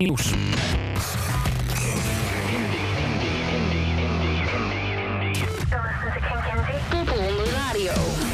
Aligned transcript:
Nieuws. 0.00 0.32
Popronde 6.90 7.50
Radio. 7.50 8.27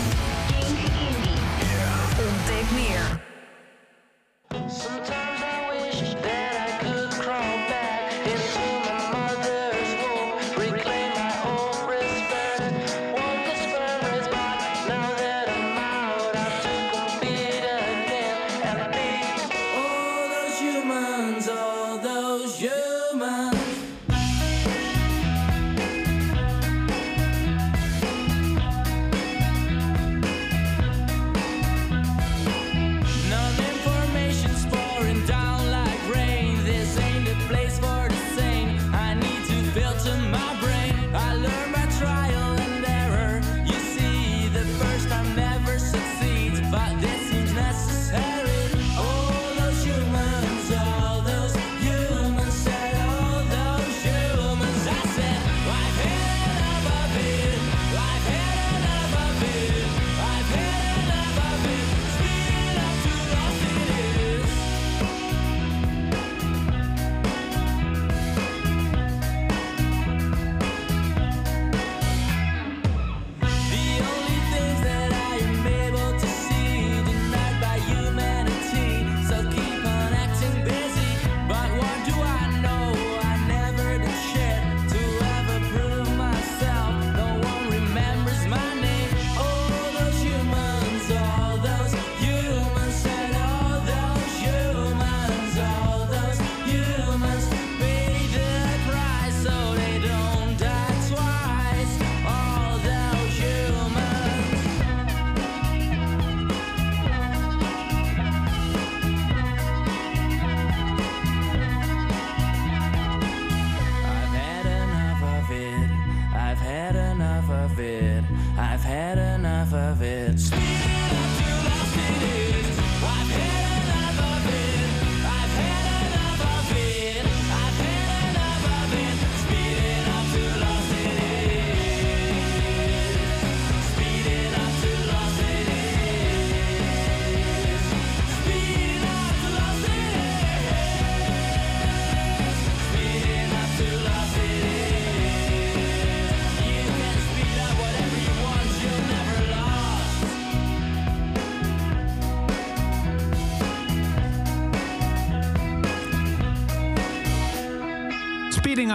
Of 117.64 117.78
it. 117.78 118.22
I've 118.58 118.82
had 118.82 119.16
enough 119.18 119.72
of 119.72 120.02
it. 120.02 120.93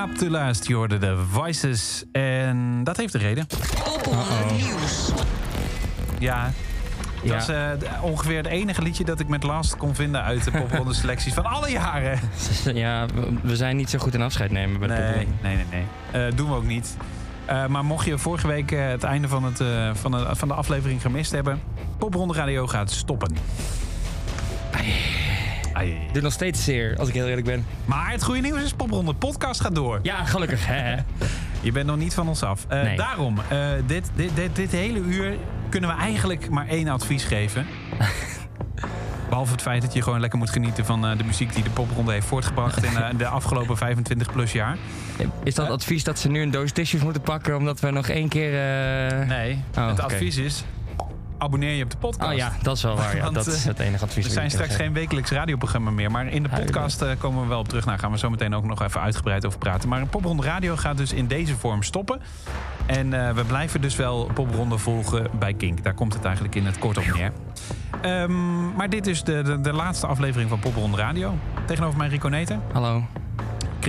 Up 0.07 0.15
to 0.17 0.29
last, 0.29 0.67
je 0.67 0.75
hoorde 0.75 0.97
de 0.97 1.17
Voices. 1.31 2.03
En 2.11 2.83
dat 2.83 2.97
heeft 2.97 3.13
een 3.13 3.19
reden. 3.19 3.47
Nieuws. 4.57 5.11
Ja, 6.19 6.43
dat 6.43 6.53
Ja. 7.23 7.33
was 7.33 7.47
eh, 7.49 7.69
d- 7.71 8.01
ongeveer 8.01 8.37
het 8.37 8.45
enige 8.45 8.81
liedje 8.81 9.03
dat 9.03 9.19
ik 9.19 9.27
met 9.27 9.43
Last 9.43 9.77
kon 9.77 9.95
vinden 9.95 10.23
uit 10.23 10.43
de 10.43 10.51
popronde 10.51 10.93
selecties 11.01 11.33
van 11.33 11.45
alle 11.45 11.69
jaren. 11.71 12.19
Ja, 12.73 13.05
we- 13.41 13.55
zijn 13.55 13.75
niet 13.75 13.89
zo 13.89 13.99
goed 13.99 14.13
in 14.13 14.21
afscheid 14.21 14.51
nemen 14.51 14.79
bij 14.79 14.87
de 14.87 14.93
Nee, 14.93 15.03
popronde. 15.11 15.33
nee, 15.41 15.55
nee, 15.55 15.65
nee. 16.11 16.27
Eh, 16.27 16.35
doen 16.35 16.49
we 16.49 16.55
ook 16.55 16.65
niet. 16.65 16.97
Eh, 17.45 17.65
maar 17.65 17.85
mocht 17.85 18.05
je 18.05 18.17
vorige 18.17 18.47
week 18.47 18.71
eh, 18.71 18.87
het 18.87 19.03
einde 19.03 19.27
van, 19.27 19.43
het, 19.43 19.59
eh, 19.59 19.89
van, 19.93 20.11
de, 20.11 20.27
van 20.31 20.47
de 20.47 20.53
aflevering 20.53 21.01
gemist 21.01 21.31
hebben... 21.31 21.61
Popronde 21.97 22.33
Radio 22.33 22.67
gaat 22.67 22.91
stoppen. 22.91 23.35
Ai. 24.71 24.93
Doe 26.11 26.21
nog 26.21 26.33
steeds 26.33 26.63
zeer, 26.63 26.95
als 26.97 27.07
ik 27.07 27.13
heel 27.13 27.27
eerlijk 27.27 27.47
ben. 27.47 27.65
Maar 27.85 28.11
het 28.11 28.23
goede 28.23 28.41
nieuws 28.41 28.61
is, 28.61 28.73
Popronde 28.73 29.13
podcast 29.13 29.61
gaat 29.61 29.75
door. 29.75 29.99
Ja, 30.03 30.23
gelukkig. 30.25 30.65
Hè? 30.65 30.95
Je 31.61 31.71
bent 31.71 31.85
nog 31.85 31.97
niet 31.97 32.13
van 32.13 32.27
ons 32.27 32.43
af. 32.43 32.65
Eh, 32.67 32.81
Nee. 32.81 32.97
Daarom, 32.97 33.37
eh, 33.49 33.67
dit, 33.85 34.09
dit, 34.15 34.31
dit, 34.35 34.55
dit 34.55 34.71
hele 34.71 34.99
uur 34.99 35.33
kunnen 35.69 35.89
we 35.89 35.95
eigenlijk 35.95 36.49
maar 36.49 36.67
één 36.67 36.87
advies 36.87 37.23
geven. 37.23 37.65
Behalve 39.29 39.51
het 39.51 39.61
feit 39.61 39.81
dat 39.81 39.93
je 39.93 40.01
gewoon 40.01 40.19
lekker 40.19 40.39
moet 40.39 40.49
genieten 40.49 40.85
van 40.85 41.05
eh, 41.07 41.17
de 41.17 41.23
muziek 41.23 41.53
die 41.53 41.63
de 41.63 41.69
popronde 41.69 42.11
heeft 42.11 42.27
voortgebracht 42.27 42.83
in 42.83 43.17
de 43.17 43.27
afgelopen 43.27 43.77
25 43.87 44.31
plus 44.31 44.51
jaar. 44.51 44.77
Is 45.43 45.55
dat 45.55 45.69
advies 45.69 46.03
dat 46.03 46.19
ze 46.19 46.29
nu 46.29 46.41
een 46.41 46.51
doos 46.51 46.71
tissues 46.71 47.01
moeten 47.01 47.21
pakken 47.21 47.57
omdat 47.57 47.79
we 47.79 47.91
nog 47.91 48.07
één 48.07 48.27
keer... 48.29 48.51
Nee, 49.27 49.63
Oh, 49.77 49.87
het 49.87 49.99
advies 49.99 50.37
is 50.37 50.63
abonneer 51.39 51.73
je 51.73 51.83
op 51.83 51.89
de 51.89 51.97
podcast. 51.97 52.31
Oh 52.31 52.37
ja, 52.37 52.51
dat 52.61 52.75
is 52.75 52.83
wel 52.83 52.95
waar. 52.95 53.15
Ja. 53.15 53.23
Want, 53.29 53.35
Dat 53.35 53.47
is 53.47 53.65
het 53.65 53.79
enige 53.79 54.03
advies. 54.03 54.17
Er 54.17 54.23
dat 54.23 54.33
zijn 54.33 54.51
straks 54.51 54.75
geen 54.75 54.93
wekelijks 54.93 55.31
radioprogramma 55.31 55.91
meer. 55.91 56.11
Maar 56.11 56.27
in 56.27 56.43
de 56.43 56.49
podcast 56.49 57.01
eh, 57.01 57.11
komen 57.17 57.41
we 57.41 57.47
wel 57.47 57.59
op 57.59 57.67
terug. 57.67 57.85
Daar 57.85 57.99
gaan 57.99 58.11
we 58.11 58.17
zo 58.17 58.29
meteen 58.29 58.55
ook 58.55 58.63
nog 58.63 58.81
even 58.81 59.01
uitgebreid 59.01 59.45
over 59.45 59.59
praten. 59.59 59.89
Maar 59.89 60.05
Popronde 60.05 60.43
Radio 60.43 60.75
gaat 60.75 60.97
dus 60.97 61.13
in 61.13 61.27
deze 61.27 61.55
vorm 61.57 61.83
stoppen. 61.83 62.21
En 62.85 63.27
eh, 63.27 63.33
we 63.33 63.43
blijven 63.43 63.81
dus 63.81 63.95
wel 63.95 64.29
Popronde 64.33 64.77
volgen 64.77 65.27
bij 65.39 65.53
Kink. 65.53 65.83
Daar 65.83 65.93
komt 65.93 66.13
het 66.13 66.25
eigenlijk 66.25 66.55
in 66.55 66.65
het 66.65 66.77
kort 66.77 66.97
op 66.97 67.05
neer. 67.15 67.31
Ehm, 68.01 68.75
maar 68.75 68.89
dit 68.89 69.07
is 69.07 69.23
de, 69.23 69.41
de, 69.41 69.61
de 69.61 69.73
laatste 69.73 70.07
aflevering 70.07 70.49
van 70.49 70.59
Popronde 70.59 70.97
Radio. 70.97 71.37
Tegenover 71.65 71.97
mij 71.97 72.07
Rico 72.07 72.27
Neten. 72.27 72.61
Hallo. 72.73 73.03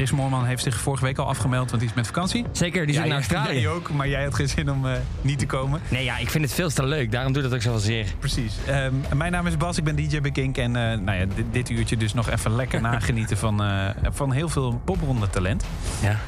Chris 0.01 0.13
Moorman 0.13 0.45
heeft 0.45 0.63
zich 0.63 0.81
vorige 0.81 1.05
week 1.05 1.19
al 1.19 1.27
afgemeld, 1.27 1.69
want 1.71 1.81
die 1.81 1.91
is 1.91 1.97
met 1.97 2.07
vakantie. 2.07 2.45
Zeker, 2.53 2.87
die 2.87 2.95
zit 2.95 3.05
in 3.05 3.13
Australië. 3.23 3.61
Jij 3.61 3.69
ook, 3.69 3.91
maar 3.91 4.09
jij 4.09 4.25
had 4.25 4.35
geen 4.35 4.49
zin 4.49 4.71
om 4.71 4.87
eh, 4.87 4.93
niet 5.21 5.39
te 5.39 5.47
komen. 5.47 5.81
Nee, 5.89 6.05
ja, 6.05 6.19
ik 6.19 6.31
vind 6.31 6.45
het 6.45 6.53
veel 6.53 6.71
te 6.71 6.87
leuk. 6.87 7.13
Daarom 7.13 7.33
doe 7.33 7.43
dat 7.43 7.55
ook 7.55 7.63
zoveel 7.63 7.81
zeer. 7.81 8.07
Precies. 8.19 8.57
Ehm, 8.67 8.95
mijn 9.15 9.33
naam 9.33 9.47
is 9.47 9.57
Bas, 9.57 9.79
ik 9.79 9.85
ben 9.85 9.97
DJ 9.97 10.21
bij 10.21 10.31
Kink. 10.31 10.57
En 10.57 10.77
eh, 10.77 10.99
nou 10.99 11.19
ja, 11.19 11.27
dit, 11.35 11.45
dit 11.51 11.71
uurtje 11.71 11.97
dus 11.97 12.15
nog 12.15 12.31
even 12.31 12.57
lekker 12.57 12.81
nagenieten 12.91 13.37
van, 13.37 13.63
eh, 13.63 13.89
van 14.03 14.33
heel 14.33 14.49
veel 14.49 14.81
popronde 14.85 15.31
talent. 15.31 15.65
Ja. 16.03 16.19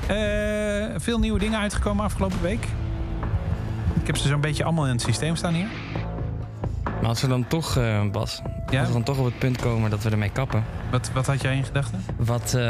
Veel 0.98 1.18
nieuwe 1.18 1.38
dingen 1.38 1.58
uitgekomen 1.58 2.04
afgelopen 2.04 2.42
week. 2.42 2.66
Ik 4.00 4.06
heb 4.06 4.16
ze 4.16 4.28
zo'n 4.28 4.40
beetje 4.40 4.64
allemaal 4.64 4.84
in 4.86 4.92
het 4.92 5.02
systeem 5.02 5.36
staan 5.36 5.54
hier. 5.54 5.68
Maar 7.02 7.10
als 7.10 7.20
we 7.20 7.28
dan 7.28 7.46
toch, 7.46 7.76
eh, 7.76 8.02
Bas, 8.10 8.42
Ja? 8.70 8.78
als 8.78 8.88
we 8.88 8.92
dan 8.94 9.02
toch 9.02 9.18
op 9.18 9.24
het 9.24 9.38
punt 9.38 9.60
komen 9.60 9.90
dat 9.90 10.02
we 10.02 10.10
ermee 10.10 10.30
kappen. 10.30 10.64
Wat, 10.90 11.10
wat 11.14 11.26
had 11.26 11.40
jij 11.42 11.56
in 11.56 11.64
gedachten? 11.64 12.04
Wat 12.16 12.54
eh, 12.54 12.60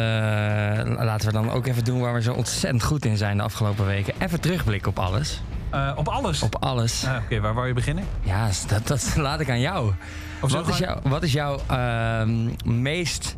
laten 1.05 1.27
we 1.27 1.33
dan 1.33 1.51
ook 1.51 1.67
even 1.67 1.85
doen 1.85 2.01
waar 2.01 2.15
we 2.15 2.23
zo 2.23 2.33
ontzettend 2.33 2.83
goed 2.83 3.05
in 3.05 3.17
zijn 3.17 3.37
de 3.37 3.43
afgelopen 3.43 3.87
weken. 3.87 4.15
Even 4.19 4.41
terugblikken 4.41 4.91
op 4.91 4.99
alles. 4.99 5.43
Eh, 5.71 5.93
op 5.97 6.09
alles? 6.09 6.43
Op 6.43 6.57
alles. 6.57 7.05
Ah, 7.07 7.17
Oké, 7.25 7.41
waar 7.41 7.55
wou 7.55 7.67
je 7.67 7.73
beginnen? 7.75 8.05
Ja, 8.23 8.49
dat, 8.67 8.87
dat 8.87 9.15
laat 9.27 9.41
ik 9.41 9.51
aan 9.51 9.61
jou. 9.61 9.93
Of 10.41 10.53
Wat 10.53 10.69
is, 10.69 10.79
jouw, 10.79 10.99
wat 11.03 11.23
is 11.23 11.33
jouw 11.33 11.59
ehm, 11.67 12.49
meest 12.65 13.37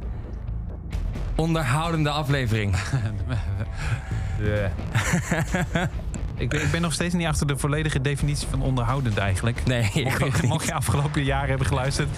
onderhoudende 1.34 2.10
aflevering? 2.10 2.74
ik, 6.36 6.48
ben, 6.48 6.62
ik 6.62 6.70
ben 6.70 6.80
nog 6.80 6.92
steeds 6.92 7.14
niet 7.14 7.26
achter 7.26 7.46
de 7.46 7.56
volledige 7.56 8.00
definitie 8.00 8.48
van 8.48 8.62
onderhoudend 8.62 9.18
eigenlijk. 9.18 9.64
Nee, 9.66 9.90
ik 9.94 10.04
Mocht, 10.04 10.18
je, 10.18 10.24
niet. 10.24 10.42
mocht 10.42 10.66
je 10.66 10.74
afgelopen 10.74 11.24
jaren 11.24 11.48
hebben 11.48 11.66
geluisterd. 11.66 12.08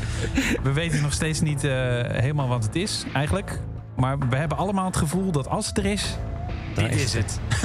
We 0.62 0.72
weten 0.72 1.02
nog 1.02 1.12
steeds 1.12 1.40
niet 1.40 1.64
eh, 1.64 1.72
helemaal 2.06 2.48
wat 2.48 2.64
het 2.64 2.76
is 2.76 3.04
eigenlijk. 3.12 3.60
Maar 3.96 4.18
we 4.18 4.36
hebben 4.36 4.58
allemaal 4.58 4.86
het 4.86 4.96
gevoel 4.96 5.32
dat 5.32 5.48
als 5.48 5.66
het 5.66 5.78
er 5.78 5.86
is, 5.86 6.16
dit 6.74 6.94
is 6.94 7.02
is 7.02 7.14
het. 7.14 7.40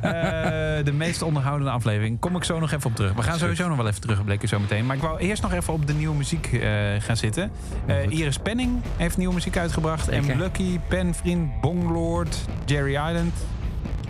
Eh, 0.00 0.84
de 0.84 0.92
meest 0.92 1.22
onderhoudende 1.22 1.72
aflevering. 1.72 2.20
Kom 2.20 2.36
ik 2.36 2.44
zo 2.44 2.58
nog 2.58 2.72
even 2.72 2.90
op 2.90 2.96
terug. 2.96 3.12
We 3.12 3.22
gaan 3.22 3.38
sowieso 3.38 3.68
nog 3.68 3.76
wel 3.76 3.88
even 3.88 4.00
terugblikken 4.00 4.48
zo 4.48 4.58
meteen. 4.60 4.86
Maar 4.86 4.96
ik 4.96 5.02
wou 5.02 5.18
eerst 5.18 5.42
nog 5.42 5.52
even 5.52 5.72
op 5.72 5.86
de 5.86 5.92
nieuwe 5.92 6.16
muziek 6.16 6.52
eh, 6.52 6.70
gaan 6.98 7.16
zitten. 7.16 7.50
Goed. 7.88 8.12
Iris 8.12 8.38
Penning 8.38 8.82
heeft 8.96 9.16
nieuwe 9.16 9.34
muziek 9.34 9.56
uitgebracht. 9.56 10.08
En 10.08 10.36
Lucky, 10.36 10.78
Penvriend, 10.88 11.60
Bonglord, 11.60 12.36
Jerry 12.64 12.90
Island, 12.94 13.32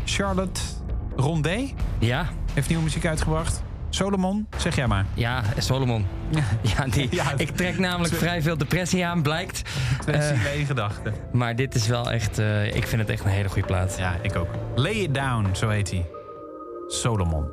Charlotte, 0.05 0.61
Rondé 1.25 1.69
Ja, 1.99 2.27
heeft 2.55 2.69
nieuwe 2.69 2.83
muziek 2.85 3.07
uitgebracht. 3.07 3.63
Solomon, 3.89 4.47
zeg 4.57 4.77
jij 4.77 4.87
maar. 4.87 5.07
ja, 5.15 5.43
Solomon. 5.59 6.07
Ja, 6.63 6.85
die, 6.91 7.09
Ja, 7.11 7.25
ik 7.37 7.51
trek 7.57 7.79
namelijk 7.79 8.15
vrij 8.15 8.43
veel 8.43 8.57
depressie 8.59 9.07
aan, 9.07 9.23
blijkt. 9.23 9.63
Twee 10.01 10.17
Eh, 10.17 10.27
zielen 10.29 10.51
één 10.51 10.67
gedachte. 10.67 11.13
Maar 11.33 11.57
dit 11.57 11.75
is 11.75 11.87
wel 11.87 12.11
echt, 12.11 12.39
eh, 12.39 12.77
ik 12.77 12.87
vind 12.87 13.01
het 13.01 13.11
echt 13.11 13.25
een 13.25 13.31
hele 13.31 13.49
goede 13.49 13.67
plaat. 13.67 13.95
Ja, 13.99 14.17
ik 14.23 14.37
ook. 14.37 14.49
Lay 14.75 14.93
it 14.93 15.15
down, 15.15 15.49
zo 15.53 15.69
heet 15.69 15.91
hij. 15.91 16.07
Solomon. 16.87 17.47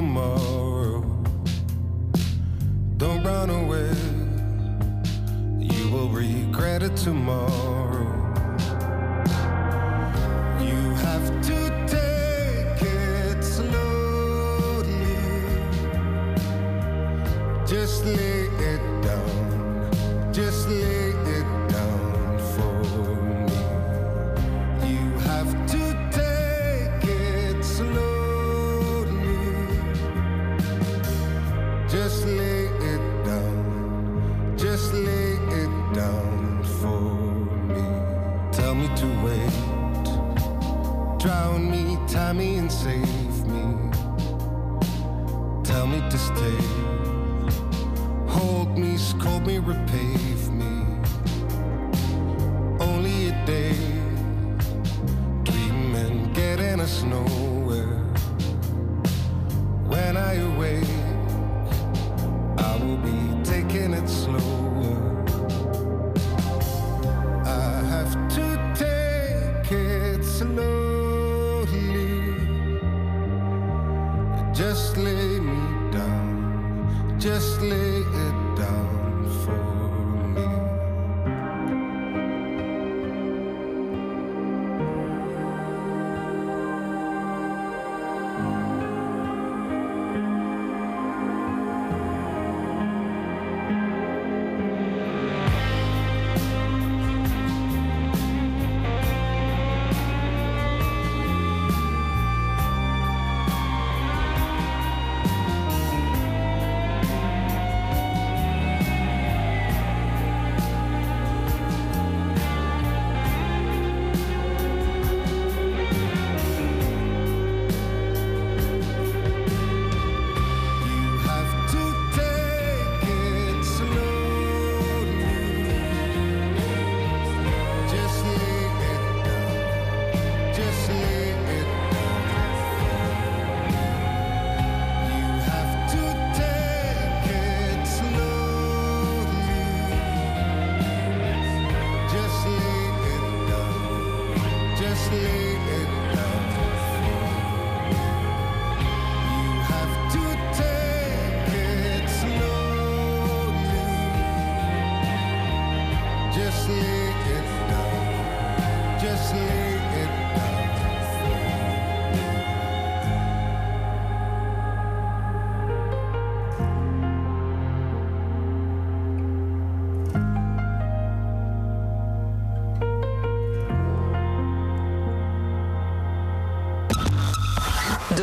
Tomorrow. 0.00 1.02
Don't 2.96 3.22
run 3.22 3.50
away, 3.50 3.92
you 5.58 5.90
will 5.90 6.08
regret 6.08 6.82
it 6.82 6.96
tomorrow. 6.96 7.89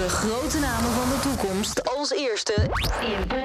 De 0.07 0.13
grote 0.13 0.59
namen 0.59 0.91
van 0.91 1.09
de 1.09 1.19
toekomst. 1.19 1.95
Als 1.95 2.11
eerste. 2.11 2.53
In 3.01 3.36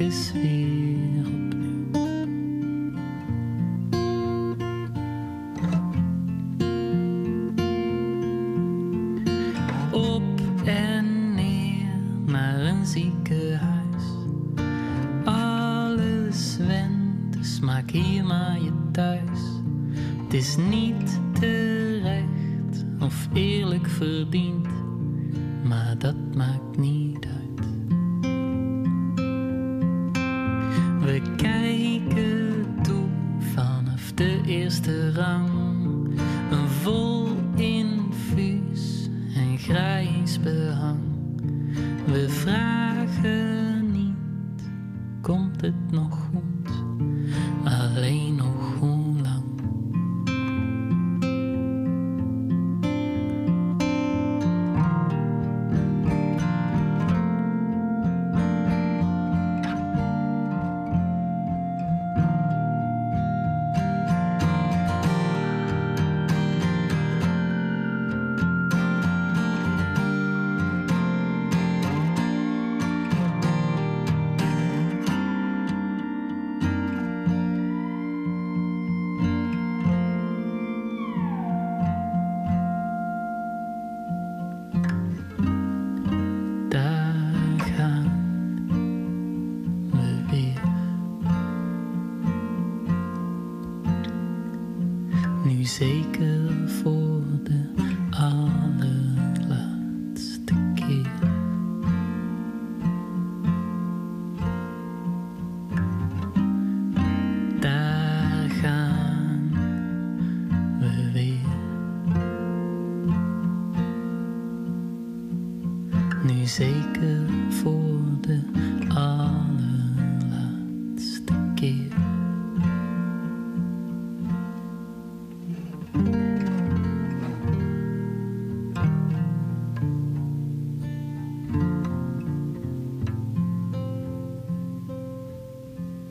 circus 0.00 0.32
weer 0.32 0.89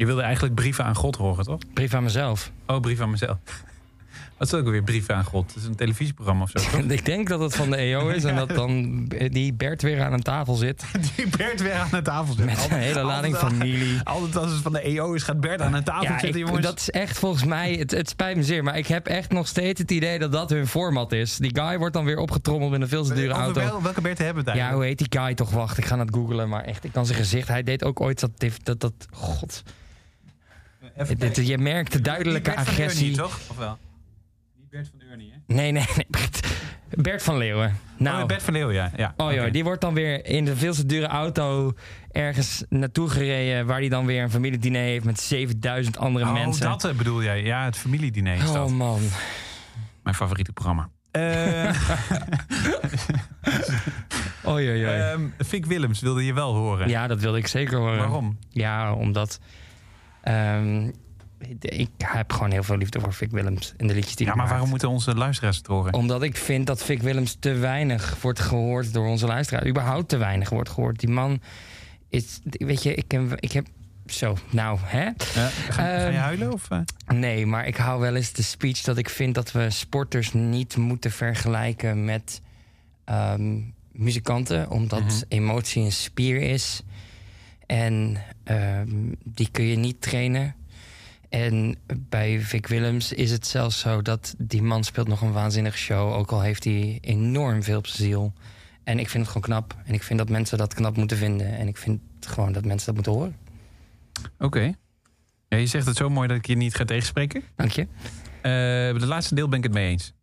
wilde 0.09 0.21
eigenlijk 0.23 0.55
brieven 0.55 0.85
aan 0.85 0.95
God 0.95 1.15
horen, 1.15 1.45
toch? 1.45 1.59
Brief 1.73 1.93
aan 1.93 2.03
mezelf. 2.03 2.51
Oh, 2.67 2.79
brief 2.79 2.99
aan 3.01 3.09
mezelf. 3.11 3.37
Wat 4.37 4.47
is 4.47 4.59
ook 4.59 4.65
weer 4.69 4.83
brieven 4.83 5.15
aan 5.15 5.23
God? 5.23 5.47
Het 5.53 5.55
is 5.63 5.67
een 5.67 5.75
televisieprogramma 5.75 6.43
of 6.43 6.49
zo, 6.49 6.59
toch? 6.59 6.81
Ik 6.99 7.05
denk 7.05 7.27
dat 7.29 7.39
het 7.39 7.55
van 7.55 7.69
de 7.69 7.75
EO 7.75 8.07
is 8.07 8.23
en 8.23 8.35
dat 8.45 8.49
dan 8.49 9.05
die 9.31 9.53
Bert 9.53 9.81
weer 9.81 10.03
aan 10.03 10.13
een 10.13 10.21
tafel 10.23 10.55
zit. 10.55 10.83
Die 11.15 11.27
Bert 11.37 11.61
weer 11.61 11.73
aan 11.73 11.87
de 11.91 12.01
tafel 12.01 12.33
zit. 12.33 12.45
Met 12.45 12.67
een 12.71 12.77
hele 12.77 13.01
lading 13.03 13.33
Altijd- 13.35 13.51
familie. 13.53 13.99
Altijd 14.03 14.35
als 14.37 14.51
het 14.51 14.61
van 14.61 14.71
de 14.73 14.81
EO 14.81 15.13
is, 15.13 15.23
gaat 15.23 15.39
Bert 15.39 15.61
aan 15.61 15.73
een 15.73 15.83
tafel 15.83 16.03
Ja, 16.03 16.19
zitten, 16.19 16.39
ik- 16.41 16.47
jongens. 16.47 16.65
dat 16.65 16.79
is 16.79 16.89
echt 16.89 17.17
volgens 17.19 17.43
mij, 17.43 17.73
het, 17.73 17.91
het 17.91 18.09
spijt 18.09 18.35
me 18.35 18.43
zeer, 18.43 18.63
maar 18.63 18.77
ik 18.77 18.87
heb 18.87 19.07
echt 19.07 19.31
nog 19.31 19.47
steeds 19.47 19.79
het 19.81 19.91
idee 19.91 20.19
dat 20.19 20.31
dat 20.31 20.49
hun 20.49 20.67
format 20.67 21.11
is. 21.11 21.37
Die 21.37 21.55
guy 21.61 21.77
wordt 21.77 21.93
dan 21.93 22.05
weer 22.05 22.17
opgetrommeld 22.17 22.73
in 22.73 22.81
een 22.81 22.87
veel 22.87 23.03
te 23.03 23.13
dure 23.13 23.33
auto. 23.33 23.61
wel- 23.61 23.81
welke 23.81 24.01
Bert 24.01 24.17
hebben 24.17 24.43
we 24.43 24.49
het 24.51 24.59
Ja, 24.59 24.73
hoe 24.73 24.83
heet 24.83 24.97
die 24.97 25.19
guy 25.19 25.33
toch? 25.33 25.51
Wacht, 25.51 25.77
ik 25.77 25.85
ga 25.85 25.99
het 25.99 26.13
googlen, 26.13 26.49
maar 26.49 26.63
echt, 26.63 26.83
ik 26.83 26.91
kan 26.91 27.05
zijn 27.05 27.17
gezicht. 27.17 27.47
Hij 27.47 27.63
deed 27.63 27.83
ook 27.83 27.99
ooit 28.01 28.19
dat, 28.19 28.31
dat, 28.63 28.79
dat 28.81 28.93
god. 29.11 29.63
Even 30.81 31.07
Dit- 31.07 31.17
kijken. 31.17 31.45
je 31.45 31.57
merkt 31.57 31.91
de 31.91 32.01
duidelijke 32.01 32.50
Die 32.50 32.53
Bert 32.55 32.67
van 32.67 32.74
agressie. 32.83 33.15
Toch? 33.15 33.39
Of 33.50 33.57
wel? 33.57 33.77
Die 34.55 34.65
Bert 34.69 34.89
van 34.98 35.09
Ernie, 35.09 35.31
hè? 35.31 35.53
Nee, 35.55 35.71
nee, 35.71 35.86
nee. 35.95 36.05
Bert, 36.09 36.48
Bert 36.89 37.24
van 37.24 37.38
Leeuwen. 37.38 37.77
Nou, 37.98 38.21
Oh, 38.21 38.27
Bert 38.27 38.43
van 38.43 38.53
Leeuwen, 38.53 38.74
ja. 38.74 38.91
ja. 38.95 39.13
Oh 39.17 39.33
joh, 39.33 39.51
die 39.51 39.63
wordt 39.63 39.81
dan 39.81 39.93
weer 39.93 40.25
in 40.25 40.45
de 40.45 40.55
veel 40.55 40.74
te 40.74 40.86
dure 40.86 41.07
auto 41.07 41.74
ergens 42.12 42.63
naartoe 42.69 43.09
gereden... 43.09 43.65
waar 43.65 43.79
hij 43.79 43.89
dan 43.89 44.05
weer 44.05 44.24
een 44.24 44.31
familiediner 44.31 44.81
heeft 44.81 45.05
met 45.05 45.19
7000 45.19 45.98
andere 45.98 46.25
Oh, 46.25 46.33
mensen. 46.33 46.65
dat 46.65 46.83
eh, 46.83 46.93
bedoel 46.95 47.24
jij. 47.24 47.43
Ja, 47.43 47.65
het 47.65 47.77
familiediner 47.77 48.36
is 48.36 48.48
oh 48.48 48.53
dat. 48.53 48.69
man. 48.69 49.01
Mijn 50.03 50.15
favoriete 50.15 50.51
programma. 50.53 50.89
Eh 51.12 51.69
Oei, 54.48 54.69
oei, 54.69 54.86
oei. 54.86 54.98
ehm, 55.00 55.21
Fik 55.45 55.65
Willems 55.65 56.00
wilde 56.00 56.25
je 56.25 56.33
wel 56.33 56.55
horen. 56.55 56.89
ja, 56.89 57.07
dat 57.07 57.19
wilde 57.19 57.38
ik 57.38 57.48
zeker 57.48 57.77
horen. 57.77 57.98
Waarom? 57.98 58.38
Ja, 58.50 58.93
omdat... 58.93 59.39
ehm, 60.21 60.89
ik 61.59 61.89
heb 61.97 62.33
gewoon 62.33 62.51
heel 62.51 62.63
veel 62.63 62.77
liefde 62.77 62.99
voor 62.99 63.13
Vic 63.13 63.31
Willems 63.31 63.73
in 63.77 63.88
de 63.88 63.93
liedjes 63.93 64.15
die 64.15 64.27
Ja, 64.27 64.35
maar 64.35 64.47
waarom 64.47 64.69
moeten 64.69 64.89
onze 64.89 65.15
luisteraars 65.15 65.57
het 65.57 65.67
horen? 65.67 65.93
Omdat 65.93 66.23
ik 66.23 66.38
vind 66.38 66.67
dat 66.67 66.83
Vic 66.83 67.01
Willems 67.01 67.38
te 67.39 67.53
weinig 67.53 68.17
wordt 68.21 68.39
gehoord 68.39 68.93
door 68.93 69.07
onze 69.07 69.25
luisteraars. 69.27 69.65
Überhaupt 69.69 70.09
te 70.09 70.17
weinig 70.17 70.49
wordt 70.49 70.69
gehoord. 70.69 70.99
Die 70.99 71.09
man 71.09 71.41
is... 72.09 72.39
Weet 72.43 72.83
je, 72.83 72.95
ik 72.95 73.11
heb... 73.11 73.35
Ik 73.39 73.51
heb 73.51 73.67
zo, 74.05 74.38
nou, 74.49 74.79
hè? 74.81 75.03
Ja, 75.03 75.13
ga, 75.35 75.71
ga 75.71 75.88
je 75.91 76.05
Ehm, 76.07 76.13
huilen? 76.15 76.53
Of, 76.53 76.69
eh? 76.69 76.79
Nee, 77.07 77.45
maar 77.45 77.67
ik 77.67 77.75
hou 77.77 77.99
wel 77.99 78.15
eens 78.15 78.31
de 78.31 78.41
speech 78.41 78.81
dat 78.81 78.97
ik 78.97 79.09
vind 79.09 79.35
dat 79.35 79.51
we 79.51 79.69
sporters 79.69 80.33
niet 80.33 80.77
moeten 80.77 81.11
vergelijken 81.11 82.05
met 82.05 82.41
ehm, 83.05 83.59
muzikanten, 83.91 84.69
omdat 84.69 85.01
Mhm. 85.03 85.21
emotie 85.27 85.83
een 85.83 85.91
spier 85.91 86.41
is 86.41 86.81
en 87.69 88.17
ehm, 88.43 89.13
die 89.23 89.49
kun 89.51 89.65
je 89.65 89.75
niet 89.75 90.01
trainen. 90.01 90.55
En 91.29 91.75
bij 91.95 92.39
Vic 92.39 92.67
Willems 92.67 93.13
is 93.13 93.31
het 93.31 93.47
zelfs 93.47 93.79
zo 93.79 94.01
dat 94.01 94.35
die 94.38 94.61
man 94.61 94.83
speelt 94.83 95.07
nog 95.07 95.21
een 95.21 95.31
waanzinnige 95.31 95.77
show, 95.77 96.13
ook 96.13 96.31
al 96.31 96.41
heeft 96.41 96.63
hij 96.63 96.97
enorm 97.01 97.63
veel 97.63 97.77
op 97.77 97.88
zijn 97.88 98.07
ziel. 98.07 98.33
En 98.83 98.99
ik 98.99 99.09
vind 99.09 99.23
het 99.23 99.31
gewoon 99.33 99.47
knap. 99.47 99.75
En 99.85 99.93
ik 99.93 100.03
vind 100.03 100.19
dat 100.19 100.29
mensen 100.29 100.57
dat 100.57 100.73
knap 100.73 100.95
moeten 100.95 101.17
vinden. 101.17 101.57
En 101.57 101.67
ik 101.67 101.77
vind 101.77 102.01
gewoon 102.19 102.51
dat 102.51 102.65
mensen 102.65 102.85
dat 102.85 102.95
moeten 102.95 103.13
horen. 103.13 103.35
Oké. 104.39 104.73
Ja, 105.47 105.57
je 105.57 105.65
zegt 105.65 105.85
het 105.85 105.97
zo 105.97 106.09
mooi 106.09 106.27
dat 106.27 106.38
ik 106.38 106.47
je 106.47 106.55
niet 106.55 106.75
ga 106.75 106.85
tegenspreken. 106.85 107.43
Dank 107.55 107.71
je. 107.71 107.88
Eh, 108.41 108.51
de 109.00 109.05
laatste 109.05 109.36
deel 109.36 109.48
ben 109.50 109.58
ik 109.58 109.63
het 109.63 109.74
mee 109.74 109.89
eens. 109.89 110.13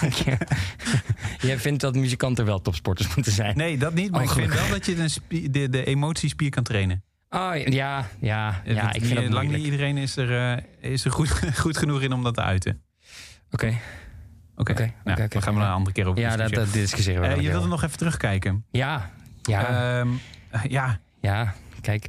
Dank 0.00 0.12
je. 0.12 0.36
Jij 1.46 1.58
vindt 1.58 1.80
dat 1.80 1.94
muzikanten 1.94 2.44
wel 2.44 2.60
topsporters 2.60 3.14
moeten 3.14 3.32
zijn? 3.32 3.56
Nee, 3.56 3.78
dat 3.78 3.94
niet. 3.94 4.10
Maar 4.10 4.20
Oh, 4.20 4.26
ik 4.26 4.32
vind 4.32 4.54
wel 4.54 4.68
dat 4.68 4.86
je 4.86 4.94
de, 5.28 5.50
de, 5.50 5.68
de 5.68 5.84
emotiespier 5.84 6.50
kan 6.50 6.62
trainen. 6.62 7.02
Oh 7.30 7.52
ja, 7.54 8.08
ja, 8.20 8.62
ja. 8.64 8.92
Ik 8.92 9.04
vind 9.04 9.32
lang 9.32 9.50
niet 9.50 9.64
iedereen 9.64 9.96
is 9.96 10.16
er, 10.16 10.56
eh, 10.80 10.90
is 10.92 11.04
er 11.04 11.10
goed, 11.10 11.30
goed 11.62 11.76
genoeg 11.76 12.02
in 12.02 12.12
om 12.12 12.22
dat 12.22 12.34
te 12.34 12.42
uiten. 12.42 12.82
Oké, 13.50 13.78
Oké, 14.56 14.72
Oké, 14.72 14.92
nou, 15.04 15.28
gaan 15.28 15.54
we 15.54 15.60
een 15.60 15.66
andere 15.66 15.94
keer 15.94 16.06
over 16.06 16.20
ja, 16.20 16.36
dat, 16.36 16.54
dat 16.54 16.72
discussiëren 16.72 17.20
we 17.22 17.28
wel 17.28 17.40
je 17.40 17.50
wilde 17.50 17.68
nog 17.68 17.82
even 17.82 17.98
terugkijken. 17.98 18.64
Ja, 18.70 19.10
ja, 19.42 19.98
Ehm, 20.00 20.08
ja, 20.68 21.00
ja. 21.20 21.54
Kijk, 21.80 22.06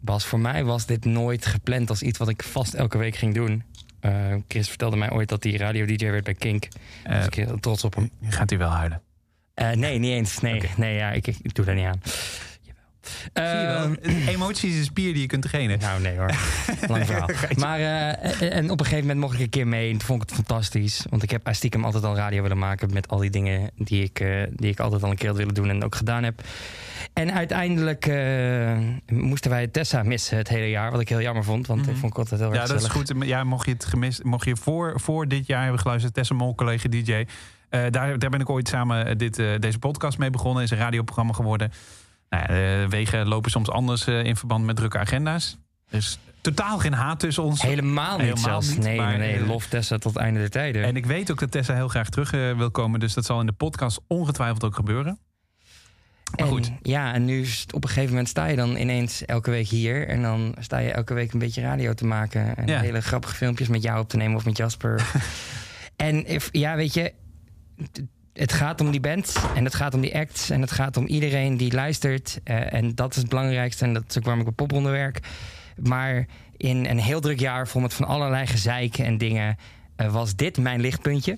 Bas, 0.00 0.26
voor 0.26 0.40
mij 0.40 0.64
was 0.64 0.86
dit 0.86 1.04
nooit 1.04 1.46
gepland 1.46 1.90
als 1.90 2.02
iets 2.02 2.18
wat 2.18 2.28
ik 2.28 2.42
vast 2.42 2.74
elke 2.74 2.98
week 2.98 3.16
ging 3.16 3.34
doen. 3.34 3.62
Eh, 4.00 4.34
Chris 4.48 4.68
vertelde 4.68 4.96
mij 4.96 5.10
ooit 5.10 5.28
dat 5.28 5.42
hij 5.42 5.52
radio-dj 5.52 6.10
werd 6.10 6.24
bij 6.24 6.34
Kink. 6.34 6.68
Eh, 7.02 7.16
dus 7.16 7.26
ik 7.26 7.34
heel 7.34 7.60
trots 7.60 7.84
op 7.84 7.94
hem. 7.94 8.10
Gaat 8.22 8.50
hij 8.50 8.58
wel 8.58 8.70
huilen? 8.70 9.02
Eh, 9.54 9.70
nee, 9.70 9.98
niet 9.98 10.12
eens. 10.12 10.40
Nee, 10.40 10.62
nee 10.76 10.94
ja, 10.94 11.10
ik, 11.10 11.26
ik 11.26 11.54
doe 11.54 11.64
daar 11.64 11.74
niet 11.74 11.84
aan. 11.84 12.02
Jawel. 13.34 13.96
Ehm, 14.02 14.28
Emotie 14.28 14.70
is 14.70 14.78
een 14.78 14.84
spier 14.84 15.12
die 15.12 15.22
je 15.22 15.26
kunt 15.26 15.42
trainen. 15.42 15.78
nou, 15.78 16.00
nee 16.00 16.16
hoor. 16.16 16.34
Lang 16.88 17.06
verhaal. 17.06 17.28
Maar 17.56 17.80
en 17.80 18.70
op 18.70 18.80
een 18.80 18.86
gegeven 18.86 19.06
moment 19.06 19.18
mocht 19.18 19.34
ik 19.34 19.40
een 19.40 19.48
keer 19.48 19.66
mee. 19.66 19.90
En 19.90 19.98
toen 19.98 20.06
vond 20.06 20.22
ik 20.22 20.28
het 20.28 20.36
fantastisch. 20.36 21.06
Want 21.10 21.22
ik 21.22 21.30
heb 21.30 21.48
stiekem 21.50 21.84
altijd 21.84 22.04
al 22.04 22.16
radio 22.16 22.42
willen 22.42 22.58
maken... 22.58 22.92
met 22.92 23.08
al 23.08 23.18
die 23.18 23.30
dingen 23.30 23.70
die 23.74 24.02
ik, 24.02 24.24
die 24.50 24.70
ik 24.70 24.80
altijd 24.80 25.02
al 25.02 25.10
een 25.10 25.16
keer 25.16 25.28
had 25.28 25.36
willen 25.36 25.54
doen... 25.54 25.68
en 25.68 25.84
ook 25.84 25.94
gedaan 25.94 26.22
heb. 26.22 26.42
En 27.18 27.32
uiteindelijk 27.32 28.06
eh, 28.06 28.78
moesten 29.12 29.50
wij 29.50 29.66
Tessa 29.66 30.02
missen 30.02 30.36
het 30.36 30.48
hele 30.48 30.70
jaar. 30.70 30.90
Wat 30.90 31.00
ik 31.00 31.08
heel 31.08 31.20
jammer 31.20 31.44
vond. 31.44 31.66
Want 31.66 31.88
ik 31.88 31.96
vond 31.96 32.12
ik 32.12 32.18
altijd 32.18 32.40
heel 32.40 32.50
erg 32.52 32.58
Mhm. 32.58 32.68
Ja, 32.68 32.74
dat 32.74 32.82
is 32.82 32.88
goed. 32.88 33.12
Ja, 33.26 33.44
mocht 33.44 33.66
je 33.66 33.72
het 33.72 33.84
gemist, 33.84 34.24
mocht 34.24 34.44
je 34.44 34.56
voor, 34.56 35.00
voor 35.00 35.28
dit 35.28 35.46
jaar 35.46 35.62
hebben 35.62 35.80
geluisterd, 35.80 36.14
Tessa 36.14 36.34
Mol, 36.34 36.54
collega 36.54 36.88
DJ. 36.88 37.12
eh, 37.68 37.80
daar, 37.90 38.18
daar 38.18 38.30
ben 38.30 38.40
ik 38.40 38.50
ooit 38.50 38.68
samen 38.68 39.06
eh, 39.06 39.16
dit, 39.16 39.36
deze 39.36 39.78
podcast 39.78 40.18
mee 40.18 40.30
begonnen. 40.30 40.62
Is 40.62 40.70
een 40.70 40.78
radioprogramma 40.78 41.32
geworden. 41.32 41.72
Nou, 42.28 42.88
wegen 42.88 43.28
lopen 43.28 43.50
soms 43.50 43.70
anders 43.70 44.06
in 44.06 44.36
verband 44.36 44.64
met 44.64 44.76
drukke 44.76 44.98
agenda's. 44.98 45.58
Is 45.90 46.18
totaal 46.40 46.78
geen 46.78 46.92
haat 46.92 47.20
tussen 47.20 47.42
ons. 47.42 47.62
Helemaal 47.62 48.10
niet 48.18 48.20
Helemaal 48.26 48.44
zelfs. 48.44 48.68
niet, 48.68 48.78
nee, 48.78 48.96
maar, 48.96 49.18
nee, 49.18 49.38
nee. 49.38 49.46
Lof 49.46 49.66
Tessa 49.66 49.98
tot 49.98 50.14
het 50.14 50.22
einde 50.22 50.38
der 50.40 50.50
tijden. 50.50 50.82
En 50.84 50.96
ik 50.96 51.06
weet 51.06 51.30
ook 51.30 51.38
dat 51.38 51.50
Tessa 51.50 51.74
heel 51.74 51.88
graag 51.88 52.08
terug 52.08 52.30
wil 52.30 52.70
komen. 52.70 53.00
Dus 53.00 53.14
dat 53.14 53.24
zal 53.24 53.40
in 53.40 53.46
de 53.46 53.52
podcast 53.52 54.00
ongetwijfeld 54.06 54.64
ook 54.64 54.74
gebeuren. 54.74 55.18
Maar 56.36 56.46
En, 56.46 56.52
goed. 56.52 56.72
Ja, 56.82 57.14
en 57.14 57.24
nu 57.24 57.46
op 57.74 57.82
een 57.84 57.88
gegeven 57.88 58.10
moment 58.10 58.28
sta 58.28 58.46
je 58.46 58.56
dan 58.56 58.76
ineens 58.76 59.24
elke 59.24 59.50
week 59.50 59.66
hier. 59.68 60.08
En 60.08 60.22
dan 60.22 60.54
sta 60.58 60.78
je 60.78 60.90
elke 60.92 61.14
week 61.14 61.32
een 61.32 61.38
beetje 61.38 61.62
radio 61.62 61.94
te 61.94 62.06
maken. 62.06 62.56
En 62.56 62.66
Ja. 62.66 62.80
hele 62.80 63.00
grappige 63.00 63.34
filmpjes 63.34 63.68
met 63.68 63.82
jou 63.82 64.00
op 64.00 64.08
te 64.08 64.16
nemen 64.16 64.36
of 64.36 64.44
met 64.44 64.56
Jasper. 64.56 65.02
en 65.96 66.26
if- 66.26 66.48
ja, 66.52 66.76
weet 66.76 66.94
je, 66.94 67.12
het- 68.32 68.52
gaat 68.52 68.80
om 68.80 68.90
die 68.90 69.00
band 69.00 69.36
en 69.54 69.64
het 69.64 69.74
gaat 69.74 69.94
om 69.94 70.00
die 70.00 70.16
acts 70.16 70.50
en 70.50 70.60
het 70.60 70.70
gaat 70.70 70.96
om 70.96 71.06
iedereen 71.06 71.56
die 71.56 71.72
luistert. 71.72 72.40
Eh, 72.44 72.72
en 72.72 72.94
dat 72.94 73.10
is 73.10 73.16
het 73.16 73.28
belangrijkste 73.28 73.84
en 73.84 73.92
dat 73.92 74.04
is 74.08 74.16
ook 74.18 74.22
waarom 74.24 74.40
ik 74.40 74.46
bij 74.46 74.54
Popronde 74.66 74.90
werk. 74.90 75.20
Maar 75.82 76.26
in 76.56 76.86
een 76.86 76.98
heel 76.98 77.20
druk 77.20 77.40
jaar 77.40 77.68
vol 77.68 77.80
met 77.80 77.94
van 77.94 78.06
allerlei 78.06 78.46
gezeiken 78.46 79.04
en 79.04 79.18
dingen... 79.18 79.56
eh, 79.96 80.12
was 80.12 80.36
dit 80.36 80.58
mijn 80.58 80.80
lichtpuntje. 80.80 81.36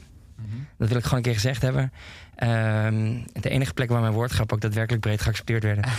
Dat 0.78 0.88
wil 0.88 0.97
ik 0.97 1.02
gewoon 1.02 1.18
een 1.18 1.25
keer 1.25 1.35
gezegd 1.35 1.62
hebben. 1.62 1.92
Ehm, 2.40 3.16
de 3.32 3.49
enige 3.49 3.73
plek 3.75 3.88
waar 3.88 4.00
mijn 4.00 4.12
woordgrap 4.12 4.52
ook 4.52 4.61
daadwerkelijk 4.61 5.02
breed 5.02 5.20
geaccepteerd 5.20 5.62
werden. 5.62 5.85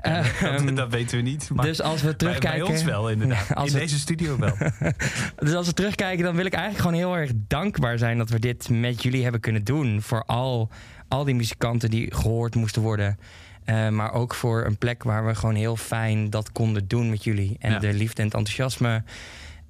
Ehm, 0.00 0.66
dat, 0.66 0.76
dat 0.76 0.90
weten 0.90 1.16
we 1.16 1.22
niet. 1.22 1.50
Maar 1.54 1.64
dus 1.64 1.82
als 1.82 2.02
we 2.02 2.16
terugkijken... 2.16 2.60
bij 2.64 2.70
ons 2.70 2.82
wel, 2.84 3.10
inderdaad. 3.10 3.54
Als 3.54 3.66
in 3.68 3.74
we- 3.74 3.78
deze 3.80 3.98
studio 3.98 4.38
wel. 4.38 4.56
Dus 5.44 5.54
als 5.54 5.66
we 5.66 5.72
terugkijken, 5.72 6.24
dan 6.24 6.36
wil 6.36 6.44
ik 6.44 6.52
eigenlijk 6.52 6.84
gewoon 6.84 6.98
heel 6.98 7.16
erg 7.20 7.30
dankbaar 7.48 7.98
zijn 7.98 8.18
dat 8.18 8.30
we 8.30 8.38
dit 8.38 8.68
met 8.68 9.02
jullie 9.02 9.22
hebben 9.22 9.40
kunnen 9.40 9.64
doen. 9.64 10.02
Voor 10.02 10.24
al, 10.24 10.68
al 11.08 11.24
die 11.24 11.34
muzikanten 11.34 11.90
die 11.90 12.14
gehoord 12.14 12.54
moesten 12.54 12.82
worden. 12.82 13.18
Eh, 13.64 13.88
maar 13.88 14.12
ook 14.12 14.34
voor 14.34 14.64
een 14.64 14.78
plek 14.78 15.02
waar 15.02 15.26
we 15.26 15.34
gewoon 15.34 15.54
heel 15.54 15.76
fijn 15.76 16.30
dat 16.30 16.52
konden 16.52 16.88
doen 16.88 17.10
met 17.10 17.24
jullie. 17.24 17.56
En 17.60 17.70
Ja. 17.72 17.78
de 17.78 17.92
liefde 17.92 18.22
en 18.22 18.28
het 18.28 18.36
enthousiasme. 18.36 19.02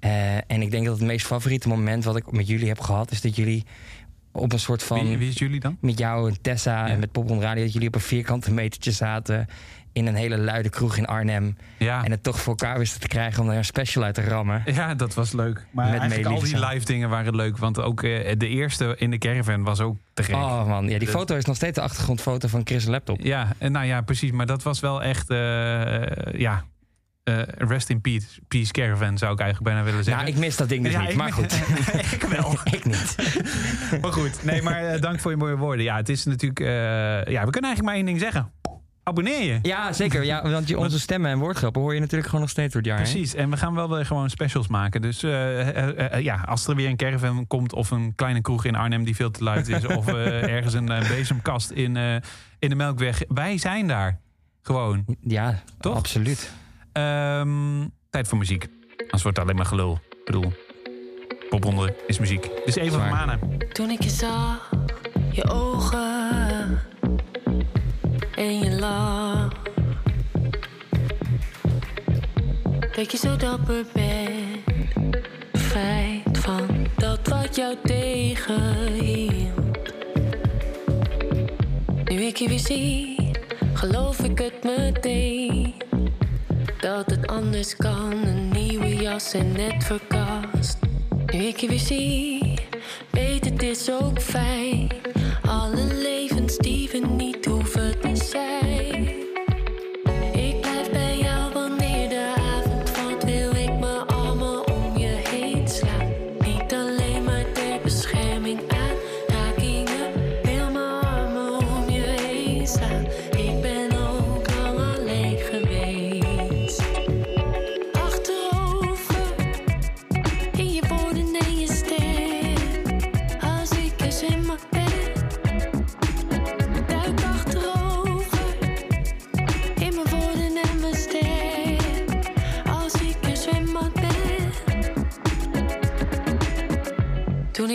Eh, 0.01 0.35
en 0.37 0.63
ik 0.63 0.71
denk 0.71 0.85
dat 0.87 0.99
het 0.99 1.07
meest 1.07 1.27
favoriete 1.27 1.69
moment 1.69 2.05
wat 2.05 2.17
ik 2.17 2.33
met 2.33 2.49
jullie 2.49 2.69
heb 2.69 2.81
gehad, 2.81 3.11
is 3.11 3.21
dat 3.21 3.37
jullie 3.37 3.65
op 4.33 4.53
een 4.53 4.61
soort 4.61 4.83
van. 4.83 5.07
Wie, 5.07 5.19
wie 5.19 5.29
is 5.29 5.39
jullie 5.39 5.61
dan? 5.61 5.77
met 5.81 5.99
jou 5.99 6.31
en 6.31 6.41
Tessa 6.43 6.87
Ja. 6.87 6.93
en 6.93 6.99
met 6.99 7.13
Popron 7.13 7.41
Radio, 7.41 7.63
dat 7.63 7.73
jullie 7.73 7.89
op 7.89 7.95
een 7.95 8.01
vierkante 8.01 8.53
metertje 8.53 8.93
zaten 8.93 9.47
in 9.93 10.07
een 10.07 10.15
hele 10.15 10.39
luide 10.39 10.69
kroeg 10.69 10.97
in 10.97 11.07
Arnhem. 11.07 11.57
Ja. 11.79 12.05
En 12.05 12.11
het 12.11 12.23
toch 12.23 12.41
voor 12.41 12.49
elkaar 12.59 12.79
wisten 12.79 13.01
te 13.01 13.07
krijgen 13.09 13.43
om 13.43 13.51
er 13.51 13.57
een 13.57 13.65
special 13.65 14.05
uit 14.05 14.15
te 14.15 14.23
rammen. 14.23 14.63
Ja, 14.65 14.95
dat 14.95 15.15
was 15.15 15.33
leuk. 15.33 15.67
Maar 15.71 15.91
Met 15.91 16.01
eigenlijk 16.01 16.29
al 16.31 16.41
die 16.41 16.59
live 16.67 16.85
dingen 16.85 17.09
waren 17.09 17.35
leuk. 17.37 17.59
Want 17.59 17.81
ook 17.81 18.03
eh, 18.03 18.33
de 18.39 18.49
eerste 18.49 18.95
in 18.99 19.11
de 19.11 19.19
caravan 19.19 19.63
was 19.63 19.81
ook 19.81 19.97
te 20.15 20.23
gek. 20.23 20.35
Oh 20.35 20.67
man, 20.67 20.83
ja, 20.85 20.89
die 20.91 20.99
Dus- 20.99 21.09
foto 21.11 21.37
is 21.37 21.45
nog 21.45 21.57
steeds 21.57 21.75
de 21.75 21.83
achtergrondfoto 21.83 22.49
van 22.49 22.61
Chris' 22.65 22.85
laptop. 22.87 23.21
Ja, 23.21 23.49
en 23.59 23.73
nou 23.73 23.87
ja, 23.87 24.01
precies. 24.01 24.31
Maar 24.31 24.47
dat 24.47 24.63
was 24.63 24.81
wel 24.81 25.03
echt... 25.03 25.31
eh, 25.31 26.41
ja, 26.41 26.65
eh, 27.23 27.43
rest 27.47 27.89
in 27.91 28.01
peace, 28.01 28.27
peace 28.49 28.73
caravan 28.73 29.19
zou 29.19 29.33
ik 29.33 29.41
eigenlijk 29.41 29.71
bijna 29.75 29.89
willen 29.89 30.05
zeggen. 30.05 30.25
Nou, 30.25 30.37
ik 30.37 30.43
mis 30.45 30.57
dat 30.57 30.69
ding 30.69 30.83
dus 30.85 30.93
Ja, 30.93 31.01
niet, 31.01 31.11
ik- 31.11 31.17
maar 31.17 31.33
goed. 31.33 31.53
ik 32.15 32.23
wel. 32.23 32.57
ik 32.77 32.85
niet. 32.85 33.17
Maar 34.03 34.13
goed, 34.13 34.45
nee, 34.45 34.63
maar 34.63 34.85
eh, 34.85 35.01
dank 35.01 35.21
voor 35.21 35.31
je 35.31 35.37
mooie 35.37 35.57
woorden. 35.57 35.85
Ja, 35.85 35.97
het 35.97 36.09
is 36.09 36.25
natuurlijk... 36.25 36.61
eh, 36.61 36.67
ja, 37.33 37.45
we 37.45 37.51
kunnen 37.51 37.71
eigenlijk 37.71 37.83
maar 37.83 37.95
één 37.95 38.05
ding 38.05 38.21
zeggen. 38.21 38.51
Abonneer 39.05 39.43
je. 39.43 39.59
Ja, 39.63 39.93
zeker. 39.93 40.25
Ja, 40.25 40.51
want 40.51 40.69
je, 40.69 40.79
onze 40.79 41.01
stemmen 41.01 41.31
en 41.31 41.39
woordgrappen 41.39 41.83
hoor 41.83 41.95
je 41.95 42.01
natuurlijk 42.01 42.27
gewoon 42.27 42.41
nog 42.41 42.51
steeds 42.51 42.73
door 42.73 42.83
het 42.83 42.91
jaar. 42.91 43.01
hè? 43.01 43.11
Precies, 43.11 43.35
en 43.35 43.51
we 43.51 43.57
gaan 43.57 43.75
wel 43.75 43.89
weer 43.91 44.07
gewoon 44.07 44.31
specials 44.31 44.69
maken. 44.69 45.03
Dus 45.03 45.21
ja, 46.21 46.43
als 46.47 46.67
er 46.67 46.75
weer 46.77 46.89
een 46.89 46.97
caravan 46.97 47.47
komt 47.47 47.73
of 47.73 47.91
een 47.91 48.13
kleine 48.15 48.41
kroeg 48.41 48.65
in 48.65 48.75
Arnhem 48.75 49.05
die 49.05 49.15
veel 49.17 49.31
te 49.31 49.45
luid 49.45 49.69
is, 49.69 49.87
of 49.87 50.07
ergens 50.09 50.75
een 50.75 50.87
bezemkast 51.09 51.71
in, 51.71 51.97
in 52.59 52.69
de 52.69 52.75
Melkweg, 52.75 53.23
wij 53.29 53.59
zijn 53.59 53.87
daar. 53.87 54.19
Gewoon. 54.63 55.05
Ja, 55.21 55.63
Toch? 55.81 55.97
absoluut. 55.97 56.53
Ehm, 56.93 57.87
tijd 58.11 58.29
voor 58.29 58.39
muziek. 58.39 58.69
Anders 58.99 59.23
wordt 59.23 59.37
het 59.37 59.39
alleen 59.39 59.57
maar 59.57 59.67
gelul. 59.67 59.99
Ik 60.11 60.25
bedoel, 60.25 60.53
popronde 61.49 61.97
is 62.07 62.19
muziek. 62.19 62.51
Dus 62.65 62.75
even 62.75 62.99
van. 63.01 63.09
Mana. 63.09 63.39
Toen 63.73 63.91
ik 63.91 64.03
je 64.03 64.11
zag, 64.11 64.71
je 65.31 65.51
ogen 65.51 66.81
en 68.35 68.59
je 68.59 68.71
lach. 68.71 69.53
Dat 72.95 73.13
je 73.13 73.17
zo 73.17 73.37
dapper 73.37 73.87
bent, 73.93 74.59
feit 75.53 76.39
van 76.39 76.87
dat 76.97 77.29
wat 77.29 77.57
jou 77.57 77.77
tegenhield. 77.85 79.61
Nu 82.05 82.21
ik 82.21 82.37
je 82.37 82.49
weer 82.49 82.59
zie, 82.59 83.31
geloof 83.75 84.19
ik 84.19 84.39
het 84.39 84.63
meteen. 84.63 85.75
Dat 86.83 87.11
het 87.11 87.27
anders 87.27 87.77
kan, 87.77 88.13
een 88.13 88.49
nieuwe 88.49 88.97
jas 88.97 89.33
en 89.33 89.53
net 89.53 89.85
verkast. 89.85 90.79
Nu 91.27 91.39
ik 91.39 91.57
je 91.57 91.69
weer 91.69 91.79
zie, 91.79 92.55
weet 93.11 93.45
het 93.45 93.63
is 93.63 93.91
ook 93.91 94.21
fijn. 94.21 94.89
Alle 95.43 95.95
levens 95.95 96.57
die 96.57 96.82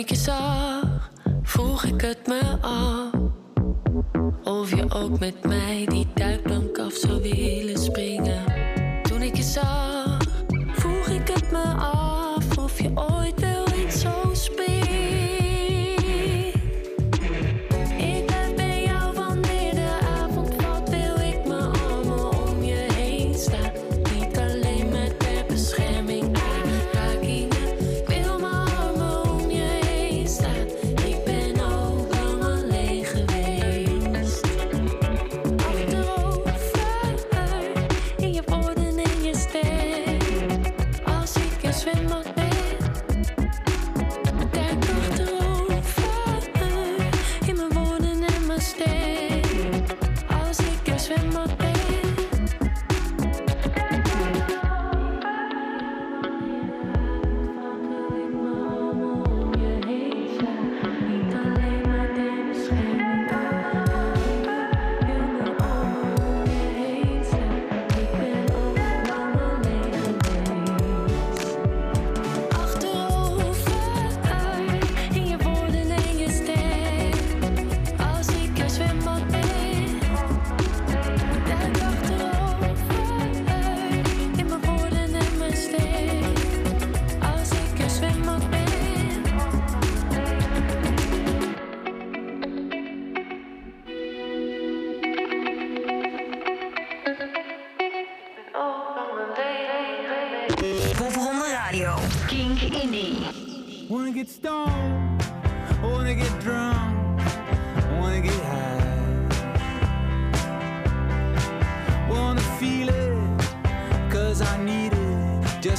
ik 0.08 0.14
je 0.14 0.20
zag, 0.20 1.10
vroeg 1.42 1.84
ik 1.84 2.00
het 2.00 2.26
me 2.26 2.40
af. 2.60 3.10
Of 4.44 4.70
je 4.70 4.90
ook 4.90 5.18
met 5.18 5.44
mij 5.46 5.86
die 5.88 6.06
duikplank 6.14 6.78
af 6.78 6.92
zou 6.92 7.22
willen 7.22 7.78
springen. 7.78 8.44
Toen 9.02 9.22
ik 9.22 9.36
je 9.36 9.42
zag, 9.42 9.97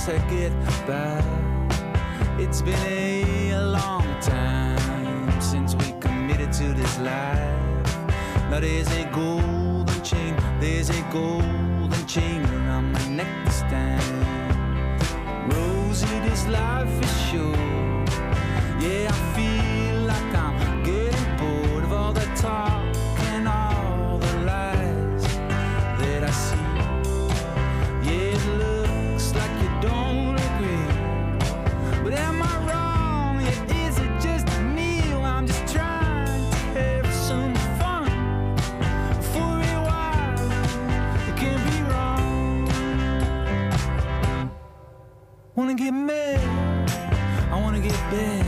just 0.05 0.27
get 0.29 0.51
by. 0.87 1.21
It's 2.37 2.61
been 2.61 3.53
a 3.53 3.63
long 3.63 4.05
time 4.21 5.41
since 5.41 5.75
we 5.75 5.91
committed 5.99 6.53
to 6.53 6.73
this 6.73 6.99
life. 6.99 8.09
Now 8.49 8.59
there's 8.59 8.87
a 8.91 9.03
golden 9.13 10.01
chain, 10.03 10.35
there's 10.59 10.89
a 10.89 11.01
golden 11.11 12.05
chain 12.07 12.43
around 12.45 12.93
my 12.93 13.07
neck 13.09 13.45
this 13.45 13.61
time. 13.61 15.49
Rosie, 15.49 16.19
this 16.19 16.47
life 16.47 17.03
is 17.03 17.21
short. 17.29 18.09
Yeah, 18.81 19.11
I 19.11 19.35
feel 19.35 19.68
get 45.79 45.93
mad? 45.93 46.89
I 47.53 47.55
wanna 47.61 47.79
get 47.79 47.93
bad. 48.11 48.45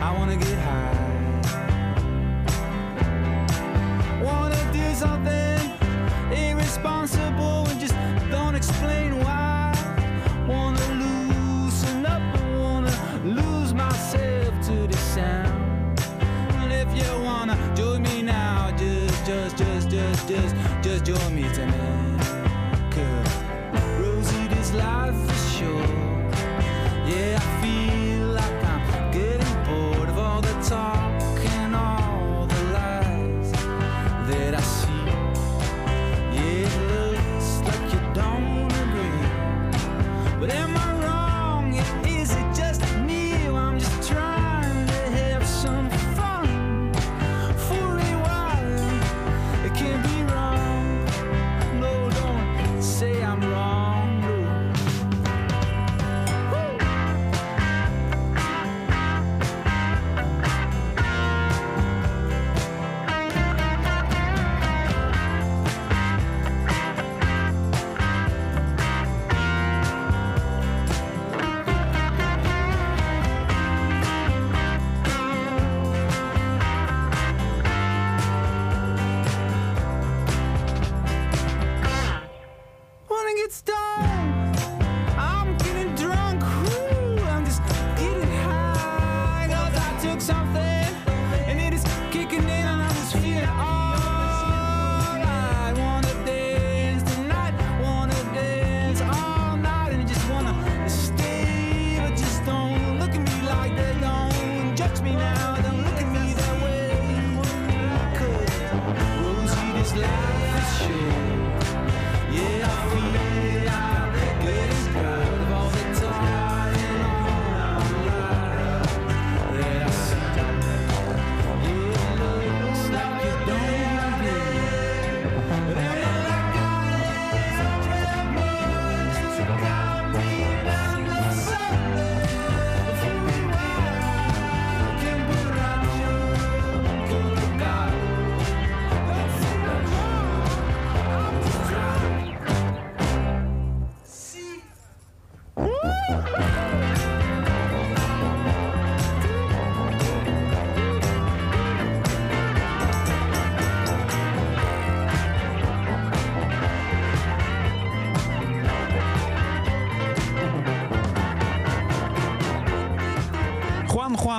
I 0.00 0.10
wanna 0.16 0.36
get 0.36 0.58
high. 0.68 1.40
Wanna 4.22 4.62
do 4.72 4.94
something 4.94 5.60
irresponsible 6.32 7.66
and 7.68 7.78
just 7.78 7.94
don't 8.30 8.54
explain 8.54 9.20
why. 9.22 9.74
Wanna 10.48 10.86
loosen 11.02 12.06
up, 12.06 12.22
I 12.40 12.56
wanna 12.56 12.94
lose 13.22 13.74
myself 13.74 14.52
to 14.68 14.76
the 14.92 14.96
sound. 14.96 16.00
And 16.60 16.72
if 16.72 16.88
you 16.96 17.22
wanna 17.22 17.56
join 17.76 18.00
me 18.02 18.22
now, 18.22 18.70
just, 18.78 19.26
just, 19.26 19.58
just, 19.58 19.90
just, 19.90 20.26
just, 20.26 20.54
just 20.82 21.04
join 21.04 21.34
me 21.34 21.42
tonight. 21.52 22.03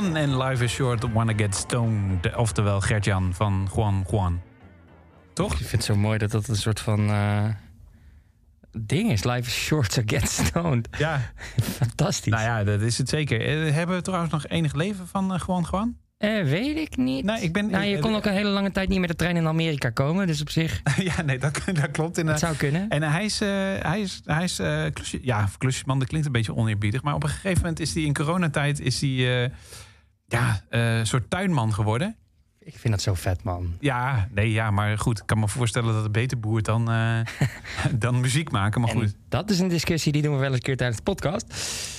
Juan 0.05 0.15
en 0.15 0.37
Life 0.37 0.63
is 0.63 0.71
Short, 0.71 1.11
Wanna 1.13 1.33
Get 1.35 1.55
Stoned. 1.55 2.35
Oftewel 2.35 2.81
Gertjan 2.81 3.33
van 3.33 3.69
Juan 3.75 4.05
Juan. 4.11 4.41
Toch? 5.33 5.51
Ik 5.51 5.57
vind 5.57 5.71
het 5.71 5.83
zo 5.83 5.95
mooi 5.95 6.17
dat 6.17 6.31
dat 6.31 6.47
een 6.47 6.55
soort 6.55 6.79
van 6.79 7.09
eh, 7.09 7.43
ding 8.77 9.11
is. 9.11 9.23
Life 9.23 9.39
is 9.47 9.53
short, 9.55 9.93
so 9.93 10.01
get 10.05 10.29
stoned. 10.29 10.87
Ja, 10.97 11.31
Fantastisch. 11.77 12.31
nou 12.33 12.43
ja, 12.43 12.63
dat 12.63 12.81
is 12.81 12.97
het 12.97 13.09
zeker. 13.09 13.41
Eh, 13.67 13.73
Hebben 13.73 13.95
we 13.95 14.01
trouwens 14.01 14.31
nog 14.31 14.47
enig 14.47 14.73
leven 14.73 15.07
van 15.07 15.33
eh, 15.33 15.41
Juan 15.47 15.67
Juan? 15.71 15.97
Eh, 16.17 16.43
weet 16.43 16.77
ik 16.77 16.97
niet. 16.97 17.25
Nou, 17.25 17.41
ik 17.41 17.53
ben- 17.53 17.69
nou, 17.69 17.83
je 17.85 17.99
kon 17.99 18.15
ook 18.15 18.25
een 18.25 18.33
hele 18.33 18.49
lange 18.49 18.71
tijd 18.71 18.89
niet 18.89 18.99
met 18.99 19.09
de 19.09 19.15
trein 19.15 19.35
in 19.35 19.47
Amerika 19.47 19.89
komen. 19.89 20.27
Dus 20.27 20.41
op 20.41 20.49
zich, 20.49 20.81
ja, 21.15 21.21
nee, 21.21 21.37
dat, 21.39 21.53
dat 21.65 21.91
klopt 21.91 22.09
het 22.09 22.17
inderdaad. 22.17 22.39
zou 22.39 22.55
kunnen. 22.55 22.89
En 22.89 23.03
hij 23.03 23.25
is, 23.25 23.41
eh, 23.41 23.47
hij 23.79 24.01
is, 24.01 24.21
hij 24.25 24.43
is 24.43 24.59
eh, 24.59 24.83
klusje, 24.93 25.19
ja, 25.21 25.49
klusjesman, 25.57 25.99
dat 25.99 26.07
klinkt 26.07 26.27
een 26.27 26.33
beetje 26.33 26.55
oneerbiedig. 26.55 27.01
Maar 27.03 27.13
op 27.13 27.23
een 27.23 27.29
gegeven 27.29 27.57
moment 27.61 27.79
is 27.79 27.93
hij 27.93 28.03
in 28.03 28.13
coronatijd 28.13 28.79
is 28.79 29.01
hij, 29.01 29.43
eh, 29.43 29.49
ja, 30.27 30.61
een 30.69 31.07
soort 31.07 31.29
tuinman 31.29 31.73
geworden. 31.73 32.15
Ik 32.65 32.77
vind 32.77 32.93
dat 32.93 33.01
zo 33.01 33.13
vet, 33.13 33.43
man. 33.43 33.77
Ja, 33.79 34.27
nee, 34.31 34.51
ja, 34.51 34.71
maar 34.71 34.97
goed. 34.97 35.19
Ik 35.19 35.25
kan 35.25 35.39
me 35.39 35.47
voorstellen 35.47 35.93
dat 35.93 36.03
het 36.03 36.11
beter 36.11 36.39
boert 36.39 36.65
dan, 36.65 36.91
eh, 36.91 37.19
dan 38.03 38.19
muziek 38.19 38.51
maken. 38.51 38.81
Maar 38.81 38.89
En 38.89 38.95
goed, 38.99 39.15
dat 39.29 39.49
is 39.49 39.59
een 39.59 39.67
discussie 39.67 40.11
die 40.11 40.21
doen 40.21 40.33
we 40.33 40.38
wel 40.39 40.47
eens 40.47 40.55
een 40.55 40.61
keer 40.61 40.77
tijdens 40.77 40.97
de 40.97 41.03
podcast. 41.03 41.45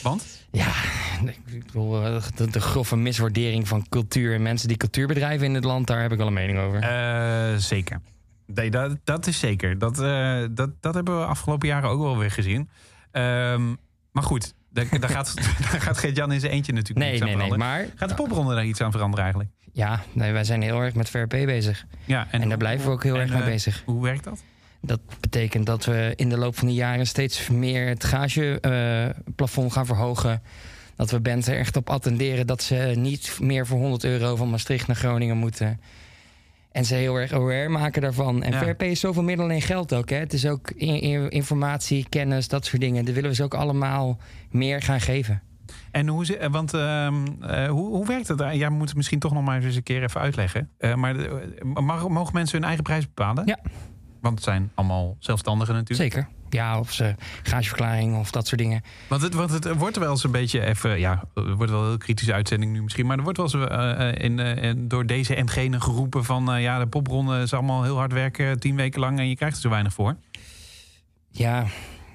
want? 0.02 0.46
Ja, 0.50 0.72
ik 1.24 1.64
bedoel, 1.64 2.04
eh, 2.04 2.22
de, 2.36 2.50
de 2.50 2.60
grove 2.60 2.96
miswaardering 2.96 3.68
van 3.68 3.88
cultuur 3.88 4.34
en 4.34 4.42
mensen 4.42 4.68
die 4.68 4.76
cultuur 4.76 5.06
bedrijven 5.06 5.46
in 5.46 5.54
het 5.54 5.64
land, 5.64 5.86
daar 5.86 6.02
heb 6.02 6.12
ik 6.12 6.18
wel 6.18 6.26
een 6.26 6.32
mening 6.32 6.58
over. 6.58 6.80
Zeker. 7.60 8.00
Nee, 8.46 8.70
dat, 8.70 8.96
dat 9.04 9.26
is 9.26 9.38
zeker. 9.38 9.78
Dat, 9.78 9.96
dat, 10.56 10.70
dat 10.80 10.94
hebben 10.94 11.18
we 11.18 11.26
afgelopen 11.26 11.68
jaren 11.68 11.88
ook 11.90 12.00
wel 12.00 12.18
weer 12.18 12.30
gezien. 12.30 12.68
Ehm, 13.10 13.74
maar 14.12 14.22
goed, 14.22 14.54
daar, 14.76 15.00
daar 15.00 15.10
gaat, 15.10 15.34
daar 15.70 15.80
gaat 15.80 15.98
Geert-Jan 15.98 16.32
in 16.32 16.40
zijn 16.40 16.52
eentje 16.52 16.72
natuurlijk 16.72 17.00
nee, 17.00 17.10
niks 17.10 17.22
aan 17.22 17.28
nee, 17.28 17.36
veranderen. 17.36 17.74
maar 17.74 17.86
Gaat 17.94 18.08
de 18.08 18.14
popronde 18.14 18.54
daar 18.54 18.64
iets 18.64 18.80
aan 18.80 18.90
veranderen 18.90 19.24
eigenlijk? 19.24 19.54
ja, 19.72 20.02
nee, 20.12 20.32
wij 20.32 20.44
zijn 20.44 20.62
heel 20.62 20.80
erg 20.80 20.94
met 20.94 21.10
VRP 21.10 21.28
bezig. 21.28 21.86
Ja, 22.04 22.26
En 22.30 22.48
daar 22.48 22.58
blijven 22.58 22.86
we 22.86 22.92
ook 22.92 23.02
heel 23.02 23.14
en, 23.14 23.20
erg 23.20 23.30
mee 23.30 23.40
eh, 23.40 23.46
bezig. 23.46 23.82
Hoe 23.84 24.02
werkt 24.02 24.24
dat? 24.24 24.42
Dat 24.80 25.00
betekent 25.20 25.66
dat 25.66 25.84
we 25.84 26.12
in 26.16 26.28
de 26.28 26.38
loop 26.38 26.56
van 26.56 26.66
de 26.66 26.74
jaren 26.74 27.06
steeds 27.06 27.48
meer 27.48 27.88
het 27.88 28.04
gageplafond 28.04 29.72
gaan 29.72 29.86
verhogen. 29.86 30.42
dat 30.96 31.10
we 31.10 31.20
bands 31.20 31.48
er 31.48 31.58
echt 31.58 31.76
op 31.76 31.90
attenderen 31.90 32.46
dat 32.46 32.62
ze 32.62 32.92
niet 32.96 33.36
meer 33.40 33.66
voor 33.66 33.78
100 33.78 34.04
euro 34.04 34.36
van 34.36 34.50
Maastricht 34.50 34.86
naar 34.86 34.96
Groningen 34.96 35.36
moeten. 35.36 35.80
En 36.76 36.84
ze 36.84 36.94
heel 36.94 37.16
erg 37.16 37.32
aware 37.32 37.68
maken 37.68 38.02
daarvan. 38.02 38.42
En 38.42 38.52
Ja. 38.52 38.74
Is 38.78 39.00
zoveel 39.00 39.22
meer 39.22 39.36
dan 39.36 39.44
alleen 39.44 39.62
geld 39.62 39.94
ook. 39.94 40.10
Hè? 40.10 40.16
Het 40.16 40.32
is 40.32 40.46
ook 40.46 40.70
i- 40.70 41.04
i- 41.12 41.28
informatie, 41.28 42.06
kennis, 42.08 42.48
dat 42.48 42.64
soort 42.64 42.80
dingen. 42.82 43.04
Dat 43.04 43.14
willen 43.14 43.30
we 43.30 43.36
ze 43.36 43.42
ook 43.42 43.54
allemaal 43.54 44.18
meer 44.50 44.82
gaan 44.82 45.00
geven. 45.00 45.42
En 45.90 46.08
hoe, 46.08 46.24
ze- 46.24 46.36
eh, 46.36 46.50
want, 46.50 46.74
eh, 46.74 47.08
hoe, 47.68 47.88
hoe 47.88 48.06
werkt 48.06 48.28
het? 48.28 48.38
Jij 48.52 48.68
moet 48.68 48.88
het 48.88 48.96
misschien 48.96 49.18
toch 49.18 49.32
nog 49.32 49.44
maar 49.44 49.62
eens 49.62 49.76
een 49.76 49.82
keer 49.82 50.02
even 50.02 50.20
uitleggen. 50.20 50.70
Eh, 50.78 50.94
maar 50.94 51.14
mag, 51.82 52.08
mogen 52.08 52.34
mensen 52.34 52.56
hun 52.56 52.66
eigen 52.66 52.84
prijs 52.84 53.06
bepalen? 53.06 53.46
Ja. 53.46 53.58
Want 54.20 54.34
het 54.34 54.44
zijn 54.44 54.70
allemaal 54.74 55.16
zelfstandigen 55.18 55.74
natuurlijk. 55.74 56.12
Zeker. 56.12 56.28
Ja, 56.50 56.78
of 56.78 56.92
ze 56.92 57.14
gageverklaring 57.42 58.16
of 58.18 58.30
dat 58.30 58.46
soort 58.46 58.60
dingen. 58.60 58.82
Want 59.08 59.22
het, 59.22 59.34
want 59.34 59.50
het 59.50 59.76
wordt 59.76 59.96
wel 59.96 60.10
eens 60.10 60.24
een 60.24 60.30
beetje 60.30 60.64
even... 60.64 60.98
Ja, 60.98 61.22
het 61.34 61.54
wordt 61.54 61.70
wel 61.72 61.80
een 61.80 61.88
heel 61.88 61.98
kritische 61.98 62.32
uitzending 62.32 62.72
nu 62.72 62.82
misschien. 62.82 63.06
Maar 63.06 63.16
er 63.16 63.22
wordt 63.22 63.38
wel 63.38 63.46
eens 63.46 63.70
eh, 63.70 64.08
eh, 64.08 64.14
in, 64.24 64.38
eh, 64.38 64.62
in- 64.62 64.88
door 64.88 65.06
deze 65.06 65.34
en 65.34 65.50
gene 65.50 65.80
geroepen 65.80 66.24
van... 66.24 66.60
ja, 66.60 66.78
de 66.78 66.86
popronde 66.86 67.42
is 67.42 67.52
allemaal 67.52 67.82
heel 67.82 67.96
hard 67.96 68.12
werken, 68.12 68.60
tien 68.60 68.76
weken 68.76 69.00
lang... 69.00 69.18
en 69.18 69.28
je 69.28 69.36
krijgt 69.36 69.56
er 69.56 69.62
zo 69.62 69.68
weinig 69.68 69.92
voor. 69.92 70.16
Ja, 71.30 71.64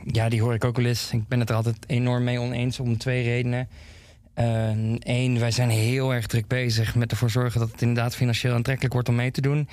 ja, 0.06 0.30
die 0.30 0.42
hoor 0.42 0.54
ik 0.54 0.64
ook 0.66 0.76
wel 0.76 0.86
eens. 0.86 1.12
Ik 1.12 1.28
ben 1.28 1.40
het 1.40 1.50
er 1.50 1.56
altijd 1.56 1.78
enorm 1.88 2.24
mee 2.24 2.40
oneens 2.40 2.80
om 2.80 2.98
twee 2.98 3.24
redenen. 3.24 3.68
Eén, 5.00 5.40
wij 5.40 5.52
zijn 5.52 5.70
heel 5.70 6.14
erg 6.14 6.26
druk 6.28 6.48
bezig 6.48 6.96
met 6.96 7.12
ervoor 7.12 7.30
zorgen 7.30 7.60
dat 7.60 7.72
het 7.72 7.82
inderdaad 7.82 8.16
financieel 8.16 8.54
aantrekkelijk 8.54 8.94
wordt 8.94 9.10
om 9.10 9.16
mee 9.16 9.32
te 9.32 9.42
doen. 9.42 9.68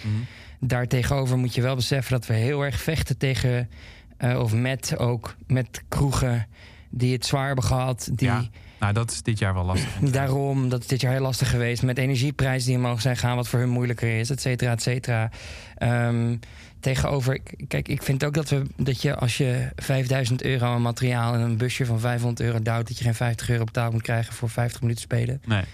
Daartegenover 0.61 1.39
moet 1.39 1.55
je 1.55 1.63
wel 1.63 1.75
beseffen 1.75 2.13
dat 2.13 2.27
we 2.27 2.35
heel 2.35 2.65
erg 2.65 2.81
vechten 2.81 3.19
tegen, 3.19 3.71
eh, 4.19 4.41
of 4.41 4.55
met 4.55 4.99
ook, 4.99 5.35
met 5.47 5.83
kroegen 5.89 6.47
die 6.91 7.13
het 7.13 7.27
zwaar 7.27 7.47
hebben 7.47 7.65
gehad. 7.65 8.09
Die, 8.13 8.29
Ja, 8.29 8.45
nou, 8.81 8.93
dat 8.93 9.11
is 9.11 9.23
dit 9.23 9.39
jaar 9.39 9.55
wel 9.55 9.65
lastig. 9.65 9.99
Daarom, 10.11 10.69
dat 10.69 10.81
is 10.81 10.87
dit 10.87 11.01
jaar 11.01 11.13
heel 11.13 11.21
lastig 11.21 11.51
geweest. 11.51 11.83
Met 11.83 11.99
energieprijzen 11.99 12.69
die 12.69 12.79
omhoog 12.79 13.01
zijn 13.01 13.17
gaan, 13.17 13.37
wat 13.37 13.49
voor 13.49 13.59
hun 13.59 13.69
moeilijker 13.69 14.19
is, 14.19 14.31
et 14.31 14.41
cetera, 14.41 14.71
et 14.71 14.83
cetera. 14.83 15.31
Ehm, 15.77 16.37
tegenover, 16.81 17.41
kijk, 17.69 17.89
ik 17.89 18.03
vind 18.03 18.25
ook 18.25 18.35
dat, 18.35 18.49
we, 18.49 18.63
dat 18.77 19.03
je 19.03 19.15
als 19.15 19.37
je 19.37 19.69
5000 19.77 20.43
euro 20.43 20.67
aan 20.67 20.83
materiaal 20.83 21.35
en 21.35 21.41
een 21.41 21.57
busje 21.57 21.87
van 21.87 22.01
500 22.01 22.41
euro 22.41 22.63
duwt, 22.63 22.89
dat 22.89 22.99
je 22.99 23.05
geen 23.05 23.15
50 23.15 23.51
euro 23.51 23.65
betaald 23.65 23.93
moet 23.93 24.03
krijgen 24.03 24.35
voor 24.35 24.51
50 24.51 24.81
minuten 24.81 25.03
spelen. 25.03 25.43
Nee. 25.45 25.65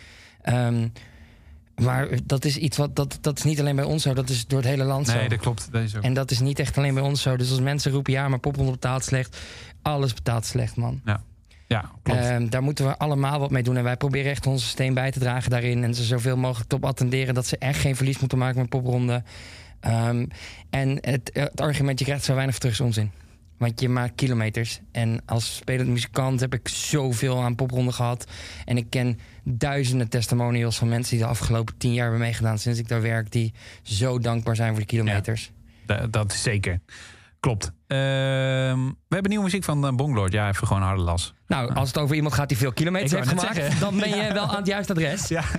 Ehm, 0.43 0.89
maar 1.83 2.09
dat 2.25 2.45
is 2.45 2.57
iets 2.57 2.77
wat, 2.77 2.97
dat, 2.97 3.19
dat 3.21 3.39
is 3.39 3.45
niet 3.45 3.61
alleen 3.61 3.77
bij 3.77 3.85
ons 3.85 4.03
zo, 4.03 4.15
dat 4.15 4.29
is 4.29 4.47
door 4.47 4.59
het 4.59 4.69
hele 4.69 4.85
land 4.85 5.09
zo. 5.09 5.15
Nee, 5.15 5.29
dat 5.29 5.39
klopt. 5.39 5.69
Dat 5.73 5.83
is 5.83 5.97
ook. 5.97 6.03
En 6.03 6.15
dat 6.15 6.31
is 6.31 6.41
niet 6.41 6.59
echt 6.59 6.79
alleen 6.79 6.95
bij 6.95 7.03
ons 7.03 7.23
zo. 7.23 7.37
Dus 7.37 7.51
als 7.51 7.61
mensen 7.61 7.93
roepen, 7.93 8.13
ja, 8.13 8.29
maar 8.29 8.39
popronde 8.39 8.71
betaalt 8.71 9.05
slecht. 9.05 9.39
Alles 9.83 10.15
betaalt 10.15 10.45
slecht, 10.45 10.77
man. 10.77 11.01
Ja, 11.67 11.91
klopt. 12.03 12.21
Ehm, 12.21 12.49
daar 12.49 12.63
moeten 12.63 12.87
we 12.87 12.99
allemaal 12.99 13.39
wat 13.39 13.51
mee 13.51 13.63
doen. 13.63 13.77
En 13.77 13.85
wij 13.85 13.97
proberen 13.97 14.31
echt 14.31 14.47
onze 14.47 14.67
steen 14.67 14.95
bij 14.95 15.11
te 15.11 15.19
dragen 15.19 15.51
daarin. 15.51 15.85
En 15.85 15.95
ze 15.95 16.05
zoveel 16.05 16.37
mogelijk 16.37 16.69
top 16.69 16.85
attenderen 16.85 17.35
dat 17.35 17.47
ze 17.47 17.59
echt 17.59 17.81
geen 17.81 17.97
verlies 17.97 18.19
moeten 18.19 18.39
maken 18.39 18.61
met 18.61 18.69
popronde. 18.69 19.23
Ehm, 19.81 20.27
en 20.71 20.99
het, 21.01 21.31
het 21.33 21.61
argument, 21.61 21.99
je 21.99 22.05
krijgt 22.05 22.25
zo 22.25 22.35
weinig 22.35 22.59
terug, 22.59 22.75
is 22.75 22.81
onzin. 22.81 23.11
Want 23.59 23.81
je 23.81 23.89
maakt 23.89 24.15
kilometers. 24.15 24.81
En 24.93 25.23
als 25.27 25.57
spelend 25.57 25.89
muzikant 25.89 26.41
heb 26.41 26.55
ik 26.55 26.69
zoveel 26.69 27.43
aan 27.43 27.55
popronde 27.55 27.93
gehad. 27.93 28.27
En 28.65 28.77
ik 28.77 28.91
ken 28.91 29.19
duizenden 29.45 30.09
testimonials 30.09 30.77
van 30.79 30.89
mensen 30.89 31.17
die 31.17 31.25
de 31.25 31.31
afgelopen 31.31 31.77
tien 31.77 31.93
jaar 31.93 32.03
hebben 32.03 32.21
meegedaan 32.21 32.59
sinds 32.59 32.79
ik 32.79 32.89
daar 32.89 33.03
werk. 33.03 33.33
Die 33.33 33.55
zo 33.83 34.19
dankbaar 34.19 34.57
zijn 34.57 34.71
voor 34.71 34.81
de 34.81 34.87
kilometers. 34.87 35.53
Da- 35.87 36.07
dat 36.07 36.33
is 36.33 36.43
zeker. 36.43 36.81
Klopt. 37.41 37.73
Ehm, 37.87 37.99
we 39.09 39.15
hebben 39.15 39.29
nieuwe 39.31 39.45
muziek 39.45 39.65
van 39.65 39.85
uh, 39.87 39.93
Bonglord. 39.95 40.33
Ja, 40.33 40.49
even 40.49 40.67
gewoon 40.67 40.83
harde 40.83 41.03
las. 41.03 41.35
Nou, 41.47 41.75
als 41.75 41.89
het 41.89 41.99
over 41.99 42.17
iemand 42.17 42.35
gaat 42.35 42.49
die 42.49 42.57
veel 42.59 42.73
kilometers 42.73 43.13
heeft 43.13 43.29
gemaakt, 43.29 43.55
zeggen. 43.55 43.81
dan 43.81 43.99
ben 43.99 44.09
je 44.09 44.33
wel 44.33 44.47
aan 44.47 44.57
het 44.57 44.67
juiste 44.67 44.93
adres. 44.93 45.29
Ja. 45.29 45.43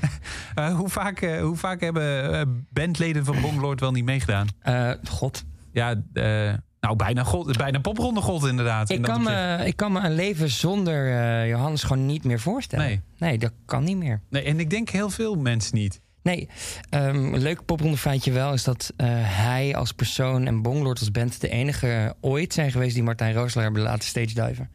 Eh, 0.55 0.75
hoe, 0.75 0.89
vaak, 0.89 1.21
eh, 1.21 1.41
hoe 1.41 1.55
vaak 1.55 1.81
hebben 1.81 2.33
eh, 2.33 2.41
bandleden 2.69 3.25
van 3.25 3.41
Bonglord 3.41 3.79
wel 3.79 3.91
niet 3.91 4.05
meegedaan? 4.05 4.47
Eh, 4.59 4.91
God. 5.09 5.43
Ja, 5.71 5.95
eh, 6.13 6.53
nou 6.85 6.97
bijna, 6.97 7.23
god, 7.23 7.57
bijna 7.57 7.79
popronde 7.79 8.21
god 8.21 8.45
inderdaad. 8.45 8.89
in 8.89 8.95
Ik 8.95 9.01
kan, 9.01 9.23
me, 9.23 9.61
ik 9.65 9.75
kan 9.75 9.91
me 9.91 9.99
een 9.99 10.15
leven 10.15 10.49
zonder 10.49 11.19
eh, 11.19 11.47
Johannes 11.47 11.83
gewoon 11.83 12.05
niet 12.05 12.23
meer 12.23 12.39
voorstellen. 12.39 12.85
Nee. 12.85 13.01
nee, 13.17 13.37
dat 13.37 13.51
kan 13.65 13.83
niet 13.83 13.97
meer. 13.97 14.21
Nee, 14.29 14.43
en 14.43 14.59
ik 14.59 14.69
denk 14.69 14.89
heel 14.89 15.09
veel 15.09 15.35
mensen 15.35 15.75
niet. 15.75 16.01
Nee, 16.21 16.49
ehm, 16.89 17.33
een 17.33 17.41
leuk 17.41 17.65
popronde 17.65 17.97
feitje 17.97 18.31
wel 18.31 18.53
is 18.53 18.63
dat 18.63 18.93
eh, 18.97 19.07
hij 19.19 19.75
als 19.75 19.91
persoon 19.91 20.47
en 20.47 20.61
Bonglord 20.61 20.99
als 20.99 21.11
band 21.11 21.41
de 21.41 21.49
enige 21.49 22.15
ooit 22.21 22.53
zijn 22.53 22.71
geweest 22.71 22.93
die 22.93 23.03
Martijn 23.03 23.33
Rooselaar 23.33 23.63
hebben 23.63 23.83
laten 23.83 24.07
stage 24.07 24.33
diven. 24.33 24.69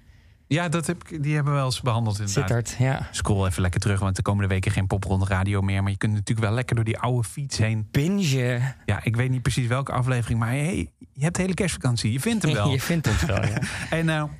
Ja, 0.52 0.68
dat 0.68 0.86
heb 0.86 1.08
ik, 1.08 1.22
die 1.22 1.34
hebben 1.34 1.52
we 1.52 1.58
wel 1.58 1.66
eens 1.68 1.80
behandeld 1.80 2.18
inderdaad. 2.18 2.44
Sittard, 2.68 2.76
ja. 2.78 3.08
Scroll 3.10 3.46
even 3.46 3.62
lekker 3.62 3.80
terug, 3.80 4.00
want 4.00 4.16
de 4.16 4.22
komende 4.22 4.48
weken 4.48 4.70
geen 4.72 4.86
popronde 4.86 5.24
radio 5.26 5.60
meer. 5.62 5.82
Maar 5.82 5.90
je 5.92 5.96
kunt 5.98 6.12
natuurlijk 6.12 6.46
wel 6.46 6.54
lekker 6.54 6.74
door 6.76 6.84
die 6.84 6.98
oude 6.98 7.28
fiets 7.28 7.58
heen. 7.58 7.88
Binge. 7.90 8.60
Ja, 8.86 9.00
ik 9.04 9.16
weet 9.16 9.30
niet 9.30 9.42
precies 9.42 9.66
welke 9.66 9.92
aflevering, 9.92 10.38
maar 10.38 10.48
hey, 10.48 10.90
je 11.12 11.22
hebt 11.22 11.34
de 11.36 11.42
hele 11.42 11.54
kerstvakantie. 11.54 12.12
Je 12.12 12.20
vindt 12.20 12.42
hem 12.42 12.52
wel. 12.52 12.70
je 12.72 12.80
vindt 12.80 13.06
ons 13.08 13.24
wel, 13.24 13.44
ja. 13.44 13.58
En 13.90 14.04
nou, 14.04 14.30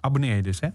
abonneer 0.00 0.36
je 0.36 0.42
dus, 0.42 0.60
hè? 0.60 0.68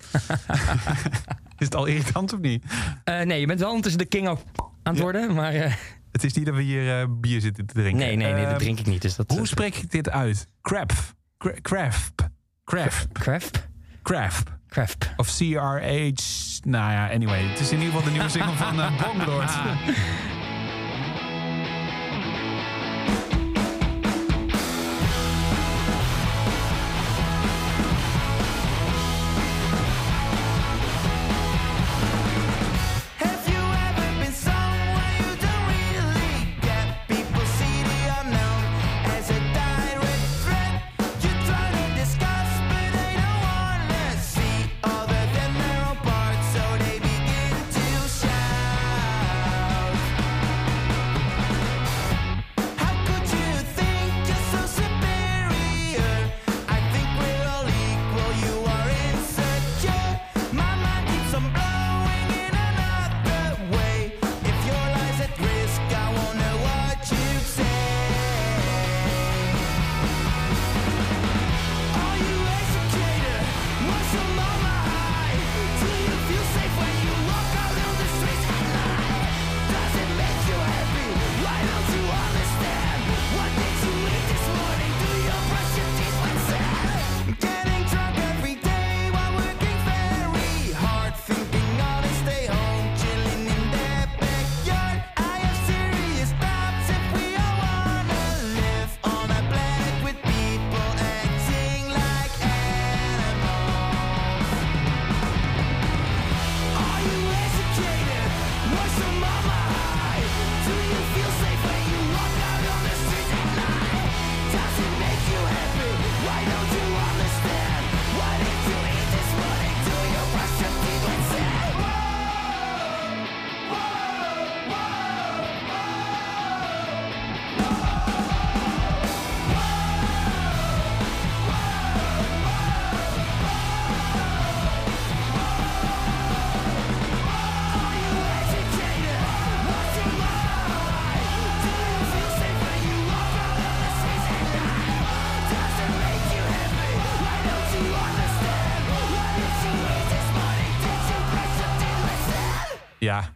is 1.57 1.65
het 1.65 1.75
al 1.75 1.85
irritant 1.85 2.33
of 2.33 2.39
niet? 2.39 2.63
Eh, 3.03 3.21
nee, 3.21 3.39
je 3.39 3.45
bent 3.47 3.59
wel 3.59 3.67
ondertussen 3.69 4.01
de 4.01 4.07
king 4.07 4.27
ook 4.27 4.39
aan 4.83 4.93
het 4.93 5.01
worden, 5.01 5.33
maar 5.33 5.53
eh, 5.53 5.73
Het 6.11 6.23
is 6.23 6.33
niet 6.33 6.45
dat 6.45 6.55
we 6.55 6.61
hier 6.61 7.19
bier 7.19 7.41
zitten 7.41 7.65
te 7.65 7.73
drinken. 7.73 7.97
nee, 8.05 8.15
nee, 8.15 8.33
nee, 8.33 8.41
dat 8.41 8.51
Ehm, 8.51 8.59
drink 8.59 8.79
ik 8.79 8.85
niet. 8.85 9.01
Dus 9.01 9.15
dat, 9.15 9.31
Hoe 9.31 9.47
spreek 9.47 9.75
ik 9.75 9.91
dit 9.91 10.09
uit? 10.09 10.47
Crap. 10.61 10.91
Cra- 11.37 11.61
Craft. 11.61 12.13
Craft. 12.63 13.07
Craft? 14.03 14.49
Craft. 14.75 15.09
Of 15.17 15.27
CRH. 15.37 16.21
Nou 16.63 16.91
ja, 16.91 17.09
anyway. 17.09 17.43
Het 17.43 17.59
is 17.59 17.71
in 17.71 17.79
ieder 17.79 17.93
geval 17.93 18.03
de 18.03 18.11
nieuwe 18.11 18.29
single 18.29 18.55
van 18.55 18.79
uh, 18.79 19.01
Bonglord. 19.01 19.51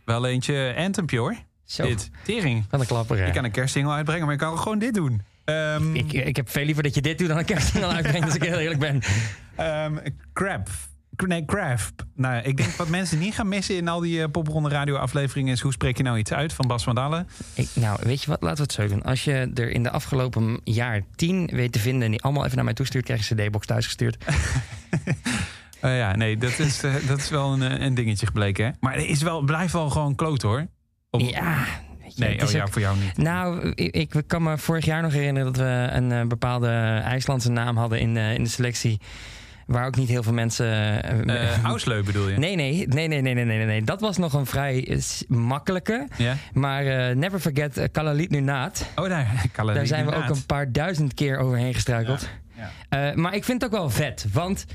wel 0.10 0.26
eentje 0.28 0.74
antempje 0.78 1.17
hoor. 1.19 1.36
Zo, 1.65 1.84
Dit, 1.84 2.10
tering. 2.24 2.65
van 2.69 2.80
de 2.80 2.86
klapper. 2.86 3.17
hè. 3.17 3.26
Ik 3.28 3.34
kan 3.34 3.43
een 3.43 3.52
kerstsingle 3.52 3.93
uitbrengen, 3.93 4.24
maar 4.26 4.34
ik 4.34 4.39
kan 4.39 4.58
gewoon 4.60 4.80
dit 4.80 4.93
doen. 4.93 5.22
Ehm, 5.45 5.95
Ik, 5.95 6.13
ik 6.13 6.36
heb 6.36 6.50
veel 6.50 6.65
liever 6.65 6.84
dat 6.84 6.95
je 6.95 7.02
dit 7.02 7.17
doet 7.17 7.28
dan 7.28 7.38
een 7.38 7.45
kerstsingel 7.45 7.89
uitbrengt, 7.89 8.26
als 8.26 8.36
ik 8.36 8.43
heel 8.43 8.58
eerlijk 8.60 8.80
ben. 8.80 9.02
ehm, 9.56 9.98
crab. 10.34 10.67
Nee, 11.28 11.45
crab. 11.45 11.80
Nou, 12.15 12.41
ik 12.43 12.58
denk 12.58 12.69
wat 12.72 12.88
mensen 12.88 13.19
niet 13.19 13.34
gaan 13.34 13.48
missen 13.48 13.76
in 13.76 13.88
al 13.88 14.00
die 14.00 14.22
eh, 14.24 14.30
popronde 14.32 14.69
radio 14.69 14.95
afleveringen 14.95 15.54
is 15.54 15.62
hoe 15.62 15.72
spreek 15.72 15.98
je 15.98 16.04
nou 16.04 16.17
iets 16.17 16.34
uit 16.34 16.54
van 16.54 16.67
Bas 16.67 16.84
van 16.84 16.95
Dalen? 16.95 17.28
Ik, 17.54 17.69
nou, 17.74 18.00
weet 18.04 18.24
je 18.24 18.30
wat? 18.30 18.41
Laten 18.41 18.58
we 18.58 18.63
het 18.63 18.72
zo 18.72 18.88
doen. 18.88 19.04
Als 19.04 19.24
je 19.24 19.52
er 19.56 19.69
in 19.69 19.84
de 19.84 19.89
afgelopen 19.91 20.60
jaar 20.63 21.02
tien 21.15 21.50
weet 21.54 21.72
te 21.72 21.80
vinden... 21.80 22.04
en 22.04 22.12
die 22.12 22.22
allemaal 22.22 22.43
even 22.43 22.56
naar 22.56 22.65
mij 22.65 22.74
toestuurt... 22.74 23.06
krijg 23.06 23.28
je 23.28 23.36
een 23.36 23.45
cd-box 23.45 23.65
thuisgestuurd. 23.65 24.17
Eh, 25.82 25.98
ja, 25.98 26.15
nee, 26.15 26.38
dat 26.38 26.60
is, 26.60 26.84
eh, 26.84 26.94
dat 27.08 27.18
is 27.18 27.30
wel 27.30 27.54
een, 27.54 27.62
eh, 27.62 27.86
een 27.86 27.94
dingetje 27.94 28.26
gebleken. 28.26 28.65
Hè? 28.65 28.72
Maar 28.80 28.94
het 28.94 29.06
is 29.06 29.22
wel, 29.22 29.42
blijft 29.42 29.74
wel 29.74 29.89
gewoon 29.89 30.15
kloot 30.15 30.42
hoor. 30.42 30.68
Ja, 31.10 31.65
je, 31.98 32.12
nee, 32.15 32.42
oh 32.44 32.50
ja, 32.50 32.62
ook- 32.62 32.72
voor 32.72 32.82
jou 32.82 32.98
niet. 32.98 33.18
Nou, 33.18 33.72
ik, 33.76 34.15
ik 34.15 34.24
kan 34.28 34.44
me 34.44 34.58
vorig 34.58 34.86
jaar 34.86 35.02
nog 35.02 35.13
herinneren... 35.13 35.54
dat 35.54 35.62
we 35.63 35.89
een 35.92 36.28
bepaalde 36.28 36.68
IJslandse 37.04 37.52
naam 37.52 37.78
hadden 37.78 38.00
in, 38.00 38.18
in 38.18 38.44
de 38.44 38.50
selectie... 38.50 39.00
waar 39.65 39.86
ook 39.86 39.96
niet 39.96 40.10
heel 40.10 40.24
veel 40.24 40.34
mensen... 40.34 41.02
Ausleu 41.63 42.04
bedoel 42.04 42.30
je? 42.30 42.38
Nee, 42.38 42.56
nee, 42.56 42.88
nee, 42.88 43.08
nee, 43.08 43.22
nee, 43.22 43.34
nee, 43.34 43.46
nee, 43.46 43.65
nee. 43.65 43.84
Dat 43.84 44.02
was 44.02 44.18
nog 44.18 44.34
een 44.34 44.46
vrij 44.46 45.02
makkelijke. 45.28 46.08
Ja? 46.18 46.36
Maar 46.54 47.15
never 47.18 47.39
forget 47.39 47.78
uh, 47.78 47.84
Kalalit 47.92 48.30
Nunaat. 48.30 48.86
Oh, 48.96 49.08
daar, 49.10 49.46
Kalalit 49.52 49.76
Daar 49.76 49.88
zijn 49.88 50.06
we 50.06 50.15
ook 50.15 50.30
een 50.30 50.46
paar 50.46 50.72
duizend 50.72 51.13
keer 51.13 51.38
overheen 51.38 51.74
gestruikeld. 51.74 52.30
Ja, 52.89 53.13
maar 53.15 53.36
ik 53.36 53.44
vind 53.44 53.62
het 53.62 53.72
ook 53.72 53.80
wel 53.80 53.89
vet, 53.89 54.26
want 54.34 54.65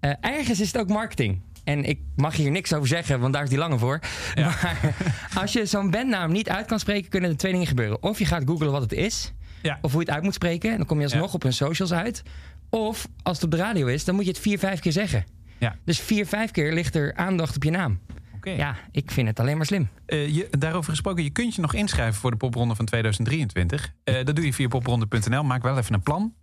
eh, 0.00 0.10
ergens 0.20 0.60
is 0.60 0.66
het 0.72 0.78
ook 0.78 0.88
marketing. 0.88 1.40
En 1.64 1.84
ik 1.84 1.98
mag 2.16 2.36
hier 2.36 2.50
niks 2.50 2.72
over 2.74 2.88
zeggen, 2.88 3.20
want 3.20 3.32
daar 3.32 3.42
is 3.42 3.48
die 3.48 3.58
lange 3.58 3.78
voor. 3.78 4.00
Ja. 4.34 4.54
Maar 5.34 5.42
als 5.42 5.52
je 5.52 5.66
zo'n 5.66 5.90
bandnaam 5.90 6.32
niet 6.32 6.48
uit 6.48 6.66
kan 6.66 6.78
spreken, 6.78 7.10
kunnen 7.10 7.30
er 7.30 7.36
twee 7.36 7.52
dingen 7.52 7.66
gebeuren. 7.66 8.02
Of 8.02 8.18
je 8.18 8.24
gaat 8.24 8.42
googlen 8.46 8.70
wat 8.72 8.82
het 8.82 8.92
is, 8.92 9.32
Ja. 9.62 9.78
of 9.82 9.90
hoe 9.92 10.00
je 10.00 10.06
het 10.06 10.14
uit 10.14 10.24
moet 10.24 10.34
spreken. 10.34 10.70
En 10.70 10.76
dan 10.76 10.86
kom 10.86 10.96
je 10.98 11.04
alsnog 11.04 11.26
Ja. 11.28 11.32
op 11.34 11.42
hun 11.42 11.52
socials 11.52 11.92
uit. 11.92 12.22
Of 12.70 13.08
als 13.22 13.36
het 13.36 13.44
op 13.44 13.50
de 13.50 13.56
radio 13.56 13.86
is, 13.86 14.04
dan 14.04 14.14
moet 14.14 14.24
je 14.24 14.30
het 14.30 14.40
vier, 14.40 14.58
vijf 14.58 14.80
keer 14.80 14.92
zeggen. 14.92 15.24
Ja. 15.58 15.76
Dus 15.84 16.00
vier, 16.00 16.26
vijf 16.26 16.50
keer 16.50 16.72
ligt 16.72 16.94
er 16.94 17.14
aandacht 17.14 17.56
op 17.56 17.62
je 17.64 17.70
naam. 17.70 17.98
Ja, 18.42 18.76
ik 18.92 19.10
vind 19.10 19.28
het 19.28 19.40
alleen 19.40 19.56
maar 19.56 19.66
slim. 19.66 19.88
Eh, 20.06 20.28
je, 20.34 20.48
daarover 20.50 20.90
gesproken, 20.90 21.22
je 21.24 21.30
kunt 21.30 21.54
je 21.54 21.60
nog 21.60 21.74
inschrijven 21.74 22.20
voor 22.20 22.30
de 22.30 22.36
popronde 22.36 22.74
van 22.74 22.84
2023. 22.84 23.92
Eh, 24.04 24.24
dat 24.24 24.36
doe 24.36 24.44
je 24.44 24.52
via 24.52 24.68
popronde.nl. 24.68 25.42
Maak 25.44 25.62
wel 25.62 25.78
even 25.78 25.94
een 25.94 26.02
plan. 26.02 26.34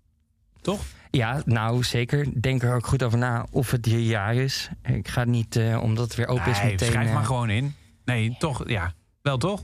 Toch? 0.63 0.81
Ja, 1.11 1.41
nou 1.45 1.83
zeker. 1.83 2.41
Denk 2.41 2.63
er 2.63 2.75
ook 2.75 2.87
goed 2.87 3.03
over 3.03 3.17
na 3.17 3.45
of 3.51 3.71
het 3.71 3.85
je 3.85 4.05
jaar 4.05 4.35
is. 4.35 4.69
Ik 4.83 5.07
ga 5.07 5.23
niet, 5.23 5.55
eh, 5.55 5.81
omdat 5.83 6.05
het 6.05 6.15
weer 6.15 6.27
open 6.27 6.51
is, 6.51 6.61
Nee, 6.61 6.71
meteen... 6.71 6.87
schrijf 6.87 7.07
eh, 7.07 7.13
maar 7.13 7.25
gewoon 7.25 7.49
in. 7.49 7.75
Nee, 8.05 8.35
toch? 8.39 8.69
Ja, 8.69 8.93
wel 9.21 9.37
toch? 9.37 9.63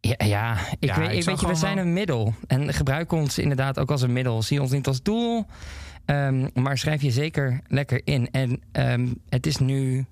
Ja, 0.00 0.14
ja, 0.26 0.56
ik 0.78 0.88
Ja, 0.88 0.98
weet, 0.98 1.16
ik 1.18 1.24
weet 1.24 1.40
je, 1.40 1.46
we 1.46 1.54
zijn 1.54 1.74
wel- 1.74 1.84
een 1.84 1.92
middel. 1.92 2.34
En 2.46 2.74
gebruik 2.74 3.12
ons 3.12 3.38
inderdaad 3.38 3.78
ook 3.78 3.90
als 3.90 4.02
een 4.02 4.12
middel. 4.12 4.42
Zie 4.42 4.60
ons 4.62 4.70
niet 4.70 4.86
als 4.86 5.02
doel. 5.02 5.46
Ehm, 6.04 6.48
maar 6.54 6.78
schrijf 6.78 7.02
je 7.02 7.10
zeker 7.10 7.60
lekker 7.66 8.00
in. 8.04 8.30
En 8.30 8.60
ehm, 8.72 9.06
het 9.28 9.46
is 9.46 9.56
nu 9.56 10.06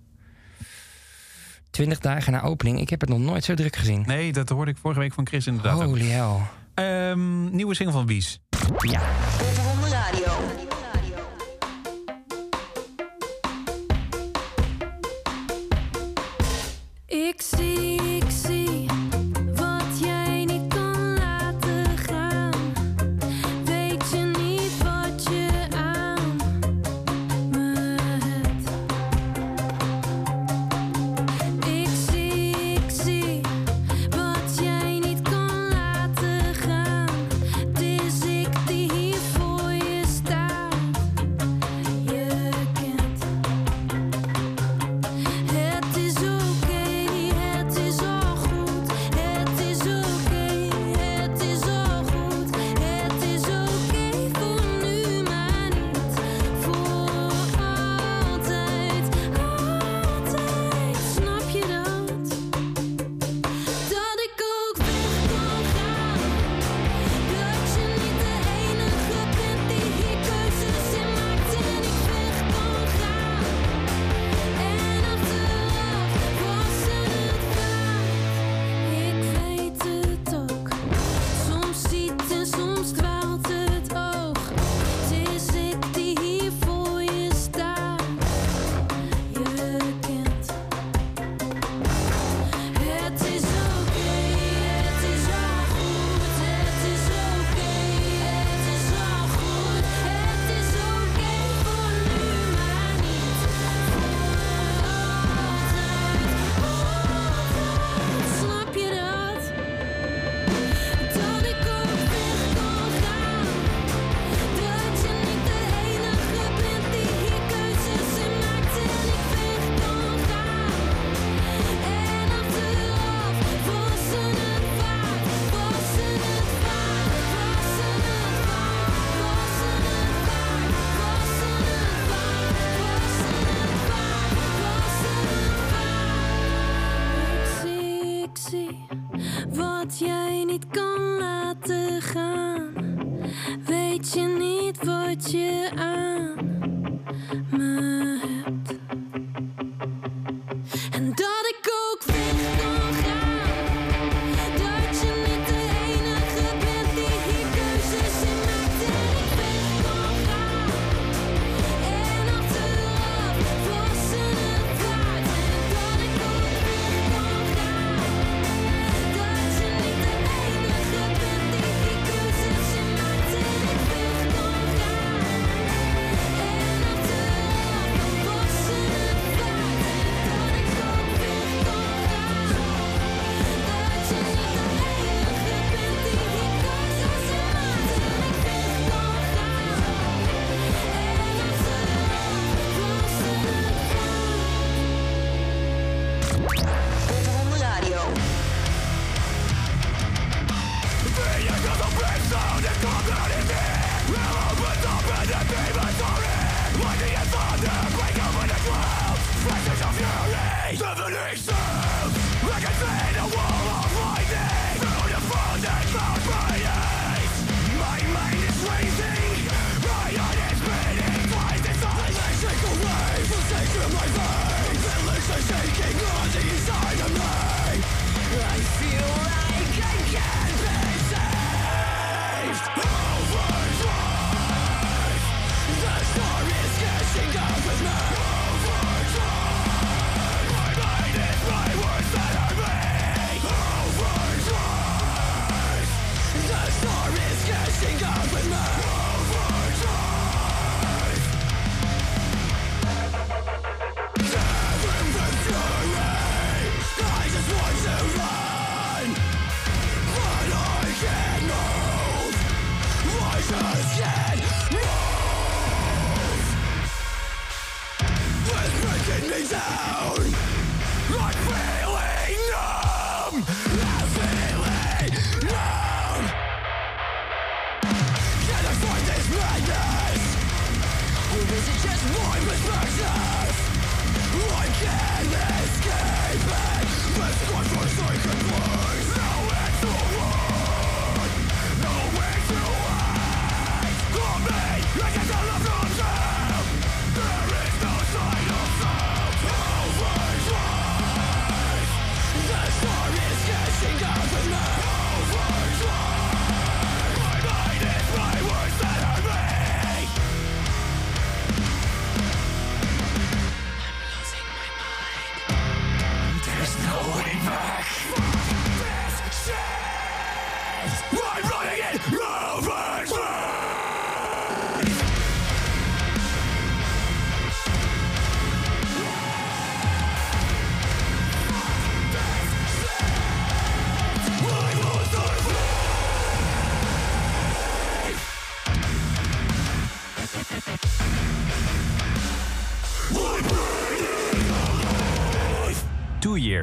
20 1.70 1.98
dagen 1.98 2.32
na 2.32 2.42
opening. 2.42 2.80
Ik 2.80 2.90
heb 2.90 3.00
het 3.00 3.08
nog 3.10 3.18
nooit 3.18 3.44
zo 3.44 3.54
druk 3.54 3.76
gezien. 3.76 4.02
Nee, 4.06 4.32
dat 4.32 4.48
hoorde 4.48 4.70
ik 4.70 4.76
vorige 4.76 5.00
week 5.00 5.12
van 5.12 5.26
Chris 5.26 5.46
inderdaad. 5.46 5.74
ook. 5.74 5.82
Holy 5.82 6.08
hell. 6.08 6.36
Ehm, 6.74 7.50
nieuwe 7.56 7.74
single 7.74 7.94
van 7.94 8.06
Wies. 8.06 8.40
Ja. 8.78 9.00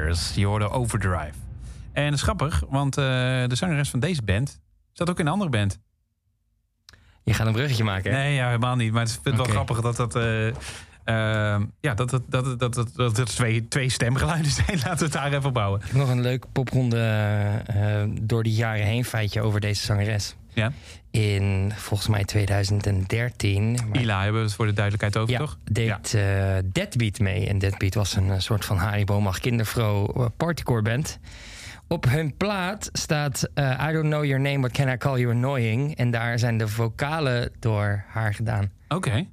Brothers. 0.06 0.34
Je 0.34 0.46
hoorde 0.46 0.70
Overdrive. 0.70 1.32
En 1.92 2.04
dat 2.04 2.14
is 2.14 2.22
grappig, 2.22 2.62
want 2.68 2.96
eh, 2.96 3.04
de 3.46 3.54
zangeres 3.54 3.90
van 3.90 4.00
deze 4.00 4.22
band 4.22 4.60
zat 4.92 5.10
ook 5.10 5.18
in 5.18 5.26
een 5.26 5.32
andere 5.32 5.50
band. 5.50 5.78
Je 7.24 7.34
gaat 7.34 7.46
een 7.46 7.52
bruggetje 7.52 7.84
maken, 7.84 8.12
hè? 8.12 8.18
Nee, 8.18 8.34
ja, 8.34 8.46
helemaal 8.46 8.76
niet. 8.76 8.92
Maar 8.92 9.00
het 9.00 9.10
is 9.10 9.18
het 9.22 9.36
wel 9.36 9.44
grappig 9.44 9.80
dat 9.80 9.96
dat... 9.96 10.14
eh, 10.16 10.48
eh, 10.48 11.60
ja, 11.80 11.94
dat 11.94 12.10
dat, 12.10 12.22
dat, 12.28 12.58
dat, 12.58 12.90
dat, 12.94 13.26
twee, 13.26 13.68
twee 13.68 13.88
stemgeluiden 13.88 14.50
zijn. 14.66 14.78
Laten 14.78 14.98
we 14.98 15.04
het 15.04 15.12
daar 15.12 15.32
even 15.32 15.52
bouwen. 15.52 15.80
Ik 15.80 15.86
heb 15.86 15.96
nog 15.96 16.08
een 16.08 16.20
leuk 16.20 16.44
popronde 16.52 16.98
eh, 17.66 18.04
door 18.20 18.42
de 18.42 18.52
jaren 18.52 18.86
heen 18.86 19.04
feitje 19.04 19.42
over 19.42 19.60
deze 19.60 19.84
zangeres. 19.84 20.36
Ja. 20.56 20.72
In 21.10 21.72
volgens 21.74 22.08
mij 22.08 22.24
2013. 22.24 23.78
maar- 23.88 24.00
Ila 24.02 24.22
hebben 24.22 24.40
we 24.40 24.46
het 24.46 24.56
voor 24.56 24.66
de 24.66 24.72
duidelijkheid 24.72 25.16
over, 25.16 25.32
ja, 25.32 25.38
toch? 25.38 25.58
deed 25.64 26.14
eh, 26.14 26.56
Deadbeat 26.72 27.18
mee. 27.18 27.48
En 27.48 27.58
Deadbeat 27.58 27.94
was 27.94 28.16
een 28.16 28.30
eh, 28.30 28.38
soort 28.38 28.64
van 28.64 28.76
Haribo 28.76 29.20
mag 29.20 29.38
kindervrouw 29.38 30.06
eh, 30.06 30.26
partycore 30.36 30.82
band. 30.82 31.18
Op 31.88 32.04
hun 32.04 32.36
plaat 32.36 32.88
staat 32.92 33.48
I 33.58 33.92
don't 33.92 34.04
know 34.08 34.24
your 34.24 34.40
name, 34.40 34.58
but 34.60 34.72
can 34.72 34.88
I 34.88 34.96
call 34.96 35.18
you 35.20 35.32
annoying? 35.34 35.96
En 35.96 36.10
daar 36.10 36.38
zijn 36.38 36.58
de 36.58 36.68
vocalen 36.68 37.52
door 37.58 38.04
haar 38.08 38.34
gedaan. 38.34 38.70
Oké. 38.88 39.26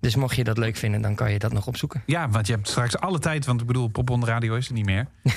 Dus 0.00 0.14
mocht 0.14 0.36
je 0.36 0.44
dat 0.44 0.58
leuk 0.58 0.76
vinden, 0.76 1.00
dan 1.02 1.14
kan 1.14 1.32
je 1.32 1.38
dat 1.38 1.52
nog 1.52 1.66
opzoeken. 1.66 2.02
Ja, 2.06 2.28
want 2.28 2.46
je 2.46 2.52
hebt 2.52 2.68
straks 2.68 2.98
alle 2.98 3.18
tijd. 3.18 3.46
Want 3.46 3.60
ik 3.60 3.66
bedoel, 3.66 3.88
Pop 3.88 4.10
on 4.10 4.20
de 4.20 4.26
radio 4.26 4.54
is 4.54 4.68
er 4.68 4.74
niet 4.74 4.84
meer. 4.84 5.06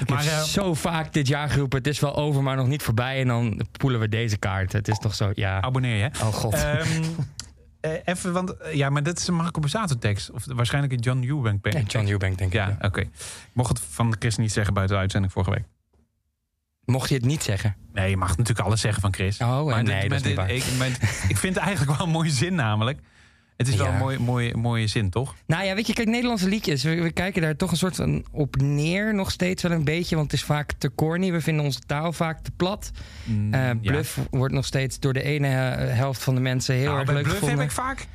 Ik 0.00 0.08
Maar, 0.08 0.24
heb 0.24 0.32
eh, 0.32 0.42
zo 0.42 0.74
vaak 0.74 1.12
dit 1.12 1.26
jaar 1.28 1.50
geroepen, 1.50 1.78
het 1.78 1.86
is 1.86 2.00
wel 2.00 2.16
over, 2.16 2.42
maar 2.42 2.56
nog 2.56 2.66
niet 2.66 2.82
voorbij. 2.82 3.20
En 3.20 3.26
dan 3.26 3.66
poelen 3.76 4.00
we 4.00 4.08
deze 4.08 4.36
kaart. 4.36 4.72
Het 4.72 4.88
is 4.88 4.98
toch 4.98 5.14
zo, 5.14 5.30
ja. 5.34 5.60
Abonneer 5.60 5.96
je. 5.96 6.10
Oh 6.22 6.32
god. 6.32 6.54
Ehm, 6.54 7.02
eh, 7.80 7.92
even, 8.04 8.32
want 8.32 8.56
eh, 8.56 8.74
ja, 8.74 8.90
maar 8.90 9.02
dit 9.02 9.18
is 9.18 9.28
een 9.28 9.34
Marco 9.34 9.60
Borsato 9.60 9.98
tekst. 9.98 10.30
Of 10.30 10.44
waarschijnlijk 10.46 10.92
een 10.92 11.00
John 11.00 11.24
Eubank. 11.28 11.72
Ja, 11.72 11.80
John 11.80 12.08
Eubank, 12.08 12.38
denk 12.38 12.50
ik. 12.52 12.56
Ja, 12.56 12.76
oké. 12.80 13.00
Ik 13.00 13.10
mocht 13.52 13.68
het 13.68 13.80
van 13.90 14.16
Chris 14.18 14.36
niet 14.36 14.52
zeggen 14.52 14.74
buiten 14.74 14.96
de 14.96 15.02
uitzending 15.02 15.32
vorige 15.32 15.50
week. 15.50 15.64
Mocht 16.90 17.08
je 17.08 17.14
het 17.14 17.24
niet 17.24 17.42
zeggen? 17.42 17.76
Nee, 17.92 18.10
je 18.10 18.16
mag 18.16 18.28
natuurlijk 18.36 18.66
alles 18.66 18.80
zeggen 18.80 19.00
van 19.02 19.12
Chris. 19.14 19.38
Oh, 19.38 19.64
Maar 19.66 19.82
nee, 19.82 20.00
dit- 20.00 20.10
dat 20.10 20.24
is 20.24 20.26
niet 20.26 20.38
Ik, 20.48 21.28
ik 21.28 21.36
vind 21.36 21.54
het 21.54 21.64
eigenlijk 21.64 21.96
wel 21.98 22.06
een 22.06 22.12
mooie 22.12 22.30
zin 22.30 22.54
namelijk. 22.54 22.98
Het 23.56 23.68
is 23.68 23.74
wel 23.76 23.86
een 23.86 23.96
mooie, 23.98 24.18
mooie, 24.18 24.56
mooie 24.56 24.86
zin, 24.86 25.10
toch? 25.10 25.34
Nou 25.46 25.64
ja, 25.64 25.74
weet 25.74 25.86
je, 25.86 25.92
kijk, 25.92 26.08
Nederlandse 26.08 26.48
liedjes. 26.48 26.82
We, 26.82 27.02
we 27.02 27.10
kijken 27.10 27.42
daar 27.42 27.56
toch 27.56 27.70
een 27.70 27.76
soort 27.76 27.96
van 27.96 28.26
op 28.32 28.56
neer 28.56 29.14
nog 29.14 29.30
steeds 29.30 29.62
wel 29.62 29.72
een 29.72 29.84
beetje. 29.84 30.16
Want 30.16 30.30
het 30.30 30.40
is 30.40 30.46
vaak 30.46 30.72
te 30.78 30.94
corny. 30.94 31.32
We 31.32 31.40
vinden 31.40 31.64
onze 31.64 31.80
taal 31.80 32.12
vaak 32.12 32.40
te 32.40 32.50
plat. 32.56 32.90
Mm, 33.24 33.54
Eh, 33.54 33.60
ja. 33.60 33.74
bluff 33.74 34.18
wordt 34.30 34.54
nog 34.54 34.64
steeds 34.64 34.98
door 35.00 35.12
de 35.12 35.22
ene 35.22 35.48
eh, 35.48 35.94
helft 35.96 36.22
van 36.22 36.34
de 36.34 36.40
mensen 36.40 36.74
heel 36.74 36.84
Nou, 36.84 36.96
erg 36.96 37.04
bij 37.06 37.14
leuk 37.14 37.22
Bluff 37.24 37.38
gevonden. 37.38 37.64
heb 37.64 37.70
ik 37.76 37.76
vaak... 37.82 38.06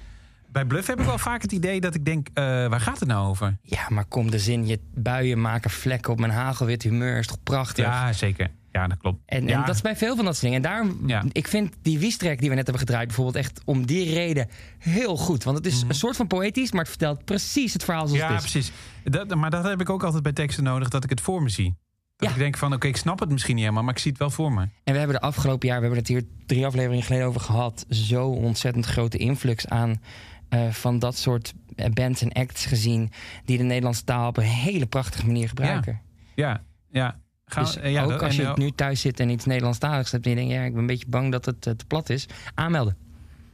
Bij 0.52 0.66
Bluff 0.66 0.88
heb 0.88 1.00
ik 1.00 1.06
wel 1.06 1.18
vaak 1.18 1.42
het 1.42 1.52
idee 1.52 1.82
dat 1.82 1.96
ik 1.96 2.06
denk... 2.06 2.28
eh, 2.34 2.44
waar 2.44 2.82
gaat 2.82 3.00
het 3.00 3.08
nou 3.08 3.28
over? 3.28 3.58
Ja, 3.62 3.86
maar 3.90 4.06
kom 4.06 4.32
de 4.32 4.40
zin, 4.40 4.68
je 4.68 4.80
buien 4.94 5.42
maken 5.42 5.70
vlekken 5.70 6.12
op 6.12 6.20
mijn 6.20 6.32
hagelwit 6.32 6.84
humeur 6.84 7.18
is 7.18 7.28
toch 7.28 7.44
prachtig? 7.44 7.86
Ja, 7.86 8.14
zeker. 8.14 8.50
Ja, 8.74 8.88
dat 8.88 8.98
klopt. 8.98 9.22
En, 9.26 9.48
ja. 9.48 9.60
en 9.60 9.66
dat 9.66 9.76
is 9.76 9.82
bij 9.82 9.96
veel 9.96 10.16
van 10.16 10.26
dat 10.26 10.34
soort 10.38 10.52
dingen. 10.52 10.58
En 10.66 10.72
daarom, 10.72 11.08
Ja. 11.08 11.24
ik 11.32 11.48
vind 11.48 11.74
die 11.82 12.00
wiestrek 12.00 12.40
die 12.40 12.50
we 12.50 12.56
net 12.56 12.64
hebben 12.68 12.84
gedraaid 12.88 13.08
bijvoorbeeld 13.08 13.36
echt 13.36 13.62
om 13.66 13.86
die 13.86 14.14
reden 14.14 14.48
heel 14.80 15.18
goed. 15.18 15.44
Want 15.44 15.58
het 15.58 15.66
is 15.66 15.82
een 15.88 15.96
soort 15.96 16.16
van 16.16 16.28
poëtisch, 16.28 16.72
maar 16.72 16.82
het 16.82 16.90
vertelt 16.90 17.26
precies 17.26 17.74
het 17.74 17.84
verhaal 17.84 18.08
zoals 18.08 18.22
Mhm. 18.22 18.32
Ja, 18.32 18.36
het 18.38 18.46
is. 18.46 18.52
precies. 18.52 18.72
Dat, 19.04 19.36
maar 19.36 19.50
dat 19.50 19.64
heb 19.64 19.82
ik 19.82 19.90
ook 19.90 20.04
altijd 20.04 20.24
bij 20.24 20.34
teksten 20.34 20.64
nodig, 20.64 20.90
dat 20.90 21.04
ik 21.04 21.10
het 21.10 21.22
voor 21.22 21.44
me 21.44 21.50
zie. 21.50 21.76
Dat 22.16 22.28
Ja. 22.30 22.36
ik 22.36 22.42
denk 22.42 22.58
van, 22.58 22.74
oké, 22.74 22.88
ik 22.88 22.98
snap 22.98 23.20
het 23.20 23.30
misschien 23.30 23.54
niet 23.56 23.64
helemaal, 23.64 23.84
maar 23.84 23.94
ik 23.94 24.00
zie 24.00 24.12
het 24.12 24.20
wel 24.20 24.30
voor 24.30 24.52
me. 24.54 24.62
En 24.62 24.94
we 24.94 24.98
hebben 24.98 25.16
de 25.16 25.22
afgelopen 25.22 25.68
jaar, 25.68 25.78
we 25.78 25.84
hebben 25.86 26.00
het 26.04 26.08
hier 26.10 26.24
drie 26.46 26.66
afleveringen 26.66 27.04
geleden 27.04 27.28
over 27.28 27.42
gehad, 27.42 27.86
zo 27.90 28.28
ontzettend 28.28 28.86
grote 28.86 29.18
influx 29.18 29.68
aan 29.68 30.02
eh, 30.50 30.70
van 30.70 31.00
dat 31.00 31.18
soort 31.18 31.54
eh, 31.76 31.90
bands 31.92 32.22
en 32.22 32.32
acts 32.32 32.66
gezien 32.66 33.12
die 33.46 33.58
de 33.58 33.64
Nederlandse 33.64 34.04
taal 34.04 34.28
op 34.28 34.38
een 34.38 34.44
hele 34.44 34.86
prachtige 34.86 35.26
manier 35.26 35.48
gebruiken. 35.48 36.02
Ja, 36.36 36.64
ja. 36.92 37.22
Gaan, 37.46 37.64
Dus 37.64 37.78
ja, 37.84 38.04
ook 38.04 38.10
dat- 38.10 38.22
als 38.22 38.36
je 38.36 38.52
nu 38.56 38.72
thuis 38.72 39.02
zit 39.02 39.20
en 39.20 39.30
iets 39.30 39.46
Nederlandstaligs 39.46 40.12
hebt 40.12 40.24
en 40.26 40.30
je 40.32 40.36
denkt, 40.38 40.54
ja, 40.54 40.62
ik 40.62 40.72
ben 40.72 40.82
een 40.82 40.88
beetje 40.88 41.08
bang 41.08 41.32
dat 41.32 41.46
het 41.46 41.68
eh, 41.68 41.74
te 41.74 41.86
plat 41.86 42.10
is, 42.10 42.26
aanmelden. 42.54 42.98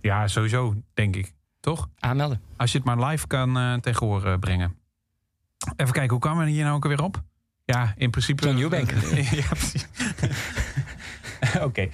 Ja, 0.01 0.27
sowieso, 0.27 0.75
denk 0.93 1.15
ik. 1.15 1.33
Toch? 1.59 1.89
Aanmelden. 1.99 2.41
Als 2.57 2.71
je 2.71 2.77
het 2.77 2.87
maar 2.87 3.09
live 3.09 3.27
kan 3.27 3.57
eh 3.57 3.73
tegen 3.73 4.07
hoor 4.07 4.25
eh, 4.25 4.37
brengen. 4.39 4.75
Even 5.75 5.93
kijken, 5.93 6.11
hoe 6.11 6.19
kwamen 6.19 6.45
we 6.45 6.51
hier 6.51 6.63
nou 6.63 6.75
ook 6.75 6.83
alweer 6.83 7.03
op? 7.03 7.23
Ja, 7.65 7.93
in 7.97 8.09
principe... 8.09 8.43
John 8.45 8.59
Eubank. 8.59 8.91
ja, 9.41 9.47
precies. 9.47 9.87
Oké. 11.67 11.87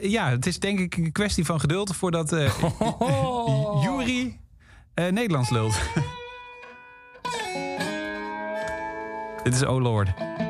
Ja, 0.00 0.30
het 0.30 0.46
is 0.46 0.58
denk 0.58 0.78
ik 0.78 0.96
een 0.96 1.12
kwestie 1.12 1.44
van 1.44 1.60
geduld 1.60 1.96
voordat 1.96 2.32
eh 2.32 2.58
Jury 3.84 4.40
Nederlands 4.94 5.50
lult. 5.50 5.80
Dit 9.42 9.54
is 9.54 9.64
Oh 9.64 9.80
Lord. 9.80 10.41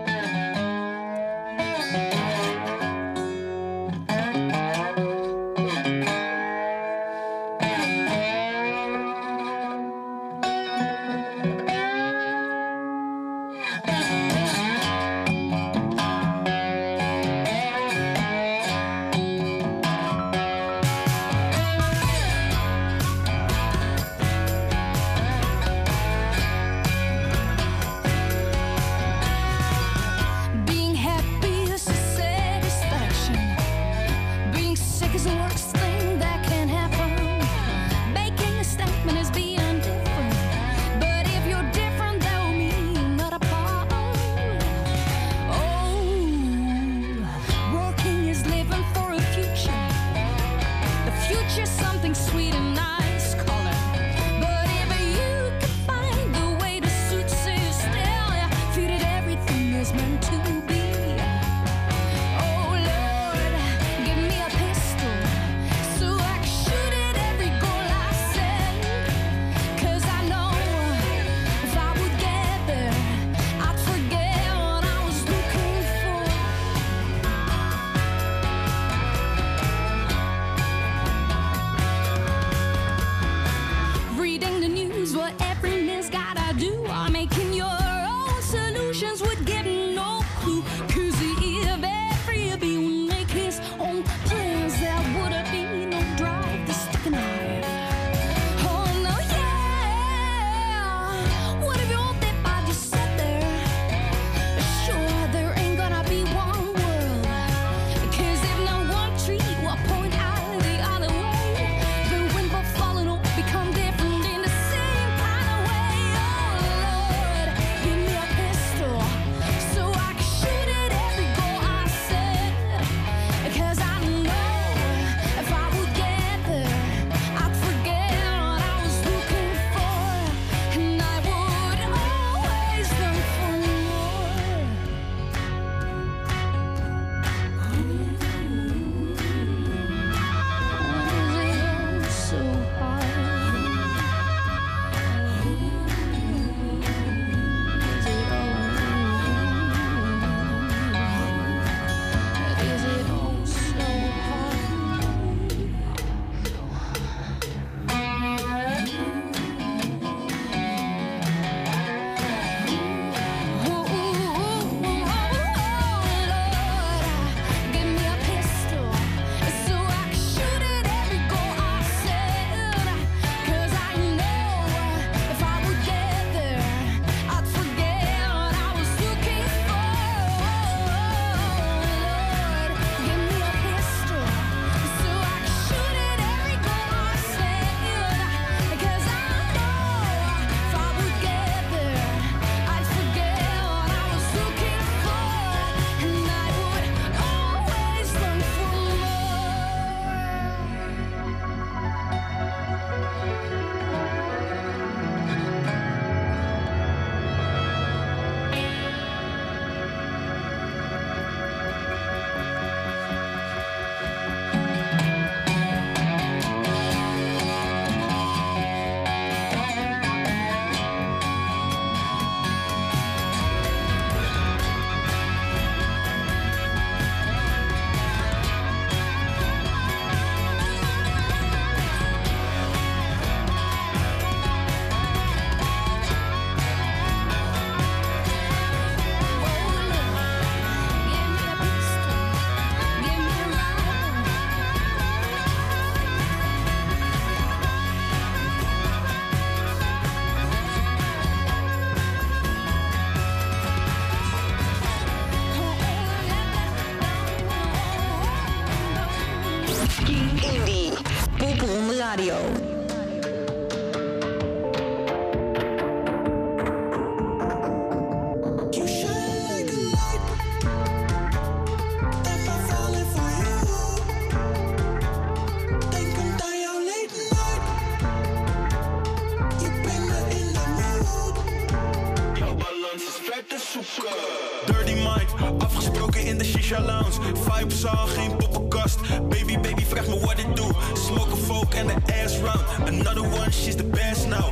Ass 292.23 292.39
round. 292.39 292.65
Another 292.89 293.23
one, 293.23 293.51
she's 293.51 293.77
the 293.77 293.85
best 293.85 294.29
now. 294.29 294.51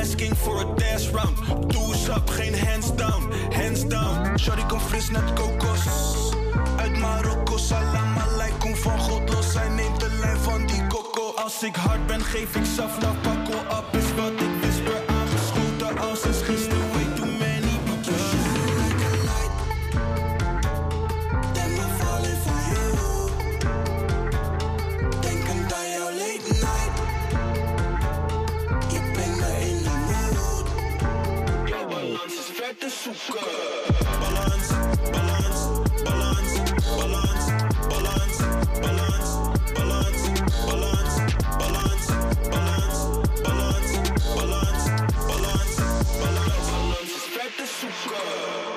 Asking 0.00 0.34
for 0.34 0.62
a 0.62 0.66
dash 0.76 1.08
round. 1.08 1.36
Do's 1.72 2.08
up, 2.08 2.28
geen 2.30 2.54
hands 2.54 2.90
down. 2.90 3.30
Hands 3.52 3.84
down. 3.84 4.38
Shorty 4.38 4.64
komt 4.68 4.82
fris 4.82 5.10
net 5.10 5.32
kokos. 5.34 6.34
Uit 6.78 6.96
Marokko, 6.98 7.56
salam 7.56 8.16
alaikum 8.18 8.74
van 8.76 8.98
God 8.98 9.28
los. 9.34 9.52
Zij 9.52 9.68
neemt 9.68 10.00
de 10.00 10.10
lijn 10.20 10.38
van 10.38 10.66
die 10.66 10.86
coco. 10.86 11.34
Als 11.34 11.62
ik 11.62 11.76
hard 11.76 12.06
ben, 12.06 12.20
geef 12.20 12.56
ik 12.56 12.64
safla 12.76 13.12
pakko 13.22 13.56
op. 13.78 13.92
zoeken. 33.02 33.46
Balans, 34.20 34.68
balans, 35.10 35.58
balans, 36.04 36.52
balans, 36.94 36.96
balans, 36.96 37.44
balans, 37.88 38.36
balans, 38.80 39.26
balans, 39.80 40.46
balans, 40.68 41.10
balans, 41.58 42.06
balans, 42.48 43.06
balans, 44.38 44.84
balans, 45.26 45.76
balans. 46.20 46.66
Balans 46.78 47.10
is 47.14 47.26
vet 47.34 47.56
te. 47.56 47.64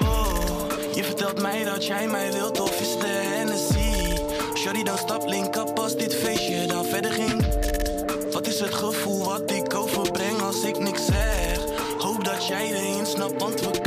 Oh, 0.06 0.96
je 0.96 1.04
vertelt 1.04 1.42
mij 1.42 1.64
dat 1.64 1.86
jij 1.86 2.08
mij 2.08 2.32
wilt 2.32 2.60
of 2.60 2.82
is 2.82 2.98
de 2.98 3.08
Hennessy? 3.08 4.18
Shorty 4.56 4.84
dan 4.84 4.98
stap 4.98 5.28
link 5.28 5.56
up 5.56 5.80
als 5.80 5.96
dit 5.96 6.16
feestje 6.16 6.66
dan 6.66 6.86
verder 6.86 7.12
ging. 7.12 7.46
Wat 8.32 8.48
is 8.48 8.60
het 8.60 8.74
gevoel 8.74 9.26
wat 9.26 9.52
ik 9.52 9.74
overbreng 9.74 10.42
als 10.42 10.64
ik 10.64 10.80
niks 10.80 11.06
zeg? 11.06 11.60
Hoop 12.00 12.24
dat 12.24 12.48
jij 12.48 12.74
erin 12.74 13.06
snapt, 13.06 13.42
want 13.42 13.60
we 13.60 13.85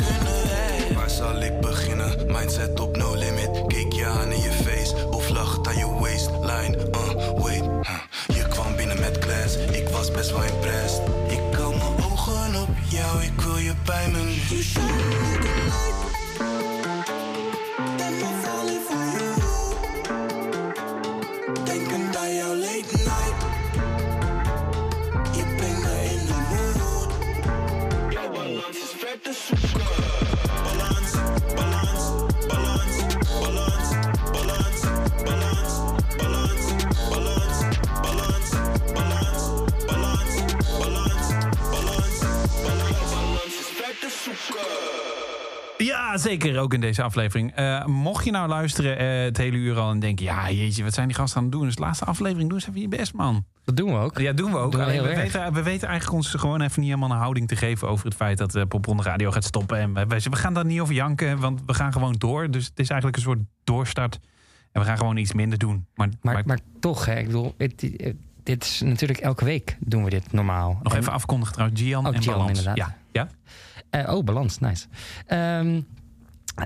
Mindset 2.59 2.81
op 2.81 2.97
no 2.97 3.15
limit. 3.15 3.67
Keek 3.67 3.93
je 3.93 4.07
aan 4.07 4.33
in 4.33 4.41
je 4.41 4.51
face 4.51 5.09
of 5.11 5.29
lacht 5.29 5.67
aan 5.67 5.79
je 5.79 5.87
waistline. 6.01 6.77
Uh, 6.95 7.43
wait, 7.43 7.63
huh. 7.63 8.37
je 8.37 8.49
kwam 8.49 8.77
binnen 8.77 9.01
met 9.01 9.19
class. 9.19 9.57
Ik 9.57 9.89
was 9.89 10.11
best 10.11 10.31
wel 10.31 10.43
impressed. 10.43 11.03
Ik 11.29 11.41
hou 11.57 11.77
mijn 11.77 12.11
ogen 12.11 12.61
op 12.61 12.69
jou, 12.89 13.23
ik 13.23 13.41
wil 13.41 13.57
je 13.57 13.73
bij 13.85 14.09
me 14.09 14.19
Ja, 46.11 46.19
zeker. 46.19 46.59
Ook 46.59 46.75
in 46.75 46.81
deze 46.81 47.03
aflevering. 47.03 47.53
Eh, 47.55 47.85
mocht 47.85 48.25
je 48.25 48.31
nou 48.31 48.49
luisteren 48.49 48.99
eh, 48.99 49.23
het 49.25 49.37
hele 49.37 49.57
uur 49.57 49.79
al 49.79 49.91
en 49.91 49.99
denken... 49.99 50.25
ja, 50.25 50.51
jeetje, 50.51 50.85
wat 50.85 50.95
zijn 50.95 51.07
die 51.09 51.17
gasten 51.17 51.37
aan 51.39 51.43
het 51.43 51.53
doen? 51.53 51.65
Dus 51.65 51.75
de 51.75 51.81
laatste 51.81 52.05
aflevering 52.05 52.51
doen 52.51 52.61
ze 52.61 52.69
even 52.69 52.81
je 52.81 52.89
best, 52.89 53.13
man. 53.13 53.45
Dat 53.65 53.77
doen 53.77 53.93
we 53.93 53.99
ook. 53.99 54.19
Ja, 54.19 54.33
doen 54.33 54.51
we 54.51 54.57
ook. 54.59 54.73
Doen 54.73 54.81
we 54.81 54.87
Alleen, 54.87 55.03
we, 55.03 55.15
weten, 55.15 55.53
we 55.53 55.63
weten 55.63 55.89
eigenlijk 55.89 56.17
ons 56.17 56.29
gewoon 56.35 56.61
even 56.61 56.81
niet 56.81 56.91
helemaal 56.91 57.11
een 57.11 57.23
houding 57.23 57.49
te 57.49 57.57
geven... 57.57 57.89
over 57.89 58.05
het 58.05 58.15
feit 58.15 58.39
dat 58.39 58.55
uh, 58.55 58.63
Popronde 58.69 59.03
Radio 59.03 59.31
gaat 59.31 59.45
stoppen. 59.45 59.79
En 59.79 59.95
we, 59.95 60.07
we 60.31 60.37
gaan 60.37 60.55
daar 60.55 60.65
niet 60.65 60.81
over 60.81 60.95
janken, 60.95 61.39
want 61.39 61.61
we 61.67 61.75
gaan 61.75 61.93
gewoon 61.93 62.15
door. 62.19 62.51
Dus 62.51 62.65
het 62.67 62.79
is 62.79 62.89
eigenlijk 62.89 63.17
een 63.17 63.25
soort 63.25 63.41
doorstart. 63.65 64.19
En 64.73 64.81
we 64.81 64.87
gaan 64.87 64.97
gewoon 64.99 65.17
iets 65.17 65.33
minder 65.33 65.59
doen. 65.59 65.87
Maar, 65.95 66.09
Maar, 66.23 66.43
maar 66.47 66.59
toch, 66.81 67.05
hè, 67.07 67.19
ik 67.19 67.27
bedoel, 67.27 67.55
het- 67.59 67.81
het- 67.97 68.17
dit 68.43 68.65
is 68.65 68.81
natuurlijk 68.81 69.19
elke 69.19 69.45
week 69.45 69.77
doen 69.81 70.05
we 70.05 70.11
dit 70.11 70.33
normaal. 70.33 70.79
nog 70.83 70.93
En- 70.93 70.99
even 71.01 71.13
afkondigen 71.13 71.55
trouwens. 71.55 71.81
Gian 71.83 72.07
Oh, 72.07 72.15
en 72.15 72.23
Gian, 72.23 72.33
Balans. 72.35 72.59
inderdaad. 72.59 72.77
Ja. 72.77 72.97
ja? 73.13 73.29
Eh, 73.91 74.15
oh, 74.15 74.25
balans, 74.25 74.59
nice. 74.59 74.87
Ehm, 75.27 75.81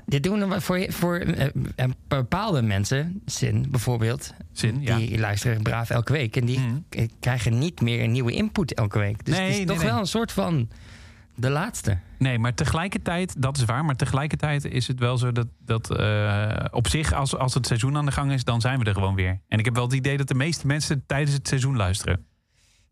dit 0.05 0.23
doen 0.23 0.49
we 0.49 0.61
voor, 0.61 0.85
voor 0.89 1.17
eh, 1.17 1.85
bepaalde 2.07 2.61
mensen, 2.61 3.21
Zin 3.25 3.65
bijvoorbeeld, 3.69 4.33
Zin, 4.51 4.81
ja. 4.81 4.97
die 4.97 5.19
luisteren 5.19 5.61
braaf 5.61 5.89
elke 5.89 6.11
week. 6.11 6.35
En 6.35 6.45
die 6.45 6.59
Mhm. 6.59 7.07
krijgen 7.19 7.57
niet 7.59 7.81
meer 7.81 8.03
een 8.03 8.11
nieuwe 8.11 8.31
input 8.31 8.73
elke 8.73 8.99
week. 8.99 9.25
Dus 9.25 9.37
Nee, 9.37 9.49
het 9.49 9.59
is 9.59 9.65
toch 9.65 9.77
nee. 9.77 9.85
wel 9.85 9.99
een 9.99 10.05
soort 10.05 10.31
van 10.31 10.69
de 11.35 11.49
laatste. 11.49 11.97
Nee, 12.17 12.39
maar 12.39 12.53
tegelijkertijd, 12.53 13.41
dat 13.41 13.57
is 13.57 13.65
waar, 13.65 13.85
maar 13.85 13.95
tegelijkertijd 13.95 14.65
is 14.65 14.87
het 14.87 14.99
wel 14.99 15.17
zo 15.17 15.31
dat, 15.31 15.47
dat 15.65 15.97
eh, 15.97 16.65
op 16.71 16.87
zich, 16.87 17.13
als, 17.13 17.35
als 17.37 17.53
het 17.53 17.67
seizoen 17.67 17.97
aan 17.97 18.05
de 18.05 18.11
gang 18.11 18.31
is, 18.31 18.43
dan 18.43 18.61
zijn 18.61 18.79
we 18.79 18.85
er 18.85 18.93
gewoon 18.93 19.15
weer. 19.15 19.39
En 19.47 19.59
ik 19.59 19.65
heb 19.65 19.75
wel 19.75 19.83
het 19.83 19.93
idee 19.93 20.17
dat 20.17 20.27
de 20.27 20.35
meeste 20.35 20.67
mensen 20.67 21.03
tijdens 21.05 21.33
het 21.33 21.47
seizoen 21.47 21.75
luisteren. 21.75 22.25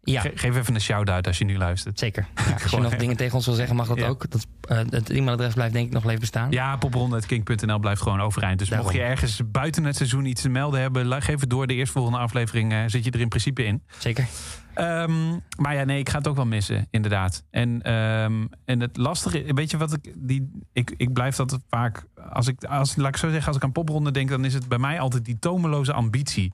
Ja, 0.04 0.22
Ge- 0.22 0.32
geef 0.36 0.56
even 0.58 0.76
een 0.76 0.82
shout-out 0.82 1.28
als 1.28 1.38
je 1.38 1.46
nu 1.46 1.58
luistert. 1.58 2.00
zeker. 2.00 2.28
Ja, 2.48 2.54
als 2.64 2.72
je 2.72 2.78
nog 2.78 2.96
dingen 2.96 3.18
tegen 3.18 3.36
ons 3.36 3.46
wil 3.46 3.56
zeggen, 3.56 3.76
mag 3.76 3.88
dat 3.88 3.98
Ja. 4.00 4.08
ook. 4.08 4.30
Dat, 4.32 4.48
eh, 4.68 4.78
het 4.90 5.10
e-mailadres 5.10 5.54
blijft 5.54 5.74
denk 5.74 5.86
ik 5.88 5.92
nog 5.94 6.02
wel 6.02 6.10
even 6.12 6.22
bestaan. 6.22 6.52
Ja, 6.52 6.76
popronde.king.nl 6.78 7.80
blijft 7.80 8.02
gewoon 8.02 8.22
overeind. 8.22 8.60
Dus 8.60 8.70
mocht 8.70 8.94
je 8.94 9.02
ergens 9.02 9.42
buiten 9.52 9.84
het 9.84 9.96
seizoen 9.96 10.26
iets 10.26 10.42
te 10.42 10.50
melden 10.50 10.80
hebben, 10.82 11.22
geef 11.22 11.40
het 11.40 11.50
door. 11.50 11.68
De 11.68 11.74
eerstvolgende 11.74 12.18
aflevering 12.18 12.72
eh, 12.72 12.84
zit 12.88 13.04
je 13.04 13.12
er 13.12 13.20
in 13.20 13.28
principe 13.30 13.64
in. 13.64 13.84
Zeker. 13.98 14.28
Ehm, 14.74 15.30
maar 15.58 15.76
ja, 15.76 15.84
nee, 15.84 16.00
ik 16.00 16.10
ga 16.10 16.18
het 16.18 16.28
ook 16.28 16.36
wel 16.36 16.46
missen, 16.46 16.88
inderdaad. 16.90 17.44
En, 17.50 17.82
ehm, 17.82 18.46
en 18.66 18.80
het 18.80 18.98
lastige, 18.98 19.44
weet 19.54 19.72
je 19.72 19.78
wat 19.78 19.94
ik, 19.94 20.14
die, 20.18 20.52
ik, 20.74 20.94
ik 20.98 21.14
blijf 21.14 21.36
dat 21.36 21.60
vaak, 21.70 22.04
als 22.32 22.48
ik, 22.48 22.64
als, 22.64 22.96
laat 22.96 23.08
ik 23.10 23.18
zo 23.18 23.30
zeggen, 23.30 23.48
als 23.48 23.56
ik 23.58 23.64
aan 23.64 23.72
popronde 23.72 24.12
denk, 24.12 24.30
dan 24.30 24.46
is 24.46 24.54
het 24.54 24.68
bij 24.68 24.78
mij 24.78 25.00
altijd 25.00 25.26
die 25.26 25.40
tomeloze 25.40 25.94
ambitie. 25.94 26.46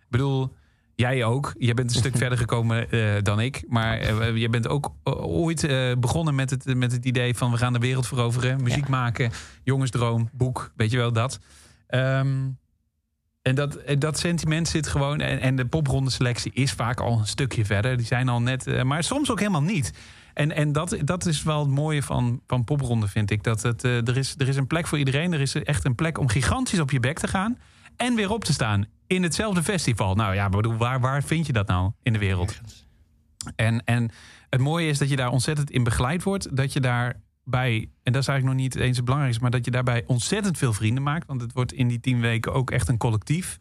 Ik 0.00 0.06
bedoel, 0.08 0.54
jij 0.98 1.24
ook. 1.24 1.54
Je 1.58 1.74
bent 1.74 1.90
een 1.90 1.96
stuk 1.96 2.16
verder 2.24 2.38
gekomen 2.38 2.90
eh, 2.90 3.22
dan 3.22 3.40
ik. 3.40 3.64
Maar 3.68 3.98
eh, 3.98 4.36
je 4.36 4.48
bent 4.48 4.68
ook 4.68 4.94
eh, 5.04 5.26
ooit 5.26 5.68
begonnen 5.98 6.34
met 6.34 6.50
het, 6.50 6.74
met 6.74 6.92
het 6.92 7.04
idee 7.04 7.34
van 7.34 7.50
we 7.50 7.56
gaan 7.56 7.72
de 7.72 7.78
wereld 7.78 8.06
veroveren. 8.06 8.62
Muziek 8.62 8.84
Ja. 8.84 8.90
maken, 8.90 9.30
jongensdroom, 9.64 10.28
boek, 10.32 10.72
weet 10.76 10.90
je 10.90 10.96
wel 10.96 11.12
dat. 11.12 11.38
Ehm, 11.86 12.48
en 13.42 13.54
dat, 13.54 13.78
dat 13.98 14.18
sentiment 14.18 14.68
zit 14.68 14.86
gewoon. 14.86 15.20
En, 15.20 15.40
en 15.40 15.56
de 15.56 15.66
popronde 15.66 16.10
selectie 16.10 16.52
is 16.52 16.72
vaak 16.72 17.00
al 17.00 17.18
een 17.18 17.26
stukje 17.26 17.64
verder. 17.64 17.96
Die 17.96 18.06
zijn 18.06 18.28
al 18.28 18.42
net. 18.42 18.84
maar 18.84 19.04
soms 19.04 19.30
ook 19.30 19.38
helemaal 19.38 19.62
niet. 19.62 19.92
En, 20.34 20.52
en 20.52 20.72
dat, 20.72 20.96
dat 21.04 21.26
is 21.26 21.42
wel 21.42 21.60
het 21.60 21.68
mooie 21.68 22.02
van, 22.02 22.40
van 22.46 22.64
popronde, 22.64 23.08
vind 23.08 23.30
ik. 23.30 23.42
Dat 23.42 23.62
het, 23.62 23.82
er, 23.82 24.16
is, 24.16 24.34
er 24.38 24.48
is 24.48 24.56
een 24.56 24.66
plek 24.66 24.86
voor 24.86 24.98
iedereen. 24.98 25.32
Er 25.32 25.40
is 25.40 25.54
echt 25.54 25.84
een 25.84 25.94
plek 25.94 26.18
om 26.18 26.28
gigantisch 26.28 26.80
op 26.80 26.90
je 26.90 27.00
bek 27.00 27.18
te 27.18 27.28
gaan. 27.28 27.58
En 27.96 28.14
weer 28.14 28.30
op 28.30 28.44
te 28.44 28.52
staan. 28.52 28.86
In 29.08 29.22
hetzelfde 29.22 29.62
festival. 29.62 30.14
Nou 30.14 30.34
ja, 30.34 30.48
bedoel, 30.48 30.76
waar, 30.76 31.00
waar 31.00 31.22
vind 31.22 31.46
je 31.46 31.52
dat 31.52 31.66
nou 31.66 31.92
in 32.02 32.12
de 32.12 32.18
wereld? 32.18 32.60
En, 33.56 33.84
en 33.84 34.10
het 34.50 34.60
mooie 34.60 34.88
is 34.88 34.98
dat 34.98 35.08
je 35.08 35.16
daar 35.16 35.30
ontzettend 35.30 35.70
in 35.70 35.84
begeleid 35.84 36.22
wordt. 36.22 36.56
Dat 36.56 36.72
je 36.72 36.80
daarbij, 36.80 37.90
en 38.02 38.12
dat 38.12 38.22
is 38.22 38.28
eigenlijk 38.28 38.44
nog 38.44 38.54
niet 38.54 38.74
eens 38.74 38.96
het 38.96 39.04
belangrijkste, 39.04 39.42
maar 39.42 39.52
dat 39.52 39.64
je 39.64 39.70
daarbij 39.70 40.04
ontzettend 40.06 40.58
veel 40.58 40.72
vrienden 40.72 41.02
maakt. 41.02 41.26
Want 41.26 41.40
het 41.40 41.52
wordt 41.52 41.72
in 41.72 41.88
die 41.88 42.00
tien 42.00 42.20
weken 42.20 42.52
ook 42.52 42.70
echt 42.70 42.88
een 42.88 42.96
collectief. 42.96 43.58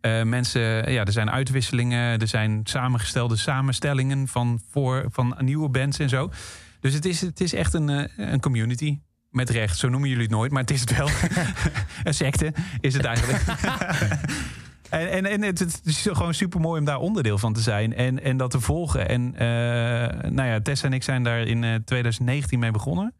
Eh, 0.00 0.22
mensen, 0.22 0.92
ja, 0.92 1.04
er 1.04 1.12
zijn 1.12 1.30
uitwisselingen, 1.30 2.20
er 2.20 2.28
zijn 2.28 2.60
samengestelde 2.64 3.36
samenstellingen 3.36 4.28
van, 4.28 4.60
voor, 4.70 5.04
van 5.10 5.36
nieuwe 5.38 5.68
bands 5.68 5.98
en 5.98 6.08
zo. 6.08 6.30
Dus 6.80 6.94
het 6.94 7.04
is, 7.04 7.20
het 7.20 7.40
is 7.40 7.54
echt 7.54 7.74
een, 7.74 7.88
eh, 7.88 8.32
een 8.32 8.40
community. 8.40 8.98
Met 9.30 9.50
recht, 9.50 9.78
zo 9.78 9.88
noemen 9.88 10.08
jullie 10.08 10.24
het 10.24 10.32
nooit, 10.32 10.52
maar 10.52 10.60
het 10.60 10.70
is 10.70 10.80
het 10.80 10.96
wel. 10.96 11.08
een 12.04 12.14
secte 12.14 12.52
is 12.80 12.94
het 12.94 13.04
eigenlijk. 13.04 13.42
En, 15.00 15.10
en, 15.10 15.26
en 15.26 15.42
het, 15.42 15.58
het 15.58 15.80
is 15.84 16.08
gewoon 16.12 16.34
super 16.34 16.60
mooi 16.60 16.78
om 16.80 16.84
daar 16.86 16.98
onderdeel 16.98 17.38
van 17.38 17.52
te 17.52 17.60
zijn 17.60 17.94
en, 17.94 18.22
en 18.22 18.36
dat 18.36 18.50
te 18.50 18.60
volgen. 18.60 19.08
En 19.08 19.34
eh, 19.34 20.30
nou 20.30 20.48
ja, 20.48 20.60
Tessa 20.60 20.86
en 20.86 20.92
ik 20.92 21.02
zijn 21.02 21.22
daar 21.22 21.40
in 21.40 21.64
eh, 21.64 21.74
2019 21.84 22.58
mee 22.58 22.70
begonnen. 22.70 23.14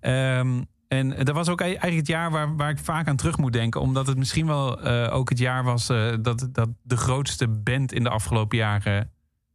Ehm, 0.00 0.62
en 0.88 1.08
dat 1.24 1.34
was 1.34 1.48
ook 1.48 1.60
eigenlijk 1.60 1.96
het 1.96 2.06
jaar 2.06 2.30
waar, 2.30 2.56
waar 2.56 2.70
ik 2.70 2.78
vaak 2.78 3.08
aan 3.08 3.16
terug 3.16 3.38
moet 3.38 3.52
denken. 3.52 3.80
Omdat 3.80 4.06
het 4.06 4.18
misschien 4.18 4.46
wel 4.46 4.80
eh, 4.82 5.14
ook 5.14 5.28
het 5.28 5.38
jaar 5.38 5.64
was 5.64 5.88
eh, 5.88 6.12
dat, 6.20 6.48
dat 6.52 6.68
de 6.82 6.96
grootste 6.96 7.48
band 7.48 7.92
in 7.92 8.02
de 8.02 8.10
afgelopen 8.10 8.58
jaren 8.58 9.10